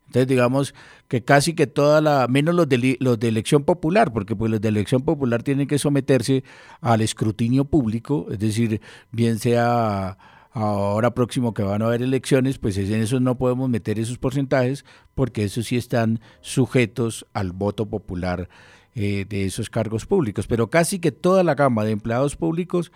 Entonces, 0.07 0.29
digamos 0.29 0.75
que 1.09 1.25
casi 1.25 1.55
que 1.55 1.67
toda 1.67 2.03
la, 2.03 2.29
menos 2.29 2.55
los 2.55 2.69
de, 2.69 2.99
los 3.01 3.19
de 3.19 3.29
elección 3.29 3.65
popular, 3.65 4.13
porque 4.13 4.37
pues 4.37 4.51
los 4.51 4.61
de 4.61 4.69
elección 4.69 5.03
popular 5.03 5.43
tienen 5.43 5.67
que 5.67 5.79
someterse 5.79 6.45
al 6.83 7.01
escrutinio 7.01 7.65
público, 7.65 8.27
es 8.31 8.39
decir, 8.39 8.83
bien 9.11 9.39
sea 9.39 10.19
ahora 10.53 11.15
próximo 11.15 11.55
que 11.55 11.63
van 11.63 11.81
a 11.81 11.87
haber 11.87 12.03
elecciones, 12.03 12.59
pues 12.59 12.77
en 12.77 12.93
eso 12.93 13.21
no 13.21 13.39
podemos 13.39 13.71
meter 13.71 13.99
esos 13.99 14.19
porcentajes, 14.19 14.85
porque 15.15 15.45
esos 15.45 15.67
sí 15.67 15.79
están 15.79 16.21
sujetos 16.43 17.27
al 17.33 17.53
voto 17.53 17.87
popular 17.87 18.51
eh, 18.95 19.25
de 19.27 19.47
esos 19.47 19.71
cargos 19.71 20.05
públicos. 20.05 20.47
Pero 20.47 20.69
casi 20.69 20.99
que 20.99 21.13
toda 21.13 21.43
la 21.43 21.55
gama 21.55 21.85
de 21.85 21.93
empleados 21.93 22.37
públicos, 22.37 22.93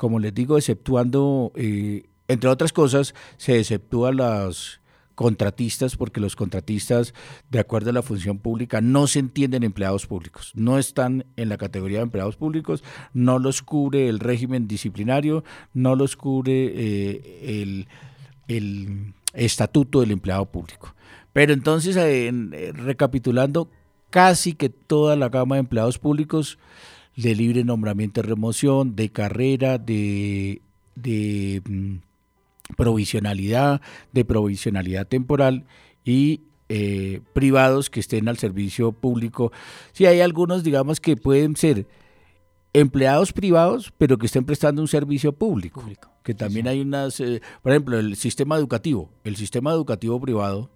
como 0.00 0.18
les 0.18 0.32
digo, 0.32 0.56
exceptuando, 0.56 1.52
eh, 1.56 2.08
entre 2.26 2.48
otras 2.48 2.72
cosas, 2.72 3.14
se 3.36 3.58
exceptúa 3.58 4.14
las 4.14 4.80
contratistas, 5.14 5.94
porque 5.94 6.20
los 6.20 6.36
contratistas, 6.36 7.12
de 7.50 7.58
acuerdo 7.58 7.90
a 7.90 7.92
la 7.92 8.00
función 8.00 8.38
pública, 8.38 8.80
no 8.80 9.06
se 9.06 9.18
entienden 9.18 9.62
empleados 9.62 10.06
públicos, 10.06 10.52
no 10.54 10.78
están 10.78 11.26
en 11.36 11.50
la 11.50 11.58
categoría 11.58 11.98
de 11.98 12.04
empleados 12.04 12.36
públicos, 12.36 12.82
no 13.12 13.38
los 13.38 13.60
cubre 13.60 14.08
el 14.08 14.20
régimen 14.20 14.66
disciplinario, 14.66 15.44
no 15.74 15.96
los 15.96 16.16
cubre 16.16 16.72
eh, 16.74 17.60
el, 17.60 17.86
el, 18.48 19.12
estatuto 19.34 20.00
del 20.00 20.12
empleado 20.12 20.46
público. 20.46 20.94
Pero 21.34 21.52
entonces, 21.52 21.94
eh, 21.98 22.32
recapitulando, 22.72 23.68
casi 24.08 24.54
que 24.54 24.70
toda 24.70 25.14
la 25.14 25.28
gama 25.28 25.56
de 25.56 25.60
empleados 25.60 25.98
públicos 25.98 26.56
de 27.16 27.34
libre 27.34 27.64
nombramiento 27.64 28.20
y 28.20 28.22
remoción, 28.24 28.96
de 28.96 29.10
carrera, 29.10 29.78
de, 29.78 30.62
de 30.94 31.62
mm, 31.68 32.74
provisionalidad, 32.76 33.80
de 34.12 34.24
provisionalidad 34.24 35.06
temporal 35.06 35.66
y 36.04 36.42
eh, 36.68 37.20
privados 37.32 37.90
que 37.90 38.00
estén 38.00 38.28
al 38.28 38.38
servicio 38.38 38.92
público. 38.92 39.52
Si 39.92 40.06
hay 40.06 40.20
algunos, 40.20 40.62
digamos, 40.62 41.00
que 41.00 41.16
pueden 41.16 41.56
ser 41.56 41.86
empleados 42.72 43.32
privados, 43.32 43.92
pero 43.98 44.18
que 44.18 44.26
estén 44.26 44.44
prestando 44.44 44.80
un 44.80 44.88
servicio 44.88 45.32
público. 45.32 45.84
Que 46.22 46.34
también 46.34 46.68
hay 46.68 46.80
unas, 46.80 47.18
eh, 47.20 47.42
por 47.62 47.72
ejemplo, 47.72 47.98
el 47.98 48.16
sistema 48.16 48.56
educativo. 48.56 49.10
El 49.24 49.36
sistema 49.36 49.72
educativo 49.72 50.20
privado, 50.20 50.70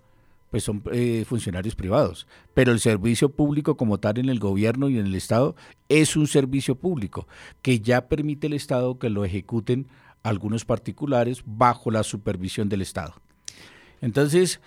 pues 0.54 0.62
son 0.62 0.84
eh, 0.92 1.24
funcionarios 1.26 1.74
privados, 1.74 2.28
pero 2.54 2.70
el 2.70 2.78
servicio 2.78 3.28
público 3.28 3.76
como 3.76 3.98
tal 3.98 4.18
en 4.18 4.28
el 4.28 4.38
gobierno 4.38 4.88
y 4.88 5.00
en 5.00 5.06
el 5.06 5.16
Estado 5.16 5.56
es 5.88 6.14
un 6.14 6.28
servicio 6.28 6.76
público 6.76 7.26
que 7.60 7.80
ya 7.80 8.06
permite 8.06 8.46
el 8.46 8.52
Estado 8.52 9.00
que 9.00 9.10
lo 9.10 9.24
ejecuten 9.24 9.88
algunos 10.22 10.64
particulares 10.64 11.42
bajo 11.44 11.90
la 11.90 12.04
supervisión 12.04 12.68
del 12.68 12.82
Estado. 12.82 13.14
Entonces, 14.00 14.60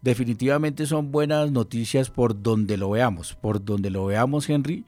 definitivamente 0.00 0.86
son 0.86 1.12
buenas 1.12 1.52
noticias 1.52 2.08
por 2.08 2.42
donde 2.42 2.78
lo 2.78 2.88
veamos, 2.88 3.34
por 3.34 3.62
donde 3.62 3.90
lo 3.90 4.06
veamos, 4.06 4.48
Henry. 4.48 4.86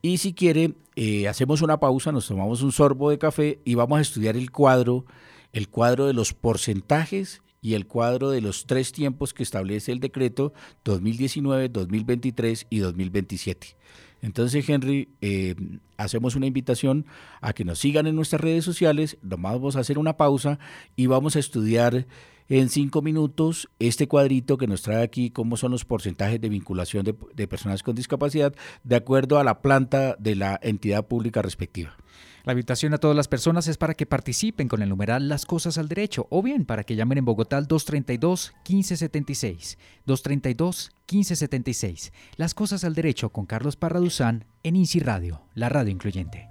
Y 0.00 0.18
si 0.18 0.32
quiere, 0.32 0.74
eh, 0.94 1.26
hacemos 1.26 1.60
una 1.60 1.80
pausa, 1.80 2.12
nos 2.12 2.28
tomamos 2.28 2.62
un 2.62 2.70
sorbo 2.70 3.10
de 3.10 3.18
café 3.18 3.58
y 3.64 3.74
vamos 3.74 3.98
a 3.98 4.02
estudiar 4.02 4.36
el 4.36 4.52
cuadro, 4.52 5.06
el 5.52 5.68
cuadro 5.68 6.06
de 6.06 6.12
los 6.12 6.34
porcentajes 6.34 7.42
y 7.62 7.74
el 7.74 7.86
cuadro 7.86 8.30
de 8.30 8.40
los 8.40 8.66
tres 8.66 8.92
tiempos 8.92 9.32
que 9.32 9.44
establece 9.44 9.92
el 9.92 10.00
decreto 10.00 10.52
2019, 10.84 11.68
2023 11.68 12.66
y 12.68 12.78
2027. 12.80 13.76
Entonces, 14.20 14.68
Henry, 14.68 15.08
eh, 15.20 15.54
hacemos 15.96 16.36
una 16.36 16.46
invitación 16.46 17.06
a 17.40 17.52
que 17.52 17.64
nos 17.64 17.78
sigan 17.78 18.06
en 18.06 18.16
nuestras 18.16 18.40
redes 18.40 18.64
sociales, 18.64 19.16
vamos 19.22 19.76
a 19.76 19.80
hacer 19.80 19.98
una 19.98 20.16
pausa 20.16 20.58
y 20.96 21.06
vamos 21.06 21.36
a 21.36 21.38
estudiar 21.38 22.06
en 22.48 22.68
cinco 22.68 23.00
minutos 23.00 23.68
este 23.78 24.08
cuadrito 24.08 24.58
que 24.58 24.66
nos 24.66 24.82
trae 24.82 25.02
aquí 25.02 25.30
cómo 25.30 25.56
son 25.56 25.70
los 25.72 25.84
porcentajes 25.84 26.40
de 26.40 26.48
vinculación 26.48 27.04
de 27.04 27.48
personas 27.48 27.82
con 27.82 27.94
discapacidad 27.94 28.54
de 28.84 28.96
acuerdo 28.96 29.38
a 29.38 29.44
la 29.44 29.62
planta 29.62 30.16
de 30.18 30.34
la 30.34 30.58
entidad 30.62 31.06
pública 31.06 31.42
respectiva. 31.42 31.96
La 32.44 32.54
invitación 32.54 32.92
a 32.92 32.98
todas 32.98 33.16
las 33.16 33.28
personas 33.28 33.68
es 33.68 33.76
para 33.76 33.94
que 33.94 34.04
participen 34.04 34.66
con 34.66 34.82
el 34.82 34.88
numeral 34.88 35.28
Las 35.28 35.46
Cosas 35.46 35.78
al 35.78 35.86
Derecho 35.86 36.26
o 36.28 36.42
bien 36.42 36.64
para 36.64 36.82
que 36.82 36.96
llamen 36.96 37.18
en 37.18 37.24
Bogotá 37.24 37.56
al 37.56 37.68
232-1576. 37.68 39.76
232-1576. 40.06 42.10
Las 42.36 42.54
Cosas 42.54 42.82
al 42.82 42.94
Derecho 42.94 43.30
con 43.30 43.46
Carlos 43.46 43.76
Parra 43.76 44.00
Duzán 44.00 44.46
en 44.64 44.74
INSI 44.74 44.98
Radio, 44.98 45.42
la 45.54 45.68
radio 45.68 45.92
incluyente. 45.92 46.48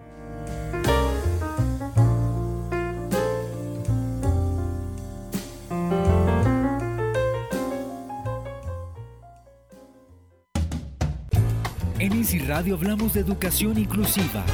En 12.00 12.16
INSI 12.16 12.39
Radio 12.39 12.76
hablamos 12.76 13.14
de 13.14 13.20
educación 13.20 13.78
inclusiva 13.78 14.46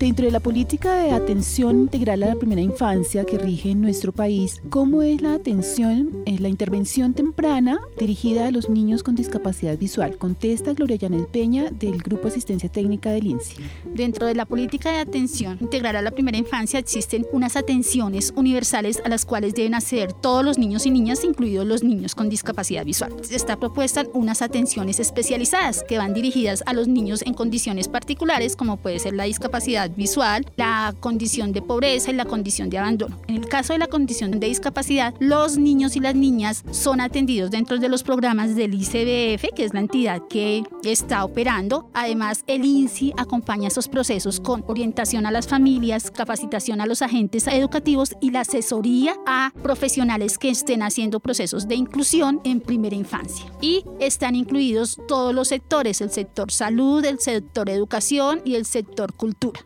Dentro 0.00 0.24
de 0.24 0.32
la 0.32 0.40
política 0.40 0.94
de 0.94 1.10
atención 1.10 1.80
integral 1.80 2.22
a 2.22 2.28
la 2.28 2.34
primera 2.36 2.62
infancia 2.62 3.26
que 3.26 3.36
rige 3.36 3.72
en 3.72 3.82
nuestro 3.82 4.12
país, 4.12 4.62
¿cómo 4.70 5.02
es 5.02 5.20
la 5.20 5.34
atención, 5.34 6.22
es 6.24 6.40
la 6.40 6.48
intervención 6.48 7.12
temprana 7.12 7.78
dirigida 7.98 8.46
a 8.46 8.50
los 8.50 8.70
niños 8.70 9.02
con 9.02 9.14
discapacidad 9.14 9.76
visual? 9.76 10.16
Contesta 10.16 10.72
Gloria 10.72 10.96
Yanet 10.96 11.28
Peña 11.28 11.68
del 11.70 11.98
Grupo 11.98 12.28
Asistencia 12.28 12.70
Técnica 12.70 13.10
del 13.10 13.26
INSI. 13.26 13.56
Dentro 13.94 14.26
de 14.26 14.34
la 14.34 14.46
política 14.46 14.90
de 14.90 15.00
atención 15.00 15.58
integral 15.60 15.96
a 15.96 16.00
la 16.00 16.12
primera 16.12 16.38
infancia 16.38 16.78
existen 16.78 17.26
unas 17.30 17.56
atenciones 17.56 18.32
universales 18.34 19.02
a 19.04 19.10
las 19.10 19.26
cuales 19.26 19.54
deben 19.54 19.74
acceder 19.74 20.14
todos 20.14 20.42
los 20.42 20.56
niños 20.56 20.86
y 20.86 20.90
niñas, 20.92 21.24
incluidos 21.24 21.66
los 21.66 21.82
niños 21.82 22.14
con 22.14 22.30
discapacidad 22.30 22.86
visual. 22.86 23.14
Está 23.30 23.58
propuesta 23.58 24.06
unas 24.14 24.40
atenciones 24.40 24.98
especializadas 24.98 25.84
que 25.86 25.98
van 25.98 26.14
dirigidas 26.14 26.62
a 26.64 26.72
los 26.72 26.88
niños 26.88 27.20
en 27.20 27.34
condiciones 27.34 27.86
particulares 27.86 28.56
como 28.56 28.78
puede 28.78 28.98
ser 28.98 29.12
la 29.12 29.24
discapacidad 29.24 29.89
visual, 29.96 30.46
la 30.56 30.94
condición 31.00 31.52
de 31.52 31.62
pobreza 31.62 32.10
y 32.10 32.14
la 32.14 32.24
condición 32.24 32.70
de 32.70 32.78
abandono. 32.78 33.18
En 33.26 33.36
el 33.36 33.48
caso 33.48 33.72
de 33.72 33.78
la 33.78 33.86
condición 33.86 34.38
de 34.38 34.46
discapacidad, 34.46 35.14
los 35.18 35.58
niños 35.58 35.96
y 35.96 36.00
las 36.00 36.14
niñas 36.14 36.64
son 36.70 37.00
atendidos 37.00 37.50
dentro 37.50 37.78
de 37.78 37.88
los 37.88 38.02
programas 38.02 38.54
del 38.56 38.74
ICBF, 38.74 39.54
que 39.54 39.64
es 39.64 39.74
la 39.74 39.80
entidad 39.80 40.22
que 40.28 40.64
está 40.84 41.24
operando. 41.24 41.90
Además, 41.94 42.44
el 42.46 42.64
INSI 42.64 43.12
acompaña 43.16 43.68
esos 43.68 43.88
procesos 43.88 44.40
con 44.40 44.64
orientación 44.66 45.26
a 45.26 45.30
las 45.30 45.46
familias, 45.46 46.10
capacitación 46.10 46.80
a 46.80 46.86
los 46.86 47.02
agentes 47.02 47.46
educativos 47.46 48.14
y 48.20 48.30
la 48.30 48.40
asesoría 48.40 49.16
a 49.26 49.52
profesionales 49.62 50.38
que 50.38 50.50
estén 50.50 50.82
haciendo 50.82 51.20
procesos 51.20 51.68
de 51.68 51.74
inclusión 51.74 52.40
en 52.44 52.60
primera 52.60 52.96
infancia. 52.96 53.46
Y 53.60 53.84
están 53.98 54.34
incluidos 54.34 54.98
todos 55.08 55.34
los 55.34 55.48
sectores, 55.48 56.00
el 56.00 56.10
sector 56.10 56.50
salud, 56.50 57.04
el 57.04 57.18
sector 57.18 57.68
educación 57.68 58.42
y 58.44 58.54
el 58.54 58.66
sector 58.66 59.12
cultura. 59.14 59.60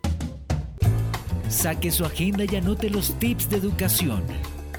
Saque 1.49 1.91
su 1.91 2.05
agenda 2.05 2.45
y 2.45 2.57
anote 2.57 2.91
los 2.91 3.19
tips 3.19 3.51
de 3.51 3.59
educación. 3.59 4.23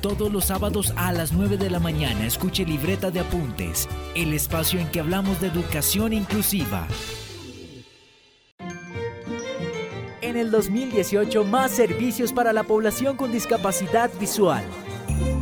Todos 0.01 0.31
los 0.31 0.45
sábados 0.45 0.93
a 0.95 1.11
las 1.11 1.31
9 1.31 1.57
de 1.57 1.69
la 1.69 1.79
mañana 1.79 2.25
escuche 2.25 2.65
Libreta 2.65 3.11
de 3.11 3.21
Apuntes, 3.21 3.87
el 4.15 4.33
espacio 4.33 4.79
en 4.79 4.87
que 4.89 4.99
hablamos 4.99 5.39
de 5.41 5.47
educación 5.47 6.13
inclusiva. 6.13 6.87
En 10.21 10.37
el 10.37 10.51
2018, 10.51 11.43
más 11.45 11.71
servicios 11.71 12.33
para 12.33 12.51
la 12.51 12.63
población 12.63 13.15
con 13.15 13.31
discapacidad 13.31 14.11
visual. 14.19 14.63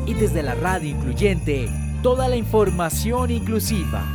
Y 0.06 0.14
desde 0.14 0.44
la 0.44 0.56
radio 0.56 0.90
incluyente, 0.90 1.70
toda 2.04 2.28
la 2.28 2.36
información 2.36 3.32
inclusiva. 3.32 4.06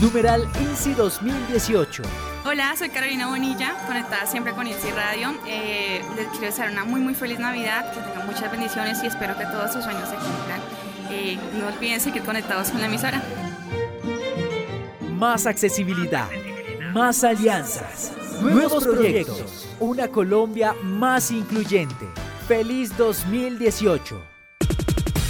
Numeral 0.00 0.48
INSI 0.60 0.94
2018 0.94 2.33
Hola, 2.46 2.74
soy 2.76 2.90
Carolina 2.90 3.28
Bonilla, 3.28 3.74
conectada 3.86 4.26
siempre 4.26 4.52
con 4.52 4.66
INSI 4.66 4.90
Radio. 4.90 5.34
Eh, 5.46 6.04
les 6.14 6.28
quiero 6.28 6.44
desear 6.44 6.70
una 6.70 6.84
muy 6.84 7.00
muy 7.00 7.14
feliz 7.14 7.38
Navidad, 7.38 7.90
que 7.90 8.00
tengan 8.00 8.26
muchas 8.26 8.50
bendiciones 8.50 9.02
y 9.02 9.06
espero 9.06 9.34
que 9.38 9.46
todos 9.46 9.72
sus 9.72 9.82
sueños 9.82 10.06
se 10.06 10.16
cumplan. 10.16 10.60
Eh, 11.10 11.38
no 11.58 11.68
olviden 11.68 12.02
seguir 12.02 12.22
conectados 12.22 12.68
con 12.68 12.82
la 12.82 12.86
emisora. 12.86 13.22
Más 15.14 15.46
accesibilidad, 15.46 16.28
más 16.92 17.24
alianzas, 17.24 18.12
nuevos 18.42 18.84
proyectos, 18.84 19.66
una 19.80 20.08
Colombia 20.08 20.74
más 20.82 21.30
incluyente. 21.30 22.06
Feliz 22.46 22.94
2018. 22.98 24.22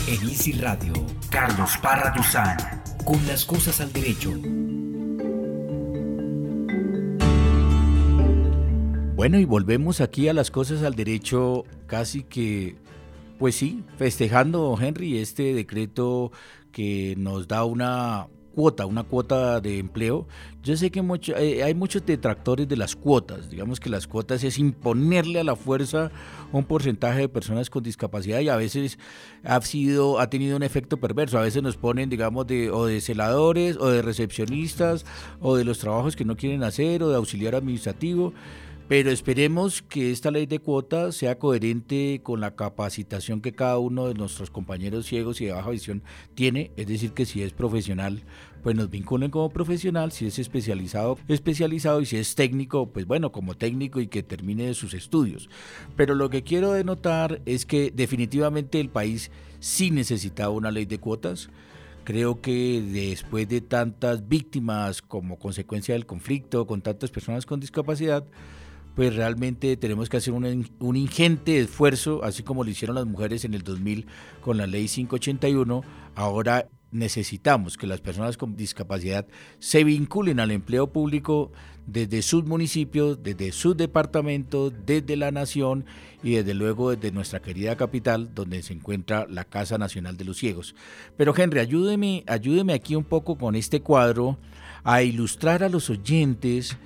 En 0.09 0.29
Easy 0.29 0.53
Radio, 0.55 0.93
Carlos 1.31 1.79
Parra 1.81 2.11
Duzán, 2.11 2.57
con 3.05 3.25
las 3.29 3.45
cosas 3.45 3.81
al 3.81 3.93
derecho. 3.93 4.33
Bueno, 9.25 9.39
y 9.39 9.47
volvemos 9.47 10.03
aquí 10.03 10.29
a 10.29 10.35
las 10.35 10.51
cosas 10.51 10.83
al 10.83 10.97
derecho, 10.97 11.65
casi 11.87 12.25
que, 12.25 12.77
pues 13.39 13.55
sí, 13.55 13.83
festejando, 13.97 14.77
Henry, 14.79 15.17
este 15.17 15.55
decreto 15.55 16.31
que 16.73 17.15
nos 17.17 17.49
da 17.49 17.65
una 17.65 18.27
cuota, 18.55 18.85
una 18.85 19.03
cuota 19.03 19.63
de 19.63 19.79
empleo. 19.79 20.29
Yo 20.63 20.77
sé 20.77 20.91
que 20.91 21.01
mucho, 21.01 21.35
eh, 21.39 21.63
hay 21.63 21.75
muchos 21.75 22.05
detractores 22.05 22.69
de 22.69 22.77
las 22.77 22.97
cuotas. 22.97 23.49
Digamos 23.49 23.81
que 23.81 23.89
las 23.89 24.07
cuotas 24.07 24.45
es 24.45 24.59
imponerle 24.59 25.41
a 25.41 25.45
la 25.45 25.57
fuerza 25.57 26.11
un 26.53 26.67
porcentaje 26.67 27.21
de 27.21 27.29
personas 27.31 27.71
con 27.71 27.83
discapacidad 27.83 28.41
y 28.41 28.51
a 28.51 28.57
veces 28.57 28.99
ha 29.43 29.59
sido, 29.63 30.21
ha 30.21 30.29
tenido 30.29 30.55
un 30.55 30.63
efecto 30.63 30.99
perverso. 30.99 31.39
A 31.39 31.43
veces 31.43 31.63
nos 31.63 31.79
ponen, 31.79 32.11
digamos, 32.11 32.47
de, 32.47 32.71
o 32.71 32.85
de 32.85 33.01
celadores, 33.01 33.79
o 33.79 33.89
de 33.89 34.03
recepcionistas, 34.03 35.07
o 35.41 35.57
de 35.57 35.65
los 35.65 35.79
trabajos 35.79 36.15
que 36.15 36.27
no 36.27 36.37
quieren 36.37 36.63
hacer, 36.63 37.03
o 37.03 37.09
de 37.09 37.17
auxiliar 37.17 37.55
administrativo. 37.55 38.35
Pero 38.87 39.11
esperemos 39.11 39.81
que 39.81 40.13
esta 40.13 40.31
ley 40.31 40.45
de 40.45 40.59
cuotas 40.59 41.17
sea 41.17 41.39
coherente 41.39 42.21
con 42.23 42.41
la 42.41 42.55
capacitación 42.55 43.41
que 43.41 43.55
cada 43.55 43.79
uno 43.79 44.09
de 44.09 44.15
nuestros 44.15 44.51
compañeros 44.51 45.07
ciegos 45.07 45.41
y 45.41 45.47
de 45.47 45.53
baja 45.53 45.71
visión 45.71 46.03
tiene, 46.35 46.71
es 46.77 46.87
decir, 46.87 47.13
que 47.13 47.25
si 47.25 47.43
es 47.43 47.55
profesional, 47.55 48.25
pues 48.63 48.77
nos 48.77 48.91
vinculen 48.91 49.31
como 49.31 49.49
profesional, 49.49 50.13
si 50.13 50.27
es 50.27 50.39
especializado, 50.39 51.19
especializado 51.29 52.03
y 52.03 52.07
si 52.07 52.19
es 52.19 52.35
técnico, 52.35 52.91
pues 52.91 53.07
bueno, 53.07 53.33
como 53.33 53.55
técnico 53.57 54.01
y 54.01 54.07
que 54.07 54.23
termine 54.23 54.75
sus 54.75 54.93
estudios. 54.93 55.49
Pero 55.97 56.15
lo 56.15 56.29
que 56.29 56.43
quiero 56.43 56.73
denotar 56.73 57.41
es 57.47 57.65
que 57.65 57.91
definitivamente 57.91 58.81
el 58.81 58.91
país 58.91 59.31
sí 59.61 59.91
necesitaba 59.93 60.51
una 60.51 60.71
ley 60.71 60.85
de 60.85 60.99
cuotas. 60.99 61.49
Creo 62.05 62.43
que 62.43 62.83
después 62.83 63.49
de 63.49 63.63
tantas 63.63 64.29
víctimas 64.29 65.01
como 65.01 65.39
consecuencia 65.39 65.95
del 65.95 66.05
conflicto, 66.05 66.67
con 66.67 66.83
tantas 66.83 67.11
personas 67.11 67.47
con 67.47 67.61
discapacidad, 67.61 68.27
pues 68.95 69.15
realmente 69.17 69.77
tenemos 69.77 70.09
que 70.09 70.19
hacer 70.19 70.33
un, 70.33 70.69
un, 70.79 70.97
ingente 70.97 71.59
esfuerzo, 71.61 72.23
así 72.23 72.43
como 72.43 72.65
lo 72.65 72.71
hicieron 72.71 72.95
las 72.95 73.07
mujeres 73.07 73.45
en 73.45 73.55
el 73.55 73.63
2000 73.63 74.07
con 74.41 74.57
la 74.57 74.67
ley 74.67 74.87
581. 74.87 75.83
Ahora 76.15 76.69
necesitamos 76.95 77.77
que 77.77 77.89
las 77.89 78.01
personas 78.01 78.37
con 78.37 78.57
discapacidad 78.57 79.27
se 79.59 79.83
vinculen 79.83 80.39
al 80.39 80.53
empleo 80.53 80.93
público 80.93 81.51
desde 81.87 82.23
sus 82.23 82.45
municipios, 82.45 83.23
desde 83.23 83.51
sus 83.51 83.77
departamentos, 83.77 84.73
desde 84.87 85.17
la 85.17 85.33
nación 85.33 85.85
y 86.23 86.35
desde 86.35 86.55
luego 86.55 86.95
desde 86.95 87.13
nuestra 87.13 87.43
querida 87.43 87.77
capital, 87.77 88.31
donde 88.33 88.63
se 88.63 88.73
encuentra 88.73 89.27
la 89.29 89.45
Casa 89.45 89.77
Nacional 89.77 90.17
de 90.17 90.25
los 90.25 90.39
Ciegos. 90.39 90.77
Pero 91.17 91.35
Henry, 91.37 91.59
ayúdeme, 91.59 92.23
ayúdeme 92.29 92.73
aquí 92.73 92.95
un 92.95 93.05
poco 93.05 93.37
con 93.37 93.57
este 93.57 93.81
cuadro 93.81 94.39
a 94.85 95.03
ilustrar 95.03 95.65
a 95.65 95.69
los 95.69 95.91
oyentes 95.91 96.79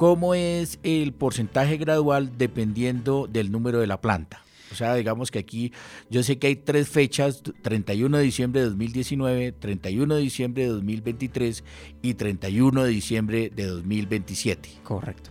cómo 0.00 0.34
es 0.34 0.78
el 0.82 1.12
porcentaje 1.12 1.76
gradual 1.76 2.38
dependiendo 2.38 3.28
del 3.30 3.52
número 3.52 3.80
de 3.80 3.86
la 3.86 4.00
planta. 4.00 4.42
O 4.72 4.74
sea, 4.74 4.94
digamos 4.94 5.30
que 5.30 5.38
aquí 5.38 5.74
yo 6.08 6.22
sé 6.22 6.38
que 6.38 6.46
hay 6.46 6.56
tres 6.56 6.88
fechas, 6.88 7.42
31 7.60 8.16
de 8.16 8.22
diciembre 8.22 8.62
de 8.62 8.68
2019, 8.68 9.52
31 9.52 10.14
de 10.14 10.20
diciembre 10.22 10.62
de 10.62 10.68
2023 10.70 11.64
y 12.00 12.14
31 12.14 12.82
de 12.82 12.88
diciembre 12.88 13.52
de 13.54 13.66
2027. 13.66 14.70
Correcto. 14.84 15.28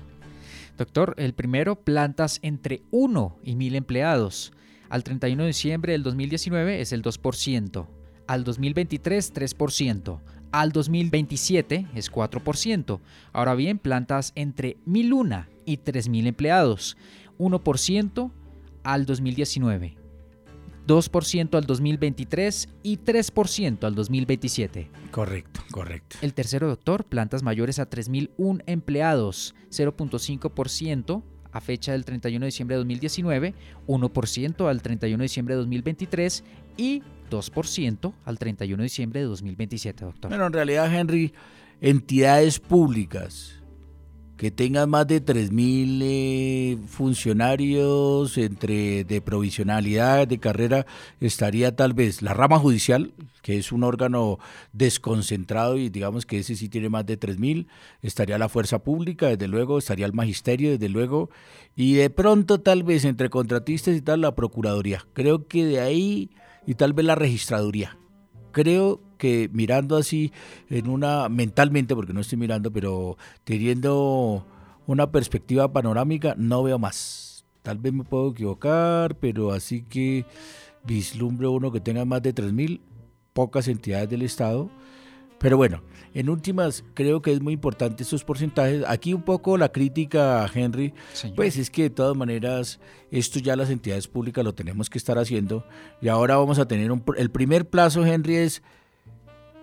Doctor, 0.78 1.16
el 1.18 1.34
primero, 1.34 1.76
plantas 1.76 2.38
entre 2.44 2.84
1 2.92 3.40
y 3.44 3.56
1000 3.56 3.76
empleados. 3.76 4.54
Al 4.88 5.04
31 5.04 5.42
de 5.42 5.48
diciembre 5.48 5.94
del 5.94 6.04
2019 6.04 6.80
es 6.80 6.94
el 6.94 7.02
2%. 7.02 7.88
Al 8.28 8.44
2023, 8.44 9.34
3%. 9.34 10.20
Al 10.52 10.72
2027 10.72 11.88
es 11.94 12.12
4%. 12.12 13.00
Ahora 13.34 13.56
bien, 13.56 13.78
plantas 13.78 14.32
entre 14.36 14.78
1001 14.86 15.46
y 15.66 15.78
3000 15.78 16.28
empleados. 16.28 16.98
1% 17.38 18.32
al 18.84 19.06
2019, 19.06 19.96
2% 20.88 21.56
al 21.56 21.66
2023 21.66 22.70
y 22.84 22.98
3% 22.98 23.84
al 23.84 23.96
2027. 23.96 24.90
Correcto, 25.12 25.62
correcto. 25.72 26.18
El 26.22 26.34
tercero, 26.34 26.68
doctor, 26.68 27.06
plantas 27.06 27.44
mayores 27.44 27.80
a 27.80 27.90
3.001 27.90 28.64
empleados, 28.66 29.56
0.5% 29.70 31.24
a 31.52 31.62
fecha 31.62 31.94
del 31.94 32.06
31 32.06 32.44
de 32.44 32.48
diciembre 32.48 32.76
de 32.76 32.80
2019, 32.80 33.54
1% 33.88 34.70
al 34.70 34.82
31 34.82 35.18
de 35.18 35.24
diciembre 35.24 35.56
de 35.56 35.60
2023 35.60 36.44
y 36.78 37.04
2% 37.30 38.14
al 38.26 38.40
31 38.40 38.78
de 38.78 38.84
diciembre 38.84 39.20
de 39.20 39.26
2027, 39.28 40.06
doctor. 40.06 40.30
Bueno, 40.30 40.48
en 40.48 40.54
realidad, 40.54 40.94
Henry, 40.94 41.34
entidades 41.82 42.60
públicas 42.60 43.60
que 44.40 44.52
tengan 44.52 44.90
más 44.90 45.06
de 45.06 45.22
3.000 45.22 46.00
eh, 46.02 46.78
funcionarios 46.88 48.38
entre 48.38 49.04
de 49.04 49.20
provisionalidad, 49.20 50.30
de 50.30 50.38
carrera, 50.38 50.86
estaría 51.20 51.76
tal 51.76 51.94
vez 51.94 52.22
la 52.22 52.34
rama 52.34 52.58
judicial, 52.58 53.12
que 53.42 53.58
es 53.58 53.74
un 53.74 53.84
órgano 53.84 54.40
desconcentrado 54.72 55.76
y 55.76 55.90
digamos 55.90 56.26
que 56.26 56.40
ese 56.40 56.56
sí 56.56 56.70
tiene 56.70 56.88
más 56.88 57.06
de 57.06 57.20
3.000, 57.20 57.68
estaría 58.02 58.38
la 58.38 58.48
fuerza 58.48 58.80
pública, 58.80 59.28
desde 59.28 59.50
luego, 59.50 59.78
estaría 59.78 60.06
el 60.06 60.14
magisterio, 60.14 60.72
desde 60.72 60.88
luego, 60.88 61.30
y 61.76 61.96
de 61.96 62.10
pronto 62.10 62.62
tal 62.62 62.84
vez 62.84 63.04
entre 63.04 63.30
contratistas 63.30 63.94
y 63.98 64.02
tal 64.02 64.22
la 64.22 64.36
Procuraduría. 64.36 65.06
Creo 65.12 65.48
que 65.48 65.66
de 65.66 65.82
ahí 65.82 66.30
y 66.66 66.76
tal 66.76 66.94
vez 66.94 67.06
la 67.06 67.16
registraduría. 67.16 67.98
Creo 68.52 69.02
que 69.18 69.50
mirando 69.54 69.98
así 69.98 70.32
en 70.70 70.90
una 70.90 71.30
mentalmente, 71.30 71.96
porque 71.96 72.14
no 72.14 72.22
estoy 72.22 72.38
mirando, 72.38 72.72
pero 72.72 73.18
teniendo 73.44 74.46
una 74.88 75.12
perspectiva 75.12 75.72
panorámica, 75.72 76.34
no 76.38 76.64
veo 76.64 76.80
más. 76.80 77.46
Tal 77.62 77.78
vez 77.78 77.94
me 77.94 78.04
puedo 78.04 78.32
equivocar, 78.32 79.16
pero 79.20 79.52
así 79.52 79.84
que 79.84 80.26
vislumbro 80.84 81.52
uno 81.52 81.72
que 81.72 81.82
tenga 81.82 82.06
más 82.06 82.22
de 82.24 82.34
3.000, 82.34 82.80
pocas 83.34 83.68
entidades 83.68 84.10
del 84.10 84.24
Estado. 84.24 84.70
Pero 85.38 85.58
bueno, 85.58 85.82
en 86.14 86.30
últimas, 86.30 86.84
creo 86.94 87.22
que 87.22 87.32
es 87.32 87.42
muy 87.42 87.54
importante 87.54 88.04
estos 88.04 88.24
porcentajes. 88.24 88.84
Aquí 88.88 89.14
un 89.14 89.22
poco 89.22 89.58
la 89.58 89.72
crítica, 89.72 90.50
Henry, 90.54 90.94
pues 91.36 91.58
es 91.58 91.70
que 91.70 91.84
de 91.84 91.90
todas 91.90 92.16
maneras, 92.16 92.80
esto 93.12 93.40
ya 93.40 93.56
las 93.56 93.70
entidades 93.70 94.08
públicas 94.08 94.44
lo 94.44 94.54
tenemos 94.54 94.90
que 94.90 94.98
estar 94.98 95.18
haciendo. 95.18 95.66
Y 96.02 96.08
ahora 96.08 96.38
vamos 96.38 96.60
a 96.60 96.68
tener 96.68 96.92
un, 96.92 97.04
el 97.18 97.30
primer 97.30 97.70
plazo, 97.70 98.06
Henry, 98.06 98.36
es 98.36 98.62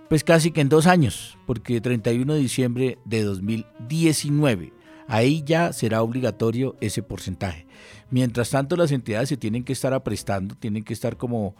pues 0.08 0.22
casi 0.22 0.52
que 0.52 0.60
en 0.60 0.68
dos 0.68 0.86
años, 0.86 1.36
porque 1.46 1.80
31 1.80 2.34
de 2.34 2.38
diciembre 2.38 2.98
de 3.04 3.24
2019, 3.24 4.72
ahí 5.08 5.42
ya 5.44 5.72
será 5.72 6.02
obligatorio 6.02 6.76
ese 6.80 7.02
porcentaje. 7.02 7.66
Mientras 8.10 8.50
tanto, 8.50 8.76
las 8.76 8.92
entidades 8.92 9.28
se 9.28 9.36
tienen 9.36 9.64
que 9.64 9.72
estar 9.72 9.92
aprestando, 9.92 10.54
tienen 10.54 10.84
que 10.84 10.92
estar 10.92 11.16
como, 11.16 11.56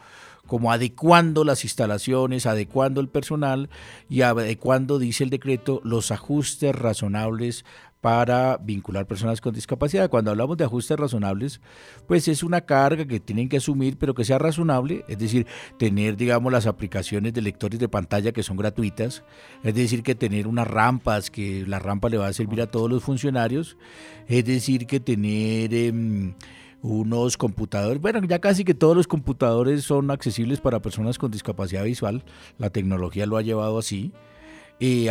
como 0.46 0.72
adecuando 0.72 1.44
las 1.44 1.64
instalaciones, 1.64 2.46
adecuando 2.46 3.00
el 3.00 3.08
personal 3.08 3.68
y 4.08 4.22
adecuando, 4.22 4.98
dice 4.98 5.24
el 5.24 5.30
decreto, 5.30 5.80
los 5.84 6.10
ajustes 6.10 6.74
razonables 6.74 7.64
para 8.06 8.58
vincular 8.58 9.04
personas 9.06 9.40
con 9.40 9.52
discapacidad. 9.52 10.08
Cuando 10.08 10.30
hablamos 10.30 10.56
de 10.56 10.62
ajustes 10.62 10.96
razonables, 10.96 11.60
pues 12.06 12.28
es 12.28 12.44
una 12.44 12.60
carga 12.60 13.04
que 13.04 13.18
tienen 13.18 13.48
que 13.48 13.56
asumir, 13.56 13.98
pero 13.98 14.14
que 14.14 14.24
sea 14.24 14.38
razonable, 14.38 15.04
es 15.08 15.18
decir, 15.18 15.46
tener, 15.76 16.16
digamos, 16.16 16.52
las 16.52 16.66
aplicaciones 16.66 17.32
de 17.32 17.42
lectores 17.42 17.80
de 17.80 17.88
pantalla 17.88 18.30
que 18.30 18.44
son 18.44 18.56
gratuitas, 18.58 19.24
es 19.64 19.74
decir, 19.74 20.04
que 20.04 20.14
tener 20.14 20.46
unas 20.46 20.68
rampas, 20.68 21.32
que 21.32 21.64
la 21.66 21.80
rampa 21.80 22.08
le 22.08 22.18
va 22.18 22.28
a 22.28 22.32
servir 22.32 22.60
a 22.60 22.70
todos 22.70 22.88
los 22.88 23.02
funcionarios, 23.02 23.76
es 24.28 24.44
decir, 24.44 24.86
que 24.86 25.00
tener... 25.00 25.74
Em, 25.74 26.34
unos 26.86 27.36
computadores, 27.36 28.00
bueno, 28.00 28.20
ya 28.24 28.38
casi 28.38 28.64
que 28.64 28.74
todos 28.74 28.96
los 28.96 29.08
computadores 29.08 29.82
son 29.82 30.10
accesibles 30.10 30.60
para 30.60 30.80
personas 30.80 31.18
con 31.18 31.30
discapacidad 31.30 31.84
visual, 31.84 32.24
la 32.58 32.70
tecnología 32.70 33.26
lo 33.26 33.36
ha 33.36 33.42
llevado 33.42 33.78
así, 33.78 34.12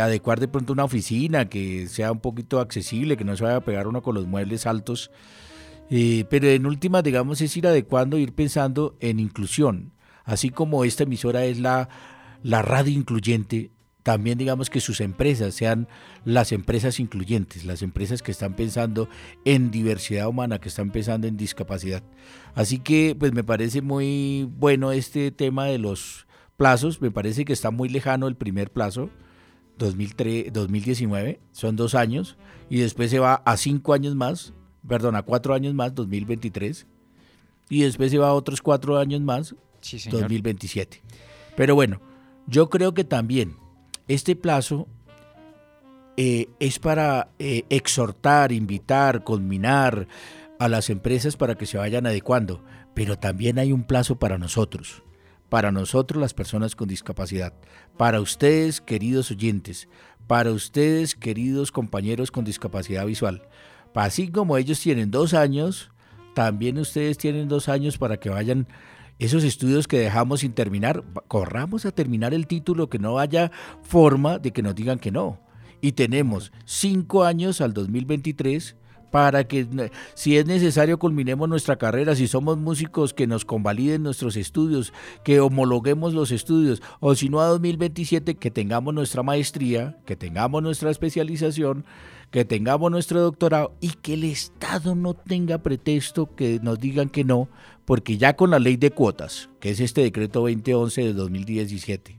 adecuar 0.00 0.40
de 0.40 0.48
pronto 0.48 0.72
una 0.72 0.84
oficina 0.84 1.48
que 1.48 1.86
sea 1.88 2.12
un 2.12 2.20
poquito 2.20 2.60
accesible, 2.60 3.16
que 3.16 3.24
no 3.24 3.36
se 3.36 3.44
vaya 3.44 3.56
a 3.56 3.60
pegar 3.60 3.88
uno 3.88 4.02
con 4.02 4.14
los 4.14 4.26
muebles 4.26 4.66
altos. 4.66 5.10
pero 5.88 6.48
en 6.48 6.66
última, 6.66 7.02
digamos, 7.02 7.40
es 7.40 7.56
ir 7.56 7.66
adecuando, 7.66 8.18
ir 8.18 8.32
pensando 8.32 8.96
en 9.00 9.20
inclusión. 9.20 9.92
Así 10.24 10.50
como 10.50 10.84
esta 10.84 11.04
emisora 11.04 11.44
es 11.44 11.58
la, 11.58 11.88
la 12.42 12.62
radio 12.62 12.92
incluyente, 12.92 13.70
también 14.06 14.38
digamos 14.38 14.70
que 14.70 14.78
sus 14.78 15.00
empresas 15.00 15.52
sean 15.56 15.88
las 16.24 16.52
empresas 16.52 17.00
incluyentes, 17.00 17.64
las 17.64 17.82
empresas 17.82 18.22
que 18.22 18.30
están 18.30 18.54
pensando 18.54 19.08
en 19.44 19.72
diversidad 19.72 20.28
humana, 20.28 20.60
que 20.60 20.68
están 20.68 20.92
pensando 20.92 21.26
en 21.26 21.36
discapacidad. 21.36 22.04
Así 22.54 22.78
que 22.78 23.16
pues 23.18 23.32
me 23.32 23.42
parece 23.42 23.82
muy 23.82 24.48
bueno 24.58 24.92
este 24.92 25.32
tema 25.32 25.64
de 25.64 25.78
los 25.78 26.28
plazos, 26.56 27.02
me 27.02 27.10
parece 27.10 27.44
que 27.44 27.52
está 27.52 27.72
muy 27.72 27.88
lejano 27.88 28.28
el 28.28 28.36
primer 28.36 28.70
plazo, 28.70 29.10
2003, 29.78 30.52
2019, 30.52 31.40
son 31.50 31.74
dos 31.74 31.96
años, 31.96 32.36
y 32.70 32.78
después 32.78 33.10
se 33.10 33.18
va 33.18 33.42
a 33.44 33.56
cinco 33.56 33.92
años 33.92 34.14
más, 34.14 34.54
perdón, 34.86 35.16
a 35.16 35.22
cuatro 35.22 35.52
años 35.52 35.74
más, 35.74 35.96
2023, 35.96 36.86
y 37.70 37.82
después 37.82 38.12
se 38.12 38.18
va 38.18 38.28
a 38.28 38.34
otros 38.34 38.62
cuatro 38.62 38.98
años 38.98 39.20
más, 39.20 39.56
2027. 40.12 41.02
Pero 41.56 41.74
bueno, 41.74 42.00
yo 42.46 42.70
creo 42.70 42.94
que 42.94 43.02
también 43.02 43.65
este 44.08 44.36
plazo 44.36 44.86
eh, 46.16 46.48
es 46.60 46.78
para 46.78 47.28
eh, 47.38 47.64
exhortar, 47.68 48.52
invitar, 48.52 49.24
culminar 49.24 50.08
a 50.58 50.68
las 50.68 50.88
empresas 50.90 51.36
para 51.36 51.56
que 51.56 51.66
se 51.66 51.78
vayan 51.78 52.06
adecuando, 52.06 52.62
pero 52.94 53.18
también 53.18 53.58
hay 53.58 53.72
un 53.72 53.84
plazo 53.84 54.16
para 54.16 54.38
nosotros 54.38 55.02
para 55.48 55.72
nosotros 55.72 56.20
las 56.20 56.34
personas 56.34 56.74
con 56.74 56.88
discapacidad, 56.88 57.52
para 57.96 58.20
ustedes 58.20 58.80
queridos 58.80 59.30
oyentes, 59.30 59.88
para 60.26 60.50
ustedes 60.50 61.14
queridos 61.14 61.70
compañeros 61.72 62.30
con 62.30 62.44
discapacidad 62.44 63.06
visual. 63.06 63.42
Así 63.94 64.28
como 64.28 64.56
ellos 64.56 64.80
tienen 64.80 65.10
dos 65.10 65.34
años, 65.34 65.90
también 66.34 66.78
ustedes 66.78 67.16
tienen 67.16 67.48
dos 67.48 67.68
años 67.68 67.96
para 67.96 68.18
que 68.18 68.28
vayan 68.28 68.66
esos 69.18 69.44
estudios 69.44 69.88
que 69.88 69.98
dejamos 69.98 70.40
sin 70.40 70.52
terminar, 70.52 71.04
corramos 71.28 71.86
a 71.86 71.92
terminar 71.92 72.34
el 72.34 72.46
título, 72.46 72.88
que 72.88 72.98
no 72.98 73.18
haya 73.18 73.50
forma 73.82 74.38
de 74.38 74.52
que 74.52 74.62
nos 74.62 74.74
digan 74.74 74.98
que 74.98 75.10
no. 75.10 75.40
Y 75.80 75.92
tenemos 75.92 76.52
cinco 76.64 77.24
años 77.24 77.60
al 77.60 77.72
2023 77.72 78.76
para 79.10 79.44
que 79.44 79.90
si 80.14 80.36
es 80.36 80.46
necesario 80.46 80.98
culminemos 80.98 81.48
nuestra 81.48 81.76
carrera, 81.76 82.14
si 82.14 82.26
somos 82.26 82.58
músicos 82.58 83.14
que 83.14 83.26
nos 83.26 83.44
convaliden 83.44 84.02
nuestros 84.02 84.36
estudios, 84.36 84.92
que 85.24 85.40
homologuemos 85.40 86.12
los 86.12 86.30
estudios, 86.32 86.82
o 87.00 87.14
si 87.14 87.28
no 87.28 87.40
a 87.40 87.46
2027 87.46 88.34
que 88.34 88.50
tengamos 88.50 88.92
nuestra 88.92 89.22
maestría, 89.22 89.96
que 90.04 90.16
tengamos 90.16 90.62
nuestra 90.62 90.90
especialización, 90.90 91.84
que 92.30 92.44
tengamos 92.44 92.90
nuestro 92.90 93.20
doctorado 93.20 93.74
y 93.80 93.90
que 93.90 94.14
el 94.14 94.24
Estado 94.24 94.94
no 94.94 95.14
tenga 95.14 95.58
pretexto 95.58 96.34
que 96.34 96.60
nos 96.62 96.78
digan 96.78 97.08
que 97.08 97.24
no, 97.24 97.48
porque 97.84 98.18
ya 98.18 98.36
con 98.36 98.50
la 98.50 98.58
ley 98.58 98.76
de 98.76 98.90
cuotas, 98.90 99.48
que 99.60 99.70
es 99.70 99.80
este 99.80 100.02
decreto 100.02 100.40
2011 100.40 101.02
de 101.02 101.12
2017, 101.12 102.18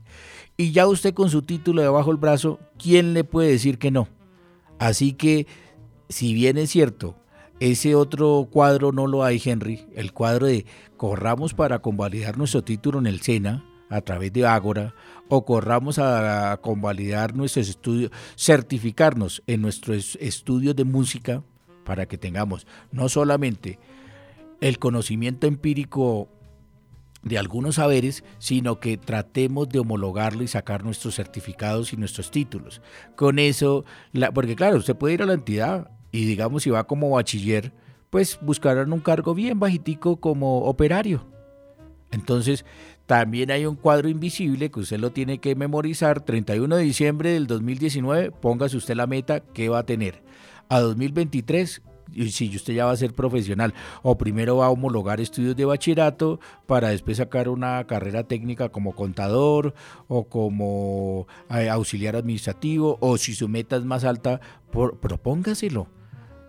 y 0.56 0.72
ya 0.72 0.86
usted 0.86 1.14
con 1.14 1.30
su 1.30 1.42
título 1.42 1.82
debajo 1.82 2.10
del 2.10 2.16
brazo, 2.16 2.58
¿quién 2.78 3.14
le 3.14 3.24
puede 3.24 3.50
decir 3.50 3.78
que 3.78 3.90
no? 3.90 4.08
Así 4.78 5.12
que 5.12 5.46
si 6.08 6.32
bien 6.34 6.56
es 6.58 6.70
cierto, 6.70 7.16
ese 7.60 7.94
otro 7.94 8.48
cuadro 8.50 8.92
no 8.92 9.06
lo 9.06 9.24
hay, 9.24 9.40
Henry, 9.44 9.86
el 9.94 10.12
cuadro 10.12 10.46
de 10.46 10.64
corramos 10.96 11.54
para 11.54 11.80
convalidar 11.80 12.38
nuestro 12.38 12.62
título 12.62 12.98
en 12.98 13.06
el 13.06 13.20
SENA, 13.20 13.64
a 13.90 14.00
través 14.00 14.32
de 14.32 14.46
Ágora 14.46 14.94
o 15.28 15.44
corramos 15.44 15.98
a, 15.98 16.58
convalidar 16.62 17.34
nuestros 17.34 17.68
estudios, 17.68 18.10
certificarnos 18.36 19.42
en 19.46 19.62
nuestros 19.62 20.16
estudios 20.20 20.74
de 20.76 20.84
música 20.84 21.42
para 21.84 22.06
que 22.06 22.18
tengamos 22.18 22.66
no 22.92 23.08
solamente 23.08 23.78
el 24.60 24.78
conocimiento 24.78 25.46
empírico 25.46 26.28
de 27.22 27.38
algunos 27.38 27.76
saberes, 27.76 28.24
sino 28.38 28.80
que 28.80 28.96
tratemos 28.96 29.68
de 29.68 29.80
homologarlo 29.80 30.42
y 30.42 30.48
sacar 30.48 30.84
nuestros 30.84 31.16
certificados 31.16 31.92
y 31.92 31.96
nuestros 31.96 32.30
títulos. 32.30 32.80
Con 33.16 33.38
eso, 33.38 33.84
porque 34.34 34.56
claro, 34.56 34.78
usted 34.78 34.96
puede 34.96 35.14
ir 35.14 35.22
a 35.22 35.26
la 35.26 35.34
entidad 35.34 35.90
y 36.12 36.24
digamos 36.24 36.62
si 36.62 36.70
va 36.70 36.86
como 36.86 37.10
bachiller, 37.10 37.72
pues 38.10 38.38
buscarán 38.40 38.92
un 38.92 39.00
cargo 39.00 39.34
bien 39.34 39.58
bajitico 39.58 40.20
como 40.20 40.62
operario. 40.62 41.26
Entonces, 42.10 42.64
también 43.08 43.50
hay 43.50 43.64
un 43.64 43.74
cuadro 43.74 44.10
invisible 44.10 44.70
que 44.70 44.80
usted 44.80 45.00
lo 45.00 45.12
tiene 45.12 45.38
que 45.38 45.54
memorizar. 45.54 46.20
31 46.20 46.76
de 46.76 46.82
diciembre 46.82 47.30
del 47.30 47.46
2019, 47.46 48.32
póngase 48.32 48.76
usted 48.76 48.96
la 48.96 49.06
meta 49.06 49.40
que 49.40 49.70
va 49.70 49.78
a 49.78 49.86
tener. 49.86 50.22
A 50.68 50.80
2023, 50.80 51.80
si 52.28 52.54
usted 52.54 52.74
ya 52.74 52.84
va 52.84 52.90
a 52.90 52.96
ser 52.98 53.14
profesional, 53.14 53.72
o 54.02 54.18
primero 54.18 54.58
va 54.58 54.66
a 54.66 54.70
homologar 54.70 55.22
estudios 55.22 55.56
de 55.56 55.64
bachillerato 55.64 56.38
para 56.66 56.90
después 56.90 57.16
sacar 57.16 57.48
una 57.48 57.82
carrera 57.86 58.24
técnica 58.24 58.68
como 58.68 58.94
contador 58.94 59.72
o 60.06 60.24
como 60.24 61.26
eh, 61.48 61.70
auxiliar 61.70 62.14
administrativo, 62.14 62.98
o 63.00 63.16
si 63.16 63.34
su 63.34 63.48
meta 63.48 63.76
es 63.76 63.86
más 63.86 64.04
alta, 64.04 64.42
propóngaselo. 64.70 65.88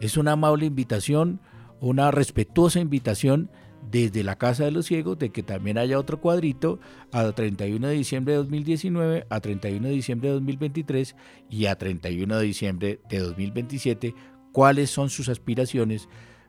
Es 0.01 0.17
una 0.17 0.33
amable 0.33 0.65
invitación 0.65 1.39
una 1.81 2.11
respetuosa 2.11 2.79
invitación 2.79 3.49
desde 3.89 4.23
la 4.23 4.37
Casa 4.37 4.65
de 4.65 4.71
los 4.71 4.85
Ciegos 4.85 5.17
de 5.19 5.31
que 5.31 5.43
también 5.43 5.77
haya 5.77 5.99
otro 5.99 6.19
cuadrito 6.19 6.79
a 7.11 7.31
31 7.31 7.87
de 7.87 7.93
diciembre 7.93 8.33
de 8.33 8.37
2019, 8.37 9.25
a 9.29 9.39
31 9.39 9.87
de 9.87 9.93
diciembre 9.93 10.29
de 10.29 10.33
2023 10.35 11.15
y 11.49 11.65
a 11.65 11.77
31 11.77 12.37
de 12.37 12.45
diciembre 12.45 12.99
de 13.09 13.19
2027, 13.19 14.13
cuáles 14.51 14.89
son 14.89 15.09
sus 15.09 15.29
aspiraciones 15.29 16.07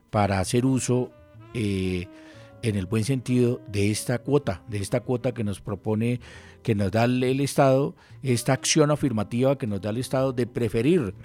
para 0.09 0.39
hacer 0.39 0.65
uso 0.65 1.11
eh, 1.53 2.07
en 2.61 2.75
el 2.75 2.85
buen 2.85 3.03
sentido 3.03 3.61
de 3.67 3.91
esta 3.91 4.19
cuota, 4.19 4.63
de 4.67 4.77
esta 4.77 5.01
cuota 5.01 5.33
que 5.33 5.43
nos 5.43 5.61
propone, 5.61 6.19
que 6.63 6.75
nos 6.75 6.91
da 6.91 7.05
el 7.05 7.39
Estado, 7.41 7.95
esta 8.21 8.53
acción 8.53 8.91
afirmativa 8.91 9.57
que 9.57 9.67
nos 9.67 9.81
da 9.81 9.89
el 9.89 9.97
Estado 9.97 10.31
de 10.33 10.45
preferir 10.45 11.15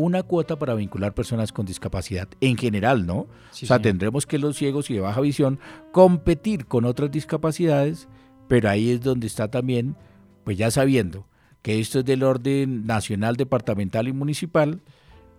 una 0.00 0.22
cuota 0.22 0.58
para 0.58 0.74
vincular 0.74 1.14
personas 1.14 1.52
con 1.52 1.66
discapacidad 1.66 2.28
en 2.40 2.56
general, 2.56 3.06
¿no? 3.06 3.18
o 3.18 3.28
sea, 3.52 3.80
tendremos 3.80 4.26
que 4.26 4.38
los 4.38 4.56
ciegos 4.56 4.90
y 4.90 4.94
de 4.94 5.00
baja 5.00 5.20
visión 5.20 5.58
competir 5.92 6.66
con 6.66 6.84
otras 6.84 7.10
discapacidades, 7.10 8.08
pero 8.48 8.68
ahí 8.68 8.90
es 8.90 9.02
donde 9.02 9.26
está 9.26 9.50
también, 9.50 9.96
pues 10.44 10.56
ya 10.56 10.70
sabiendo 10.70 11.26
que 11.62 11.78
esto 11.78 11.98
es 11.98 12.04
del 12.04 12.22
orden 12.22 12.86
nacional, 12.86 13.36
departamental 13.36 14.08
y 14.08 14.12
municipal, 14.12 14.80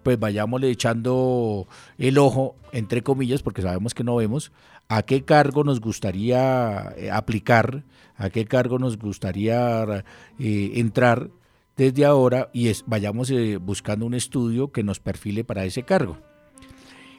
pues 0.04 0.20
vayámosle 0.20 0.70
echando 0.70 1.68
el 1.98 2.18
ojo, 2.18 2.56
entre 2.72 3.02
comillas, 3.02 3.42
porque 3.42 3.62
sabemos 3.62 3.94
que 3.94 4.04
no 4.04 4.16
vemos, 4.16 4.52
a 4.88 5.04
qué 5.04 5.24
cargo 5.24 5.64
nos 5.64 5.80
gustaría 5.80 6.94
eh, 6.98 7.10
aplicar, 7.12 7.84
a 8.16 8.30
qué 8.30 8.46
cargo 8.46 8.78
nos 8.78 8.98
gustaría 8.98 10.04
eh, 10.40 10.72
entrar 10.76 11.30
desde 11.78 12.06
ahora 12.06 12.50
y 12.54 12.68
es, 12.68 12.84
vayamos 12.86 13.30
eh, 13.32 13.58
buscando 13.58 14.06
un 14.06 14.14
estudio 14.14 14.72
que 14.72 14.84
nos 14.84 15.00
perfile 15.00 15.44
para 15.44 15.66
ese 15.66 15.84
cargo. 15.84 16.18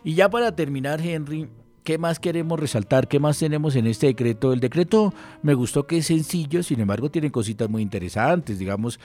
Y 0.05 0.14
ya 0.14 0.28
para 0.28 0.55
terminar, 0.55 1.00
Henry, 1.00 1.48
¿qué 1.84 1.98
más 1.98 2.18
queremos 2.18 2.59
resaltar? 2.59 3.09
¿Qué 3.09 3.18
más 3.20 3.38
tenemos 3.38 3.76
en 3.76 3.86
este 3.86 4.09
decreto? 4.09 4.53
El 4.53 4.61
decreto 4.61 5.14
me 5.42 5.55
gustó 5.55 5.86
que 5.86 5.98
es 5.98 6.07
sencillo, 6.07 6.62
sin 6.62 6.80
embargo 6.80 7.11
tiene 7.11 7.30
cositas 7.30 7.68
muy 7.68 7.82
interesantes. 7.82 8.59
Digamos, 8.59 8.98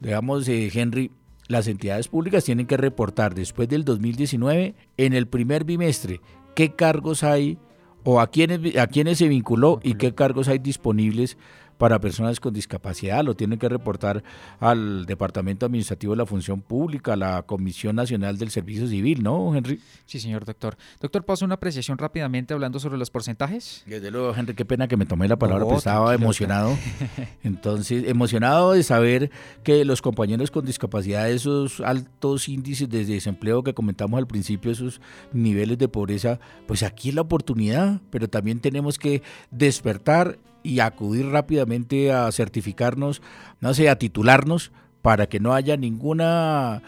digamos 0.00 0.48
eh, 0.48 0.70
Henry, 0.72 1.10
las 1.48 1.66
entidades 1.66 2.08
públicas 2.08 2.44
tienen 2.44 2.66
que 2.66 2.76
reportar 2.76 3.34
después 3.34 3.68
del 3.68 3.84
2019, 3.84 4.74
en 4.96 5.12
el 5.12 5.26
primer 5.26 5.64
bimestre, 5.64 6.20
qué 6.54 6.74
cargos 6.74 7.24
hay 7.24 7.58
o 8.04 8.20
a 8.20 8.28
quiénes, 8.28 8.76
a 8.76 8.86
quiénes 8.86 9.18
se 9.18 9.28
vinculó 9.28 9.80
y 9.82 9.94
qué 9.94 10.14
cargos 10.14 10.48
hay 10.48 10.58
disponibles 10.58 11.36
para 11.80 11.98
personas 11.98 12.40
con 12.40 12.52
discapacidad, 12.52 13.24
lo 13.24 13.34
tienen 13.34 13.58
que 13.58 13.66
reportar 13.66 14.22
al 14.60 15.06
Departamento 15.06 15.64
Administrativo 15.64 16.12
de 16.12 16.18
la 16.18 16.26
Función 16.26 16.60
Pública, 16.60 17.14
a 17.14 17.16
la 17.16 17.42
Comisión 17.44 17.96
Nacional 17.96 18.36
del 18.36 18.50
Servicio 18.50 18.86
Civil, 18.86 19.22
¿no, 19.22 19.56
Henry? 19.56 19.80
Sí, 20.04 20.20
señor 20.20 20.44
doctor. 20.44 20.76
Doctor, 21.00 21.24
¿paso 21.24 21.46
una 21.46 21.54
apreciación 21.54 21.96
rápidamente 21.96 22.52
hablando 22.52 22.78
sobre 22.80 22.98
los 22.98 23.10
porcentajes? 23.10 23.82
Desde 23.86 24.10
luego, 24.10 24.34
Henry, 24.36 24.52
qué 24.52 24.66
pena 24.66 24.88
que 24.88 24.98
me 24.98 25.06
tomé 25.06 25.26
la 25.26 25.38
palabra, 25.38 25.64
pero 25.64 25.78
estaba 25.78 26.14
emocionado. 26.14 26.76
Entonces, 27.42 28.06
emocionado 28.06 28.72
de 28.72 28.82
saber 28.82 29.30
que 29.64 29.82
los 29.86 30.02
compañeros 30.02 30.50
con 30.50 30.66
discapacidad, 30.66 31.30
esos 31.30 31.80
altos 31.80 32.50
índices 32.50 32.90
de 32.90 33.06
desempleo 33.06 33.62
que 33.62 33.72
comentamos 33.72 34.18
al 34.18 34.26
principio, 34.26 34.70
esos 34.70 35.00
niveles 35.32 35.78
de 35.78 35.88
pobreza, 35.88 36.40
pues 36.66 36.82
aquí 36.82 37.08
es 37.08 37.14
la 37.14 37.22
oportunidad, 37.22 38.02
pero 38.10 38.28
también 38.28 38.60
tenemos 38.60 38.98
que 38.98 39.22
despertar 39.50 40.36
y 40.62 40.80
acudir 40.80 41.26
rápidamente 41.26 42.12
a 42.12 42.30
certificarnos, 42.32 43.22
no 43.60 43.74
sé, 43.74 43.88
a 43.88 43.98
titularnos 43.98 44.72
para 45.02 45.28
que 45.28 45.40
no 45.40 45.54
haya 45.54 45.76
ninguna 45.76 46.82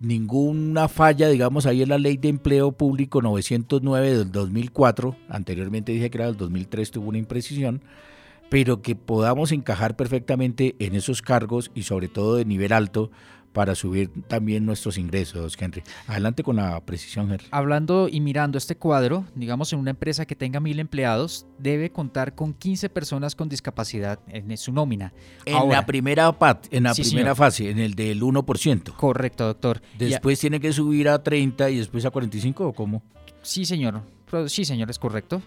ninguna 0.00 0.88
falla, 0.88 1.28
digamos, 1.28 1.66
ahí 1.66 1.82
en 1.82 1.88
la 1.88 1.98
ley 1.98 2.16
de 2.16 2.28
empleo 2.28 2.72
público 2.72 3.20
909 3.20 4.18
del 4.18 4.30
2004, 4.30 5.16
anteriormente 5.28 5.92
dije 5.92 6.08
que 6.10 6.18
era 6.18 6.26
del 6.26 6.36
2003, 6.36 6.92
tuvo 6.92 7.08
una 7.08 7.18
imprecisión, 7.18 7.82
pero 8.48 8.80
que 8.80 8.94
podamos 8.94 9.52
encajar 9.52 9.96
perfectamente 9.96 10.76
en 10.78 10.94
esos 10.94 11.20
cargos 11.20 11.70
y 11.74 11.82
sobre 11.82 12.08
todo 12.08 12.36
de 12.36 12.44
nivel 12.44 12.72
alto 12.72 13.10
para 13.58 13.74
subir 13.74 14.08
también 14.28 14.64
nuestros 14.64 14.98
ingresos, 14.98 15.56
Henry. 15.58 15.82
Adelante 16.06 16.44
con 16.44 16.54
la 16.54 16.80
precisión, 16.80 17.32
Henry. 17.32 17.46
Hablando 17.50 18.08
y 18.08 18.20
mirando 18.20 18.56
este 18.56 18.76
cuadro, 18.76 19.24
digamos 19.34 19.72
en 19.72 19.80
una 19.80 19.90
empresa 19.90 20.26
que 20.26 20.36
tenga 20.36 20.60
mil 20.60 20.78
empleados, 20.78 21.44
debe 21.58 21.90
contar 21.90 22.36
con 22.36 22.54
15 22.54 22.88
personas 22.88 23.34
con 23.34 23.48
discapacidad 23.48 24.20
en 24.28 24.56
su 24.56 24.70
nómina. 24.70 25.12
En 25.44 25.68
la 25.70 25.84
primera, 25.84 26.32
en 26.70 26.84
la 26.84 26.94
primera 26.94 27.34
fase, 27.34 27.68
en 27.68 27.80
el 27.80 27.94
del 27.94 28.22
1%. 28.22 28.94
Correcto, 28.94 29.46
doctor. 29.46 29.82
Después 29.98 30.38
tiene 30.38 30.60
que 30.60 30.72
subir 30.72 31.08
a 31.08 31.20
30 31.20 31.68
y 31.70 31.78
después 31.78 32.04
a 32.04 32.12
45 32.12 32.64
o 32.64 32.72
cómo? 32.72 33.02
Sí, 33.42 33.64
señor. 33.64 34.02
Sí, 34.46 34.64
señor, 34.64 34.88
es 34.88 35.00
correcto. 35.00 35.42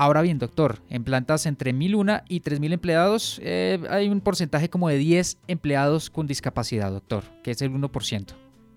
Ahora 0.00 0.22
bien, 0.22 0.38
doctor, 0.38 0.78
en 0.90 1.02
plantas 1.02 1.44
entre 1.44 1.74
1.001 1.74 2.22
y 2.28 2.40
3.000 2.40 2.72
empleados 2.72 3.40
eh, 3.42 3.80
hay 3.90 4.08
un 4.08 4.20
porcentaje 4.20 4.70
como 4.70 4.88
de 4.88 4.96
10 4.96 5.38
empleados 5.48 6.08
con 6.08 6.28
discapacidad, 6.28 6.92
doctor, 6.92 7.24
que 7.42 7.50
es 7.50 7.60
el 7.62 7.72
1% 7.72 8.26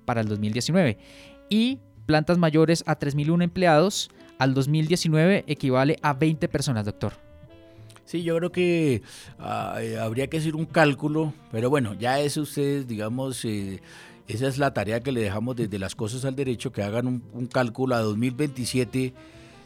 para 0.04 0.22
el 0.22 0.28
2019. 0.28 0.98
Y 1.48 1.78
plantas 2.08 2.40
mayores 2.40 2.84
a 2.88 2.98
3.001 2.98 3.44
empleados 3.44 4.10
al 4.40 4.56
2019 4.56 5.44
equivale 5.46 5.98
a 6.02 6.16
20 6.16 6.48
personas, 6.48 6.86
doctor. 6.86 7.14
Sí, 8.06 8.24
yo 8.24 8.36
creo 8.38 8.52
que 8.52 9.04
habría 9.38 10.26
que 10.26 10.38
hacer 10.38 10.56
un 10.56 10.66
cálculo, 10.66 11.36
pero 11.52 11.70
bueno, 11.70 11.94
ya 11.94 12.20
eso 12.20 12.42
ustedes, 12.42 12.88
digamos, 12.88 13.46
eh, 13.46 13.80
esa 14.28 14.48
es 14.48 14.58
la 14.58 14.74
tarea 14.74 15.02
que 15.02 15.12
le 15.12 15.22
dejamos 15.22 15.56
desde 15.56 15.78
las 15.78 15.94
cosas 15.94 16.26
al 16.26 16.36
derecho, 16.36 16.72
que 16.72 16.82
hagan 16.82 17.06
un, 17.06 17.24
un 17.32 17.46
cálculo 17.46 17.94
a 17.94 18.00
2027 18.00 19.14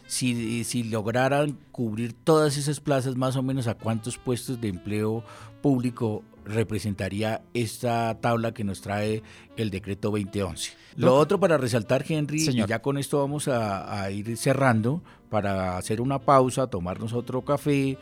si, 0.08 0.64
si 0.64 0.84
lograran 0.84 1.58
cubrir 1.72 2.14
todas 2.14 2.58
esas 2.58 2.80
plazas, 2.80 3.16
más 3.16 3.36
o 3.36 3.44
menos 3.44 3.68
a 3.68 3.76
cuántos 3.76 4.18
puestos 4.18 4.62
de 4.62 4.70
empleo 4.70 5.24
público 5.62 6.24
representaría 6.46 7.42
esta 7.54 8.20
tabla 8.22 8.54
que 8.54 8.64
nos 8.64 8.82
trae 8.82 9.24
el 9.58 9.72
decreto 9.72 10.12
2011. 10.12 10.74
Lo 10.96 11.16
otro 11.16 11.40
para 11.40 11.58
resaltar, 11.58 12.06
Henry, 12.08 12.48
y 12.48 12.66
ya 12.66 12.82
con 12.82 12.98
esto 12.98 13.20
vamos 13.20 13.48
a, 13.48 14.04
a, 14.04 14.12
ir 14.12 14.38
cerrando, 14.38 15.02
para 15.30 15.78
hacer 15.78 16.02
una 16.02 16.20
pausa, 16.20 16.68
tomarnos 16.68 17.14
otro 17.14 17.44
café 17.44 17.98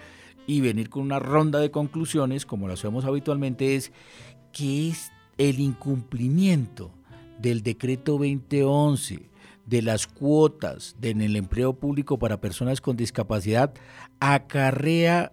y 0.46 0.62
venir 0.62 0.90
con 0.90 1.04
una 1.04 1.20
ronda 1.20 1.60
de 1.60 1.72
conclusiones, 1.72 2.46
como 2.46 2.68
lo 2.68 2.74
hacemos 2.74 3.06
habitualmente, 3.06 3.76
es 3.76 3.92
que 4.52 4.90
es 4.90 5.12
el 5.38 5.60
incumplimiento 5.60 6.92
del 7.40 7.64
decreto 7.64 8.14
2011 8.14 9.33
de 9.66 9.82
las 9.82 10.08
cuotas 10.08 10.96
en 11.02 11.22
el 11.22 11.36
empleo 11.36 11.74
público 11.74 12.20
para 12.20 12.42
personas 12.42 12.82
con 12.82 12.98
discapacidad 12.98 13.74
acarrea 14.20 15.32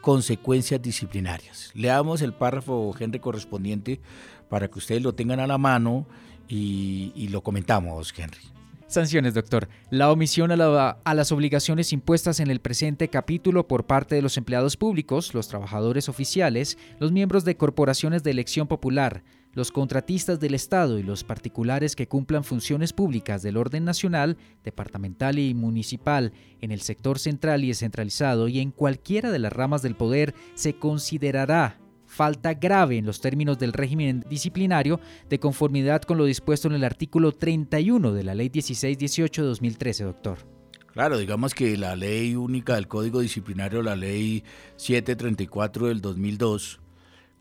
consecuencias 0.00 0.80
disciplinarias. 0.80 1.72
Leamos 1.74 2.22
el 2.22 2.32
párrafo, 2.32 2.94
Henry, 2.98 3.18
correspondiente 3.18 4.00
para 4.48 4.68
que 4.68 4.78
ustedes 4.78 5.02
lo 5.02 5.14
tengan 5.14 5.40
a 5.40 5.46
la 5.46 5.58
mano 5.58 6.06
y, 6.48 7.28
lo 7.32 7.42
comentamos, 7.42 8.14
Henry. 8.16 8.38
Sanciones, 8.86 9.34
doctor. 9.34 9.68
La 9.90 10.12
omisión 10.12 10.52
a, 10.52 10.90
a, 10.90 11.14
las 11.14 11.32
obligaciones 11.32 11.92
impuestas 11.92 12.38
en 12.38 12.52
el 12.52 12.60
presente 12.60 13.08
capítulo 13.08 13.66
por 13.66 13.86
parte 13.86 14.14
de 14.14 14.22
los 14.22 14.36
empleados 14.36 14.76
públicos, 14.76 15.34
los 15.34 15.48
trabajadores 15.48 16.08
oficiales, 16.08 16.78
los 17.00 17.10
miembros 17.10 17.44
de 17.44 17.56
corporaciones 17.56 18.22
de 18.22 18.30
elección 18.30 18.68
popular, 18.68 19.24
los 19.56 19.72
contratistas 19.72 20.38
del 20.38 20.54
Estado 20.54 20.98
y 20.98 21.02
los 21.02 21.24
particulares 21.24 21.96
que 21.96 22.06
cumplan 22.06 22.44
funciones 22.44 22.92
públicas 22.92 23.42
del 23.42 23.56
orden 23.56 23.86
nacional, 23.86 24.36
departamental 24.62 25.38
y 25.38 25.54
municipal 25.54 26.34
en 26.60 26.70
el 26.70 26.82
sector 26.82 27.18
central 27.18 27.64
y 27.64 27.68
descentralizado 27.68 28.48
y 28.48 28.60
en 28.60 28.70
cualquiera 28.70 29.32
de 29.32 29.38
las 29.38 29.52
ramas 29.52 29.80
del 29.80 29.96
poder 29.96 30.34
se 30.54 30.76
considerará 30.78 31.80
falta 32.04 32.52
grave 32.52 32.98
en 32.98 33.06
los 33.06 33.22
términos 33.22 33.58
del 33.58 33.72
régimen 33.72 34.24
disciplinario 34.28 35.00
de 35.30 35.40
conformidad 35.40 36.02
con 36.02 36.18
lo 36.18 36.26
dispuesto 36.26 36.68
en 36.68 36.74
el 36.74 36.84
artículo 36.84 37.32
31 37.32 38.12
de 38.12 38.24
la 38.24 38.34
Ley 38.34 38.50
1618 38.52 39.42
de 39.42 39.48
2013, 39.48 40.04
doctor. 40.04 40.38
Claro, 40.92 41.16
digamos 41.16 41.54
que 41.54 41.78
la 41.78 41.96
ley 41.96 42.36
única 42.36 42.74
del 42.74 42.88
Código 42.88 43.20
Disciplinario, 43.20 43.82
la 43.82 43.96
ley 43.96 44.44
734 44.76 45.88
del 45.88 46.00
2002, 46.00 46.80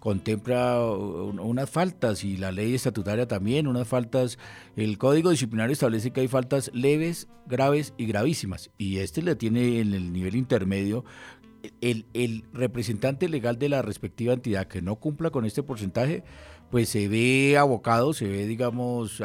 contempla 0.06 0.86
unas 0.86 1.68
faltas 1.68 2.24
y 2.24 2.38
la 2.38 2.52
ley 2.52 2.76
estatutaria 2.76 3.28
también, 3.28 3.66
unas 3.66 3.88
faltas. 3.88 4.38
El 4.76 5.00
Código 5.00 5.32
Disciplinario 5.32 5.74
establece 5.74 6.12
que 6.12 6.22
hay 6.22 6.28
faltas 6.28 6.70
leves, 6.76 7.28
graves 7.48 7.96
y 7.98 8.06
gravísimas. 8.06 8.70
Y 8.78 9.00
este 9.00 9.24
le 9.24 9.36
tiene 9.36 9.80
en 9.80 9.96
el 9.96 10.14
nivel 10.14 10.36
intermedio 10.36 11.06
el, 11.82 12.44
representante 12.54 13.28
legal 13.28 13.58
de 13.58 13.68
la 13.68 13.82
respectiva 13.82 14.34
entidad 14.34 14.68
que 14.68 14.84
no 14.84 14.98
cumpla 14.98 15.32
con 15.32 15.44
este 15.44 15.64
porcentaje, 15.64 16.24
pues 16.70 16.90
se 16.90 17.08
ve 17.08 17.58
abocado, 17.58 18.14
se 18.14 18.28
ve, 18.28 18.46
digamos, 18.46 19.24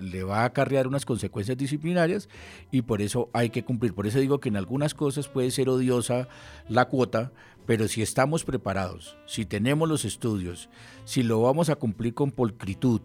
le 0.00 0.22
va 0.22 0.42
a 0.42 0.44
acarrear 0.44 0.86
unas 0.86 1.04
consecuencias 1.04 1.58
disciplinarias 1.58 2.28
y 2.70 2.82
por 2.82 3.02
eso 3.02 3.30
hay 3.32 3.50
que 3.50 3.64
cumplir. 3.64 3.94
Por 3.94 4.06
eso 4.06 4.20
digo 4.20 4.38
que 4.38 4.48
en 4.48 4.56
algunas 4.56 4.94
cosas 4.94 5.26
puede 5.26 5.50
ser 5.50 5.68
odiosa 5.68 6.28
la 6.68 6.84
cuota, 6.84 7.32
pero 7.66 7.88
si 7.88 8.02
estamos 8.02 8.44
preparados, 8.44 9.16
si 9.26 9.44
tenemos 9.44 9.88
los 9.88 10.04
estudios, 10.04 10.68
si 11.04 11.22
lo 11.22 11.40
vamos 11.40 11.70
a 11.70 11.76
cumplir 11.76 12.14
con 12.14 12.30
pulcritud, 12.30 13.00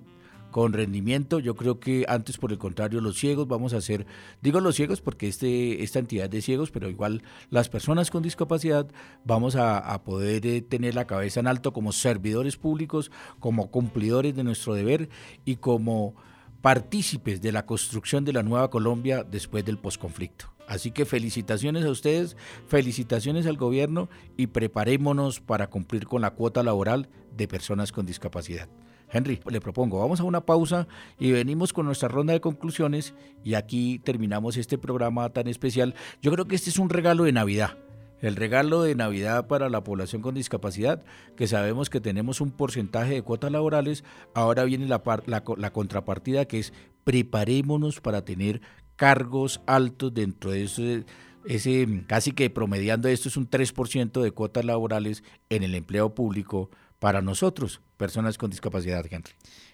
con 0.51 0.73
rendimiento. 0.73 1.39
Yo 1.39 1.55
creo 1.55 1.79
que 1.79 2.05
antes, 2.07 2.37
por 2.37 2.51
el 2.51 2.57
contrario, 2.57 3.01
los 3.01 3.17
ciegos 3.17 3.47
vamos 3.47 3.73
a 3.73 3.81
ser, 3.81 4.05
digo 4.41 4.59
los 4.59 4.75
ciegos 4.75 5.01
porque 5.01 5.27
este, 5.27 5.83
esta 5.83 5.99
entidad 5.99 6.29
de 6.29 6.41
ciegos, 6.41 6.71
pero 6.71 6.89
igual 6.89 7.23
las 7.49 7.69
personas 7.69 8.11
con 8.11 8.23
discapacidad 8.23 8.87
vamos 9.23 9.55
a, 9.55 10.01
poder 10.03 10.45
eh, 10.45 10.61
tener 10.61 10.95
la 10.95 11.05
cabeza 11.05 11.39
en 11.39 11.47
alto 11.47 11.73
como 11.73 11.91
servidores 11.91 12.57
públicos, 12.57 13.11
como 13.39 13.69
cumplidores 13.69 14.35
de 14.35 14.43
nuestro 14.43 14.73
deber 14.73 15.09
y 15.45 15.57
como 15.57 16.15
partícipes 16.61 17.41
de 17.41 17.51
la 17.51 17.65
construcción 17.65 18.25
de 18.25 18.33
la 18.33 18.43
nueva 18.43 18.69
Colombia 18.69 19.23
después 19.23 19.63
del 19.65 19.77
posconflicto. 19.77 20.58
Así 20.69 20.91
que 20.91 21.05
felicitaciones 21.05 21.83
a 21.83 21.89
ustedes, 21.89 22.37
felicitaciones 22.67 23.47
al 23.47 23.57
gobierno 23.57 24.07
y 24.37 24.47
preparémonos 24.47 25.39
para 25.39 25.67
cumplir 25.67 26.05
con 26.05 26.21
la 26.21 26.29
cuota 26.29 26.61
laboral 26.61 27.09
de 27.35 27.47
personas 27.47 27.91
con 27.91 28.05
discapacidad. 28.05 28.69
Henry, 29.11 29.39
le 29.49 29.61
propongo, 29.61 29.97
vamos 29.97 30.19
a 30.19 30.25
una 30.25 30.45
pausa 30.45 30.87
y 31.17 31.31
venimos 31.31 31.73
con 31.73 31.87
nuestra 31.87 32.07
ronda 32.07 32.33
de 32.33 32.39
conclusiones 32.39 33.15
y 33.43 33.55
aquí 33.55 33.97
terminamos 33.97 34.57
este 34.57 34.77
programa 34.77 35.27
tan 35.31 35.47
especial. 35.47 35.95
Yo 36.21 36.31
creo 36.31 36.45
que 36.45 36.55
este 36.55 36.69
es 36.69 36.77
un 36.77 36.91
regalo 36.91 37.23
de 37.23 37.31
Navidad. 37.31 37.75
El 38.21 38.35
regalo 38.35 38.83
de 38.83 38.93
Navidad 38.93 39.47
para 39.47 39.69
la 39.69 39.83
población 39.83 40.21
con 40.21 40.35
discapacidad, 40.35 41.03
que 41.35 41.47
sabemos 41.47 41.89
que 41.89 41.99
tenemos 41.99 42.41
un 42.41 42.51
porcentaje 42.51 43.15
de 43.15 43.23
cuotas 43.23 43.51
laborales, 43.51 44.03
ahora 44.35 44.65
viene 44.65 44.85
la, 44.85 45.01
la 45.25 45.73
contrapartida 45.73 46.45
que 46.45 46.59
es 46.59 46.73
preparémonos 47.05 48.01
para 48.01 48.23
tener 48.23 48.61
cargos 48.99 49.61
altos 49.65 50.13
dentro 50.13 50.51
de 50.51 50.65
ese, 50.65 51.05
ese, 51.45 52.03
casi 52.05 52.33
que 52.33 52.49
promediando 52.49 53.07
esto 53.07 53.29
es 53.29 53.37
un 53.37 53.49
3% 53.49 54.21
de 54.21 54.31
cuotas 54.31 54.65
laborales 54.65 55.23
en 55.49 55.63
el 55.63 55.73
empleo 55.73 56.13
público 56.13 56.69
para 56.99 57.21
nosotros, 57.21 57.79
personas 57.95 58.37
con 58.37 58.49
discapacidad, 58.49 59.05
Henry. 59.09 59.31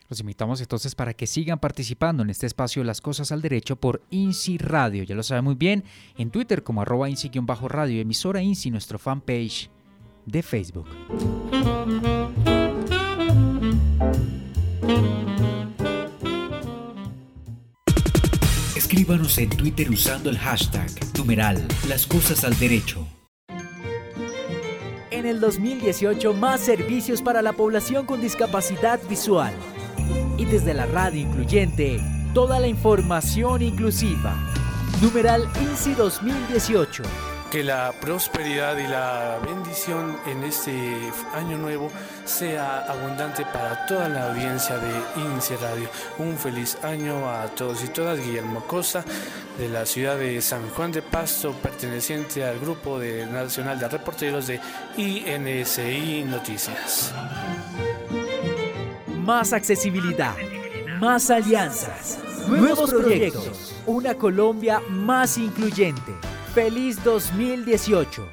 Los 0.09 0.19
invitamos 0.19 0.61
entonces 0.61 0.93
para 0.93 1.15
que 1.15 1.25
sigan 1.25 1.57
participando 1.57 2.21
en 2.21 2.29
este 2.29 2.45
espacio 2.45 2.83
Las 2.83 3.01
Cosas 3.01 3.31
al 3.31 3.41
Derecho 3.41 3.77
por 3.77 4.03
INSI 4.11 4.59
Radio. 4.59 5.03
Ya 5.03 5.15
lo 5.15 5.23
saben 5.23 5.43
muy 5.43 5.55
bien, 5.55 5.83
en 6.19 6.29
Twitter 6.29 6.61
como 6.61 6.83
arroba 6.83 7.09
INSI-radio, 7.09 8.01
emisora 8.01 8.43
INSI, 8.43 8.69
nuestro 8.69 8.99
fanpage 8.99 9.71
de 10.27 10.43
Facebook. 10.43 10.87
Escríbanos 19.05 19.37
en 19.37 19.49
Twitter 19.51 19.91
usando 19.91 20.31
el 20.31 20.37
hashtag 20.39 20.89
numeral 21.15 21.63
Las 21.87 22.07
Cosas 22.07 22.43
al 22.43 22.57
Derecho 22.57 23.07
en 25.11 25.27
el 25.27 25.39
2018 25.39 26.33
más 26.33 26.61
servicios 26.61 27.21
para 27.21 27.43
la 27.43 27.53
población 27.53 28.07
con 28.07 28.19
discapacidad 28.19 28.99
visual. 29.07 29.53
Y 30.39 30.45
desde 30.45 30.73
la 30.73 30.87
radio 30.87 31.21
incluyente, 31.21 32.01
toda 32.33 32.59
la 32.59 32.67
información 32.67 33.61
inclusiva. 33.61 34.35
Numeral 35.03 35.47
INSI 35.61 35.93
2018 35.93 37.03
que 37.55 37.63
la 37.63 37.93
prosperidad 38.01 38.77
y 38.77 38.85
la 38.85 39.39
bendición 39.41 40.17
en 40.27 40.43
este 40.43 40.73
año 41.33 41.57
nuevo 41.57 41.89
sea 42.25 42.79
abundante 42.79 43.45
para 43.45 43.85
toda 43.85 44.09
la 44.09 44.29
audiencia 44.29 44.77
de 44.77 44.91
INSE 45.21 45.55
Radio. 45.55 45.87
Un 46.17 46.37
feliz 46.37 46.77
año 46.83 47.29
a 47.29 47.45
todos 47.47 47.81
y 47.85 47.87
todas. 47.87 48.19
Guillermo 48.19 48.59
Costa, 48.67 49.05
de 49.57 49.69
la 49.69 49.85
ciudad 49.85 50.17
de 50.17 50.41
San 50.41 50.69
Juan 50.71 50.91
de 50.91 51.01
Pasto, 51.01 51.53
perteneciente 51.53 52.43
al 52.43 52.59
grupo 52.59 52.99
de 52.99 53.25
nacional 53.25 53.79
de 53.79 53.87
reporteros 53.87 54.47
de 54.47 54.59
INSI 54.97 56.25
Noticias. 56.25 57.13
Más 59.23 59.53
accesibilidad, 59.53 60.35
más 60.99 61.29
alianzas, 61.29 62.19
nuevos 62.49 62.91
proyectos, 62.91 63.73
una 63.85 64.13
Colombia 64.15 64.81
más 64.89 65.37
incluyente. 65.37 66.34
Feliz 66.55 67.03
2018. 67.03 68.25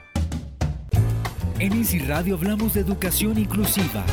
En 1.58 1.72
Easy 1.72 1.98
Radio 1.98 2.36
hablamos 2.36 2.72
de 2.74 2.80
educación 2.82 3.36
inclusiva. 3.36 4.04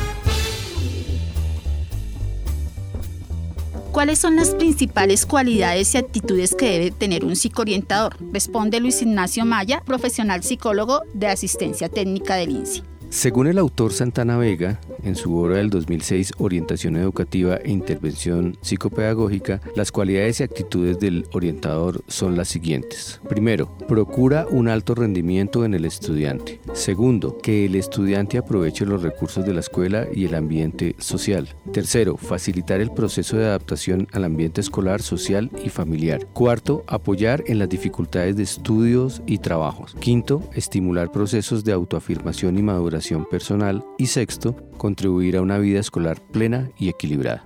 ¿Cuáles 3.92 4.18
son 4.18 4.34
las 4.34 4.56
principales 4.56 5.26
cualidades 5.26 5.94
y 5.94 5.98
actitudes 5.98 6.56
que 6.56 6.72
debe 6.72 6.90
tener 6.90 7.24
un 7.24 7.36
psicoorientador? 7.36 8.16
Responde 8.32 8.80
Luis 8.80 9.00
Ignacio 9.00 9.44
Maya, 9.44 9.80
profesional 9.86 10.42
psicólogo 10.42 11.02
de 11.14 11.28
asistencia 11.28 11.88
técnica 11.88 12.34
del 12.34 12.50
INSI. 12.50 12.82
Según 13.10 13.48
el 13.48 13.58
autor 13.58 13.92
Santana 13.92 14.38
Vega, 14.38 14.78
en 15.02 15.16
su 15.16 15.36
obra 15.36 15.56
del 15.56 15.68
2006 15.68 16.34
Orientación 16.38 16.94
Educativa 16.94 17.56
e 17.56 17.72
Intervención 17.72 18.56
Psicopedagógica, 18.62 19.60
las 19.74 19.90
cualidades 19.90 20.38
y 20.38 20.44
actitudes 20.44 21.00
del 21.00 21.26
orientador 21.32 22.04
son 22.06 22.36
las 22.36 22.46
siguientes. 22.46 23.20
Primero, 23.28 23.76
procura 23.88 24.46
un 24.48 24.68
alto 24.68 24.94
rendimiento 24.94 25.64
en 25.64 25.74
el 25.74 25.86
estudiante. 25.86 26.60
Segundo, 26.72 27.36
que 27.38 27.66
el 27.66 27.74
estudiante 27.74 28.38
aproveche 28.38 28.86
los 28.86 29.02
recursos 29.02 29.44
de 29.44 29.54
la 29.54 29.60
escuela 29.60 30.06
y 30.14 30.26
el 30.26 30.36
ambiente 30.36 30.94
social. 30.98 31.48
Tercero, 31.72 32.16
facilitar 32.16 32.80
el 32.80 32.92
proceso 32.92 33.36
de 33.36 33.46
adaptación 33.46 34.06
al 34.12 34.22
ambiente 34.22 34.60
escolar, 34.60 35.02
social 35.02 35.50
y 35.64 35.68
familiar. 35.68 36.28
Cuarto, 36.32 36.84
apoyar 36.86 37.42
en 37.48 37.58
las 37.58 37.68
dificultades 37.68 38.36
de 38.36 38.44
estudios 38.44 39.20
y 39.26 39.38
trabajos. 39.38 39.96
Quinto, 39.98 40.48
estimular 40.54 41.10
procesos 41.10 41.64
de 41.64 41.72
autoafirmación 41.72 42.56
y 42.56 42.62
maduración 42.62 42.99
personal 43.30 43.84
y 43.98 44.06
sexto, 44.06 44.56
contribuir 44.76 45.36
a 45.36 45.42
una 45.42 45.58
vida 45.58 45.80
escolar 45.80 46.20
plena 46.20 46.70
y 46.78 46.88
equilibrada. 46.88 47.44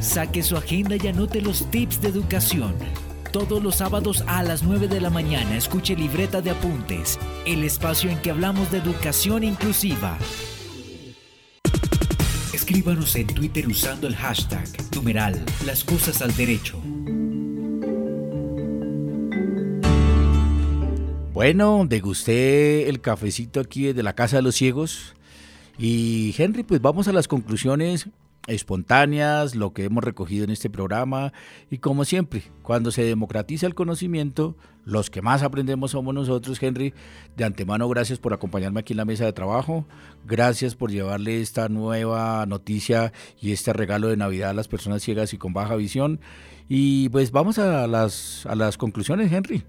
Saque 0.00 0.42
su 0.42 0.56
agenda 0.56 0.96
y 0.96 1.06
anote 1.06 1.40
los 1.40 1.70
tips 1.70 2.00
de 2.00 2.08
educación. 2.08 2.74
Todos 3.32 3.62
los 3.62 3.76
sábados 3.76 4.22
a 4.26 4.42
las 4.42 4.62
9 4.62 4.88
de 4.88 5.00
la 5.00 5.10
mañana 5.10 5.56
escuche 5.56 5.96
Libreta 5.96 6.40
de 6.40 6.50
Apuntes, 6.50 7.18
el 7.44 7.64
espacio 7.64 8.10
en 8.10 8.18
que 8.18 8.30
hablamos 8.30 8.70
de 8.70 8.78
educación 8.78 9.42
inclusiva. 9.42 10.16
Escríbanos 12.52 13.16
en 13.16 13.26
Twitter 13.26 13.66
usando 13.66 14.06
el 14.06 14.16
hashtag 14.16 14.68
numeral 14.94 15.44
Las 15.66 15.84
Cosas 15.84 16.22
al 16.22 16.34
Derecho. 16.34 16.80
Bueno, 21.36 21.84
degusté 21.86 22.88
el 22.88 23.02
cafecito 23.02 23.60
aquí 23.60 23.84
desde 23.84 24.02
la 24.02 24.14
Casa 24.14 24.36
de 24.36 24.42
los 24.42 24.54
Ciegos. 24.54 25.14
Y 25.76 26.34
Henry, 26.38 26.62
pues 26.62 26.80
vamos 26.80 27.08
a 27.08 27.12
las 27.12 27.28
conclusiones 27.28 28.08
espontáneas, 28.46 29.54
lo 29.54 29.74
que 29.74 29.84
hemos 29.84 30.02
recogido 30.02 30.44
en 30.44 30.50
este 30.50 30.70
programa. 30.70 31.34
Y 31.70 31.76
como 31.76 32.06
siempre, 32.06 32.44
cuando 32.62 32.90
se 32.90 33.04
democratiza 33.04 33.66
el 33.66 33.74
conocimiento, 33.74 34.56
los 34.86 35.10
que 35.10 35.20
más 35.20 35.42
aprendemos 35.42 35.90
somos 35.90 36.14
nosotros, 36.14 36.62
Henry. 36.62 36.94
De 37.36 37.44
antemano, 37.44 37.86
gracias 37.86 38.18
por 38.18 38.32
acompañarme 38.32 38.80
aquí 38.80 38.94
en 38.94 38.96
la 38.96 39.04
mesa 39.04 39.26
de 39.26 39.34
trabajo. 39.34 39.84
Gracias 40.24 40.74
por 40.74 40.90
llevarle 40.90 41.42
esta 41.42 41.68
nueva 41.68 42.46
noticia 42.46 43.12
y 43.42 43.52
este 43.52 43.74
regalo 43.74 44.08
de 44.08 44.16
Navidad 44.16 44.48
a 44.48 44.54
las 44.54 44.68
personas 44.68 45.02
ciegas 45.02 45.34
y 45.34 45.36
con 45.36 45.52
baja 45.52 45.76
visión. 45.76 46.18
Y 46.66 47.10
pues 47.10 47.30
vamos 47.30 47.58
a 47.58 47.86
las, 47.86 48.46
a 48.46 48.54
las 48.54 48.78
conclusiones, 48.78 49.30
Henry. 49.30 49.64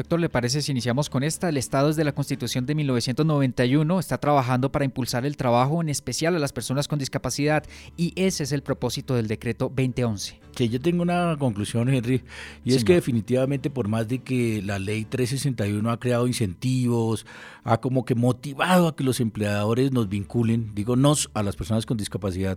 Doctor, 0.00 0.18
¿le 0.18 0.30
parece 0.30 0.62
si 0.62 0.72
iniciamos 0.72 1.10
con 1.10 1.22
esta? 1.22 1.50
El 1.50 1.58
Estado 1.58 1.88
desde 1.88 2.04
la 2.04 2.12
Constitución 2.12 2.64
de 2.64 2.74
1991 2.74 4.00
está 4.00 4.16
trabajando 4.16 4.72
para 4.72 4.86
impulsar 4.86 5.26
el 5.26 5.36
trabajo, 5.36 5.82
en 5.82 5.90
especial 5.90 6.34
a 6.34 6.38
las 6.38 6.54
personas 6.54 6.88
con 6.88 6.98
discapacidad, 6.98 7.64
y 7.98 8.14
ese 8.16 8.44
es 8.44 8.52
el 8.52 8.62
propósito 8.62 9.14
del 9.14 9.28
decreto 9.28 9.70
2011. 9.76 10.40
Sí, 10.56 10.68
yo 10.70 10.80
tengo 10.80 11.02
una 11.02 11.36
conclusión, 11.38 11.90
Henry, 11.90 12.22
y 12.64 12.72
es 12.72 12.82
que 12.82 12.94
definitivamente 12.94 13.68
por 13.68 13.88
más 13.88 14.08
de 14.08 14.20
que 14.20 14.62
la 14.62 14.78
ley 14.78 15.04
361 15.04 15.90
ha 15.90 16.00
creado 16.00 16.26
incentivos, 16.26 17.26
ha 17.62 17.78
como 17.82 18.06
que 18.06 18.14
motivado 18.14 18.88
a 18.88 18.96
que 18.96 19.04
los 19.04 19.20
empleadores 19.20 19.92
nos 19.92 20.08
vinculen, 20.08 20.74
digo 20.74 20.96
nos, 20.96 21.28
a 21.34 21.42
las 21.42 21.56
personas 21.56 21.84
con 21.84 21.98
discapacidad, 21.98 22.56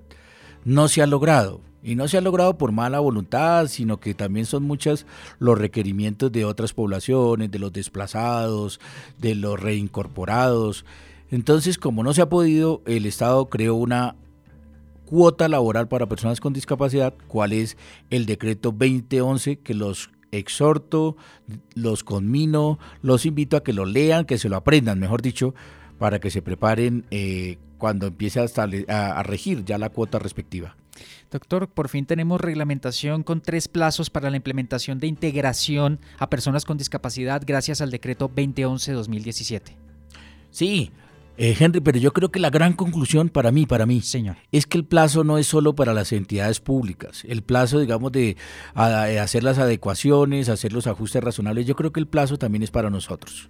no 0.65 0.87
se 0.87 1.01
ha 1.01 1.07
logrado. 1.07 1.61
Y 1.85 1.95
no 1.95 2.07
se 2.07 2.17
ha 2.17 2.21
logrado 2.21 2.57
por 2.57 2.71
mala 2.71 2.99
voluntad, 2.99 3.67
sino 3.67 3.99
que 3.99 4.13
también 4.13 4.45
son 4.45 4.63
muchos 4.63 5.05
los 5.39 5.57
requerimientos 5.57 6.31
de 6.31 6.45
otras 6.45 6.73
poblaciones, 6.73 7.51
de 7.51 7.59
los 7.59 7.73
desplazados, 7.73 8.79
de 9.19 9.35
los 9.35 9.59
reincorporados. 9.59 10.85
Entonces, 11.29 11.77
como 11.77 12.03
no 12.03 12.13
se 12.13 12.21
ha 12.21 12.29
podido, 12.29 12.81
el 12.85 13.05
Estado 13.05 13.49
creó 13.49 13.75
una 13.75 14.15
cuota 15.05 15.49
laboral 15.49 15.89
para 15.89 16.07
personas 16.07 16.39
con 16.39 16.53
discapacidad, 16.53 17.13
cuál 17.27 17.51
es 17.51 17.77
el 18.09 18.25
decreto 18.25 18.71
2011, 18.71 19.57
que 19.57 19.73
los 19.73 20.09
exhorto, 20.31 21.15
los 21.75 22.03
conmino, 22.03 22.79
los 23.01 23.25
invito 23.25 23.57
a 23.57 23.63
que 23.63 23.73
lo 23.73 23.85
lean, 23.85 24.25
que 24.25 24.37
se 24.37 24.49
lo 24.49 24.55
aprendan, 24.55 24.99
mejor 24.99 25.21
dicho, 25.21 25.53
para 25.99 26.19
que 26.19 26.31
se 26.31 26.41
preparen 26.41 27.05
eh, 27.11 27.57
cuando 27.83 28.07
empiece 28.07 28.39
a, 28.39 29.19
a 29.19 29.23
regir 29.23 29.65
ya 29.65 29.77
la 29.77 29.89
cuota 29.89 30.17
respectiva. 30.17 30.77
Doctor, 31.29 31.67
por 31.67 31.89
fin 31.89 32.05
tenemos 32.05 32.39
reglamentación 32.39 33.23
con 33.23 33.41
tres 33.41 33.67
plazos 33.67 34.09
para 34.09 34.29
la 34.29 34.37
implementación 34.37 34.99
de 34.99 35.07
integración 35.07 35.99
a 36.17 36.29
personas 36.29 36.63
con 36.63 36.77
discapacidad 36.77 37.43
gracias 37.45 37.81
al 37.81 37.91
decreto 37.91 38.31
2011-2017. 38.33 39.75
Sí, 40.49 40.93
eh, 41.35 41.57
Henry, 41.59 41.81
pero 41.81 41.99
yo 41.99 42.13
creo 42.13 42.31
que 42.31 42.39
la 42.39 42.49
gran 42.49 42.71
conclusión 42.71 43.27
para 43.27 43.51
mí, 43.51 43.65
para 43.65 43.85
mí, 43.85 43.99
Señor. 43.99 44.37
es 44.53 44.65
que 44.65 44.77
el 44.77 44.85
plazo 44.85 45.25
no 45.25 45.37
es 45.37 45.47
solo 45.47 45.75
para 45.75 45.93
las 45.93 46.13
entidades 46.13 46.61
públicas. 46.61 47.25
El 47.27 47.41
plazo, 47.41 47.81
digamos, 47.81 48.13
de 48.13 48.37
hacer 48.75 49.43
las 49.43 49.57
adecuaciones, 49.57 50.47
hacer 50.47 50.71
los 50.71 50.87
ajustes 50.87 51.21
razonables, 51.21 51.65
yo 51.65 51.75
creo 51.75 51.91
que 51.91 51.99
el 51.99 52.07
plazo 52.07 52.37
también 52.37 52.63
es 52.63 52.71
para 52.71 52.89
nosotros. 52.89 53.49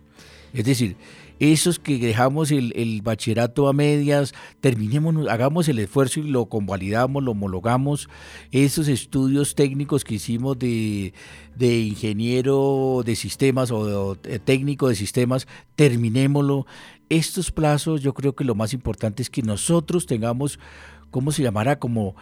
Es 0.54 0.66
decir, 0.66 0.98
esos 1.40 1.80
que 1.80 1.98
dejamos 1.98 2.52
el, 2.52 3.02
bachillerato 3.04 3.68
a 3.68 3.74
medias, 3.74 4.34
terminemos, 4.62 5.28
hagamos 5.28 5.68
el 5.68 5.80
esfuerzo 5.80 6.20
y 6.20 6.24
lo 6.24 6.46
convalidamos, 6.46 7.24
lo 7.24 7.32
homologamos. 7.32 8.08
Esos 8.52 8.88
estudios 8.88 9.56
técnicos 9.56 10.04
que 10.04 10.16
hicimos 10.16 10.58
de, 10.60 11.14
de 11.56 11.80
ingeniero 11.80 13.02
de 13.04 13.16
sistemas 13.16 13.72
o, 13.72 14.16
de, 14.16 14.40
técnico 14.40 14.88
de 14.88 14.96
sistemas, 14.96 15.48
terminémoslo. 15.76 16.68
Estos 17.10 17.52
plazos, 17.52 18.02
yo 18.02 18.14
creo 18.14 18.36
que 18.36 18.44
lo 18.44 18.56
más 18.56 18.74
importante 18.74 19.24
es 19.24 19.30
que 19.30 19.42
nosotros 19.42 20.06
tengamos, 20.06 20.60
¿cómo 21.10 21.32
se 21.32 21.44
llamará? 21.44 21.80
Como 21.80 22.16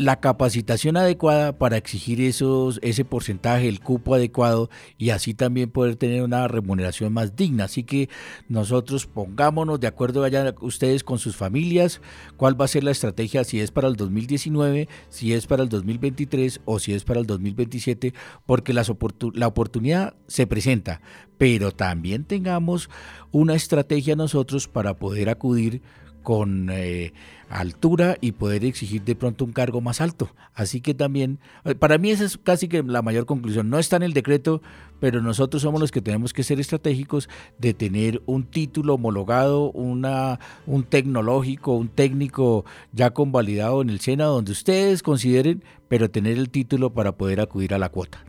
la 0.00 0.18
capacitación 0.18 0.96
adecuada 0.96 1.58
para 1.58 1.76
exigir 1.76 2.22
esos, 2.22 2.78
ese 2.82 3.04
porcentaje, 3.04 3.68
el 3.68 3.80
cupo 3.80 4.14
adecuado 4.14 4.70
y 4.96 5.10
así 5.10 5.34
también 5.34 5.70
poder 5.70 5.96
tener 5.96 6.22
una 6.22 6.48
remuneración 6.48 7.12
más 7.12 7.36
digna. 7.36 7.64
Así 7.64 7.84
que 7.84 8.08
nosotros 8.48 9.06
pongámonos 9.06 9.78
de 9.78 9.88
acuerdo, 9.88 10.22
vayan 10.22 10.54
ustedes 10.62 11.04
con 11.04 11.18
sus 11.18 11.36
familias, 11.36 12.00
cuál 12.38 12.58
va 12.58 12.64
a 12.64 12.68
ser 12.68 12.82
la 12.82 12.92
estrategia, 12.92 13.44
si 13.44 13.60
es 13.60 13.70
para 13.70 13.88
el 13.88 13.96
2019, 13.96 14.88
si 15.10 15.34
es 15.34 15.46
para 15.46 15.62
el 15.62 15.68
2023 15.68 16.62
o 16.64 16.78
si 16.78 16.94
es 16.94 17.04
para 17.04 17.20
el 17.20 17.26
2027, 17.26 18.14
porque 18.46 18.72
las 18.72 18.90
la 19.34 19.46
oportunidad 19.48 20.14
se 20.26 20.46
presenta, 20.46 21.02
pero 21.36 21.72
también 21.72 22.24
tengamos 22.24 22.88
una 23.32 23.54
estrategia 23.54 24.16
nosotros 24.16 24.66
para 24.66 24.94
poder 24.94 25.28
acudir 25.28 25.82
con 26.22 26.68
eh, 26.70 27.12
altura 27.48 28.16
y 28.20 28.32
poder 28.32 28.64
exigir 28.64 29.02
de 29.02 29.14
pronto 29.14 29.44
un 29.44 29.52
cargo 29.52 29.80
más 29.80 30.00
alto. 30.00 30.30
Así 30.54 30.80
que 30.80 30.94
también, 30.94 31.38
eh, 31.64 31.74
para 31.74 31.98
mí 31.98 32.10
esa 32.10 32.24
es 32.24 32.38
casi 32.38 32.68
que 32.68 32.82
la 32.82 33.02
mayor 33.02 33.26
conclusión. 33.26 33.70
No 33.70 33.78
está 33.78 33.96
en 33.96 34.02
el 34.02 34.12
decreto, 34.12 34.62
pero 35.00 35.20
nosotros 35.20 35.62
somos 35.62 35.80
los 35.80 35.90
que 35.90 36.02
tenemos 36.02 36.32
que 36.32 36.42
ser 36.42 36.60
estratégicos 36.60 37.28
de 37.58 37.74
tener 37.74 38.22
un 38.26 38.44
título 38.44 38.94
homologado, 38.94 39.70
una, 39.72 40.38
un 40.66 40.84
tecnológico, 40.84 41.76
un 41.76 41.88
técnico 41.88 42.64
ya 42.92 43.10
convalidado 43.10 43.82
en 43.82 43.90
el 43.90 44.00
SENA, 44.00 44.24
donde 44.24 44.52
ustedes 44.52 45.02
consideren, 45.02 45.64
pero 45.88 46.10
tener 46.10 46.38
el 46.38 46.50
título 46.50 46.92
para 46.92 47.12
poder 47.12 47.40
acudir 47.40 47.74
a 47.74 47.78
la 47.78 47.88
cuota. 47.88 48.24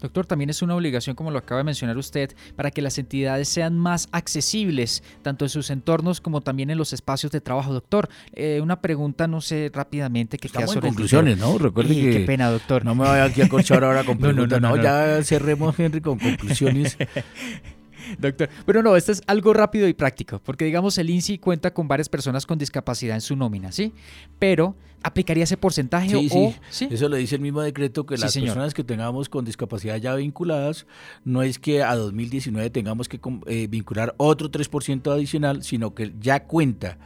Doctor, 0.00 0.26
también 0.26 0.50
es 0.50 0.62
una 0.62 0.74
obligación, 0.74 1.16
como 1.16 1.30
lo 1.30 1.38
acaba 1.38 1.58
de 1.58 1.64
mencionar 1.64 1.96
usted, 1.98 2.34
para 2.56 2.70
que 2.70 2.82
las 2.82 2.98
entidades 2.98 3.48
sean 3.48 3.78
más 3.78 4.08
accesibles, 4.12 5.02
tanto 5.22 5.44
en 5.44 5.48
sus 5.48 5.70
entornos 5.70 6.20
como 6.20 6.40
también 6.40 6.70
en 6.70 6.78
los 6.78 6.92
espacios 6.92 7.32
de 7.32 7.40
trabajo. 7.40 7.72
Doctor, 7.72 8.08
eh, 8.32 8.60
una 8.62 8.80
pregunta, 8.80 9.26
no 9.26 9.40
sé, 9.40 9.70
rápidamente, 9.72 10.38
que 10.38 10.48
Estamos 10.48 10.70
queda 10.70 10.74
sobre 10.74 10.88
conclusiones, 10.88 11.38
¿no? 11.38 11.58
Recuerde 11.58 11.94
que... 11.94 12.10
Qué 12.10 12.20
pena, 12.20 12.50
doctor. 12.50 12.84
No 12.84 12.94
me 12.94 13.04
vaya 13.04 13.24
aquí 13.24 13.42
a 13.42 13.48
corchar 13.48 13.84
ahora 13.84 14.04
con 14.04 14.18
preguntas. 14.18 14.60
no, 14.60 14.70
no, 14.70 14.76
no, 14.76 14.82
ya 14.82 15.22
cerremos, 15.22 15.78
Henry, 15.78 16.00
con 16.00 16.18
conclusiones. 16.18 16.96
Doctor, 18.18 18.48
pero 18.66 18.82
no, 18.82 18.96
esto 18.96 19.12
es 19.12 19.22
algo 19.26 19.52
rápido 19.52 19.88
y 19.88 19.94
práctico, 19.94 20.40
porque 20.44 20.64
digamos 20.64 20.98
el 20.98 21.10
INSI 21.10 21.38
cuenta 21.38 21.72
con 21.72 21.88
varias 21.88 22.08
personas 22.08 22.46
con 22.46 22.58
discapacidad 22.58 23.14
en 23.14 23.20
su 23.20 23.36
nómina, 23.36 23.72
¿sí? 23.72 23.92
Pero 24.38 24.76
aplicaría 25.02 25.44
ese 25.44 25.56
porcentaje 25.56 26.08
sí, 26.08 26.28
o, 26.32 26.54
sí. 26.70 26.88
Eso 26.90 27.08
lo 27.08 27.16
dice 27.16 27.36
el 27.36 27.40
mismo 27.40 27.62
decreto 27.62 28.04
que 28.04 28.16
las 28.16 28.36
personas 28.36 28.74
que 28.74 28.84
tengamos 28.84 29.28
con 29.28 29.44
discapacidad 29.44 29.96
ya 29.96 30.14
vinculadas, 30.14 30.86
no 31.24 31.42
es 31.42 31.58
que 31.58 31.82
a 31.82 31.94
2019 31.96 32.70
tengamos 32.70 33.08
que 33.08 33.20
eh, 33.46 33.66
vincular 33.68 34.14
otro 34.18 34.50
3% 34.50 35.12
adicional, 35.12 35.62
sino 35.62 35.94
que 35.94 36.12
ya 36.20 36.44
cuenta 36.44 36.98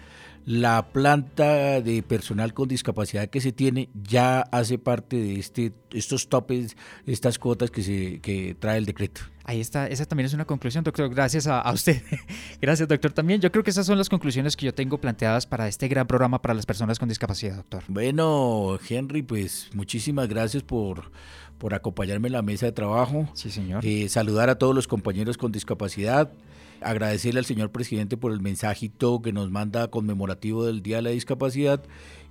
la 0.47 0.89
planta 0.93 1.81
de 1.81 2.03
personal 2.03 2.53
con 2.53 2.69
discapacidad 2.69 3.29
que 3.29 3.41
se 3.41 3.53
tiene 3.53 3.89
ya 3.95 4.41
hace 4.41 4.79
parte 4.79 5.17
de 5.17 5.39
este, 5.39 5.73
estos 5.93 6.29
topes, 6.29 6.77
estas 7.07 7.39
cuotas 7.39 7.71
que, 7.71 7.83
se, 7.83 8.21
que 8.21 8.55
trae 8.59 8.79
el 8.79 8.85
decreto. 8.85 9.23
Ahí 9.47 9.61
está, 9.61 9.87
esa 9.89 10.07
también 10.07 10.27
es 10.27 10.33
una 10.33 10.47
conclusión, 10.47 10.85
doctor. 10.85 11.09
Gracias 11.11 11.47
a, 11.47 11.71
usted. 11.71 12.03
Gracias, 12.63 12.89
doctor. 12.89 13.13
También 13.13 13.41
yo 13.41 13.53
creo 13.53 13.63
que 13.63 13.71
esas 13.71 13.87
son 13.87 13.99
las 13.99 14.09
conclusiones 14.09 14.57
que 14.57 14.65
yo 14.65 14.75
tengo 14.75 14.99
planteadas 14.99 15.47
para 15.47 15.69
este 15.69 15.87
gran 15.87 16.07
programa 16.07 16.41
para 16.41 16.55
las 16.55 16.65
personas 16.65 16.99
con 16.99 17.09
discapacidad, 17.09 17.57
doctor. 17.57 17.83
Bueno, 17.89 18.79
Henry, 18.89 19.23
pues 19.23 19.69
muchísimas 19.75 20.29
gracias 20.29 20.63
por, 20.63 21.11
por 21.59 21.75
acompañarme 21.75 22.29
en 22.29 22.33
la 22.33 22.43
mesa 22.43 22.65
de 22.65 22.73
trabajo. 22.73 23.29
Sí, 23.35 23.51
señor. 23.51 23.85
Eh, 23.85 24.09
saludar 24.09 24.49
a 24.49 24.57
todos 24.57 24.75
los 24.75 24.89
compañeros 24.89 25.37
con 25.37 25.53
discapacidad 25.53 26.31
agradecerle 26.85 27.41
al 27.41 27.47
señor 27.47 27.71
presidente 27.71 28.17
por 28.17 28.33
el 28.33 28.41
mensajito 28.41 29.23
que 29.23 29.33
nos 29.33 29.51
manda 29.51 29.91
conmemorativo 29.91 30.65
del 30.65 30.83
Día 30.83 30.97
de 30.97 31.03
la 31.03 31.11
Discapacidad 31.11 31.83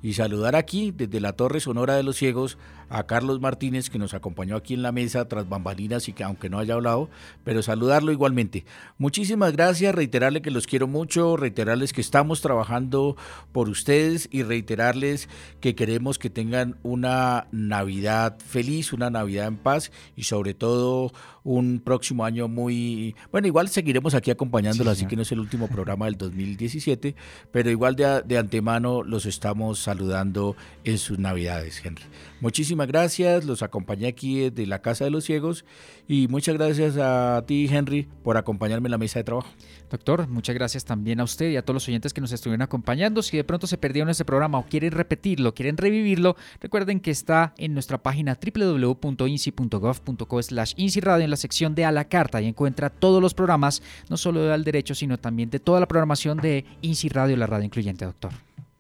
y 0.04 0.14
saludar 0.14 0.56
aquí 0.56 0.92
desde 0.92 1.22
la 1.22 1.34
Torre 1.34 1.62
Sonora 1.62 1.96
de 1.96 2.04
los 2.04 2.18
Ciegos 2.18 2.60
a 2.90 3.04
Carlos 3.08 3.42
Martínez 3.42 3.90
que 3.90 3.98
nos 3.98 4.14
acompañó 4.14 4.56
aquí 4.56 4.76
en 4.76 4.84
la 4.84 4.92
mesa 4.92 5.28
tras 5.28 5.50
bambalinas 5.50 6.08
y 6.10 6.14
que 6.14 6.24
aunque 6.24 6.50
no 6.50 6.60
haya 6.60 6.76
hablado, 6.76 7.10
pero 7.44 7.64
saludarlo 7.64 8.12
igualmente. 8.12 8.66
Muchísimas 9.00 9.54
gracias, 9.54 9.96
reiterarle 9.96 10.44
que 10.44 10.52
los 10.52 10.68
quiero 10.68 10.88
mucho, 10.88 11.38
reiterarles 11.38 11.94
que 11.94 12.02
estamos 12.02 12.42
trabajando 12.42 13.16
por 13.52 13.70
ustedes 13.70 14.28
y 14.30 14.44
reiterarles 14.44 15.30
que 15.60 15.74
queremos 15.74 16.20
que 16.20 16.30
tengan 16.30 16.78
una 16.84 17.48
Navidad 17.52 18.38
feliz, 18.46 18.94
una 18.94 19.10
Navidad 19.10 19.48
en 19.48 19.58
paz 19.58 19.92
y 20.16 20.24
sobre 20.24 20.54
todo 20.54 21.14
un 21.44 21.82
próximo 21.84 22.26
año 22.26 22.48
muy... 22.48 23.16
Bueno, 23.32 23.48
igual 23.48 23.70
seguiremos 23.70 24.14
aquí 24.14 24.32
acompañándolo, 24.32 24.92
así 24.92 25.06
que 25.06 25.16
no 25.16 25.24
es 25.24 25.32
el 25.32 25.40
último 25.40 25.68
programa 25.68 26.06
del 26.06 26.16
2017, 26.18 27.16
pero 27.52 27.70
igual 27.70 27.96
de, 27.96 28.22
de 28.26 28.38
antemano 28.38 29.04
los 29.04 29.26
estamos 29.26 29.88
saludando 29.94 30.56
en 30.84 30.98
sus 30.98 31.20
navidades, 31.20 31.82
Henry. 31.84 32.04
Muchísimas 32.42 32.88
gracias, 32.88 33.46
los 33.46 33.64
acompañé 33.64 34.08
aquí 34.08 34.50
de 34.50 34.68
la 34.68 34.82
Casa 34.82 35.06
de 35.06 35.12
los 35.12 35.24
Ciegos 35.24 35.64
y 36.08 36.28
muchas 36.28 36.56
gracias 36.56 36.98
a 36.98 37.44
ti, 37.48 37.70
Henry, 37.72 38.08
por 38.24 38.38
acompañarme 38.38 38.88
en 38.88 38.92
la 38.92 38.98
mesa 38.98 39.20
de 39.20 39.24
trabajo. 39.24 39.48
Doctor, 39.90 40.28
muchas 40.28 40.56
gracias 40.56 40.84
también 40.84 41.20
a 41.20 41.24
usted 41.24 41.52
y 41.52 41.58
a 41.58 41.62
todos 41.62 41.76
los 41.76 41.88
oyentes 41.88 42.14
que 42.14 42.22
nos 42.22 42.32
estuvieron 42.32 42.64
acompañando. 42.64 43.22
Si 43.22 43.38
de 43.38 43.44
pronto 43.44 43.68
se 43.68 43.78
perdieron 43.78 44.10
este 44.10 44.26
programa 44.26 44.58
o 44.58 44.66
quieren 44.66 44.92
repetirlo, 44.92 45.54
quieren 45.54 45.78
revivirlo, 45.78 46.36
recuerden 46.60 47.00
que 47.00 47.12
está 47.12 47.54
en 47.58 47.74
nuestra 47.74 48.00
página 48.00 48.38
www.inci.gov.co 48.44 50.44
slash 50.44 50.74
en 50.76 51.30
la 51.30 51.38
sección 51.38 51.76
de 51.76 51.86
a 51.86 51.92
la 51.92 52.06
carta 52.06 52.42
y 52.42 52.48
encuentra 52.48 52.90
todos 52.90 53.22
los 53.22 53.34
programas, 53.34 53.82
no 54.10 54.18
solo 54.18 54.42
de 54.42 54.54
Al 54.54 54.64
Derecho, 54.64 54.96
sino 54.96 55.20
también 55.20 55.50
de 55.50 55.60
toda 55.60 55.80
la 55.80 55.88
programación 55.88 56.40
de 56.40 56.66
INSI 56.82 57.10
Radio, 57.10 57.38
la 57.38 57.48
radio 57.48 57.66
incluyente, 57.66 58.06
doctor. 58.06 58.32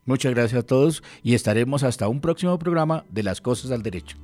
Muchas 0.05 0.33
gracias 0.33 0.63
a 0.63 0.65
todos 0.65 1.03
y 1.23 1.33
estaremos 1.33 1.83
hasta 1.83 2.07
un 2.07 2.19
próximo 2.21 2.57
programa 2.59 3.05
de 3.09 3.23
Las 3.23 3.41
Cosas 3.41 3.71
al 3.71 3.83
Derecho. 3.83 4.17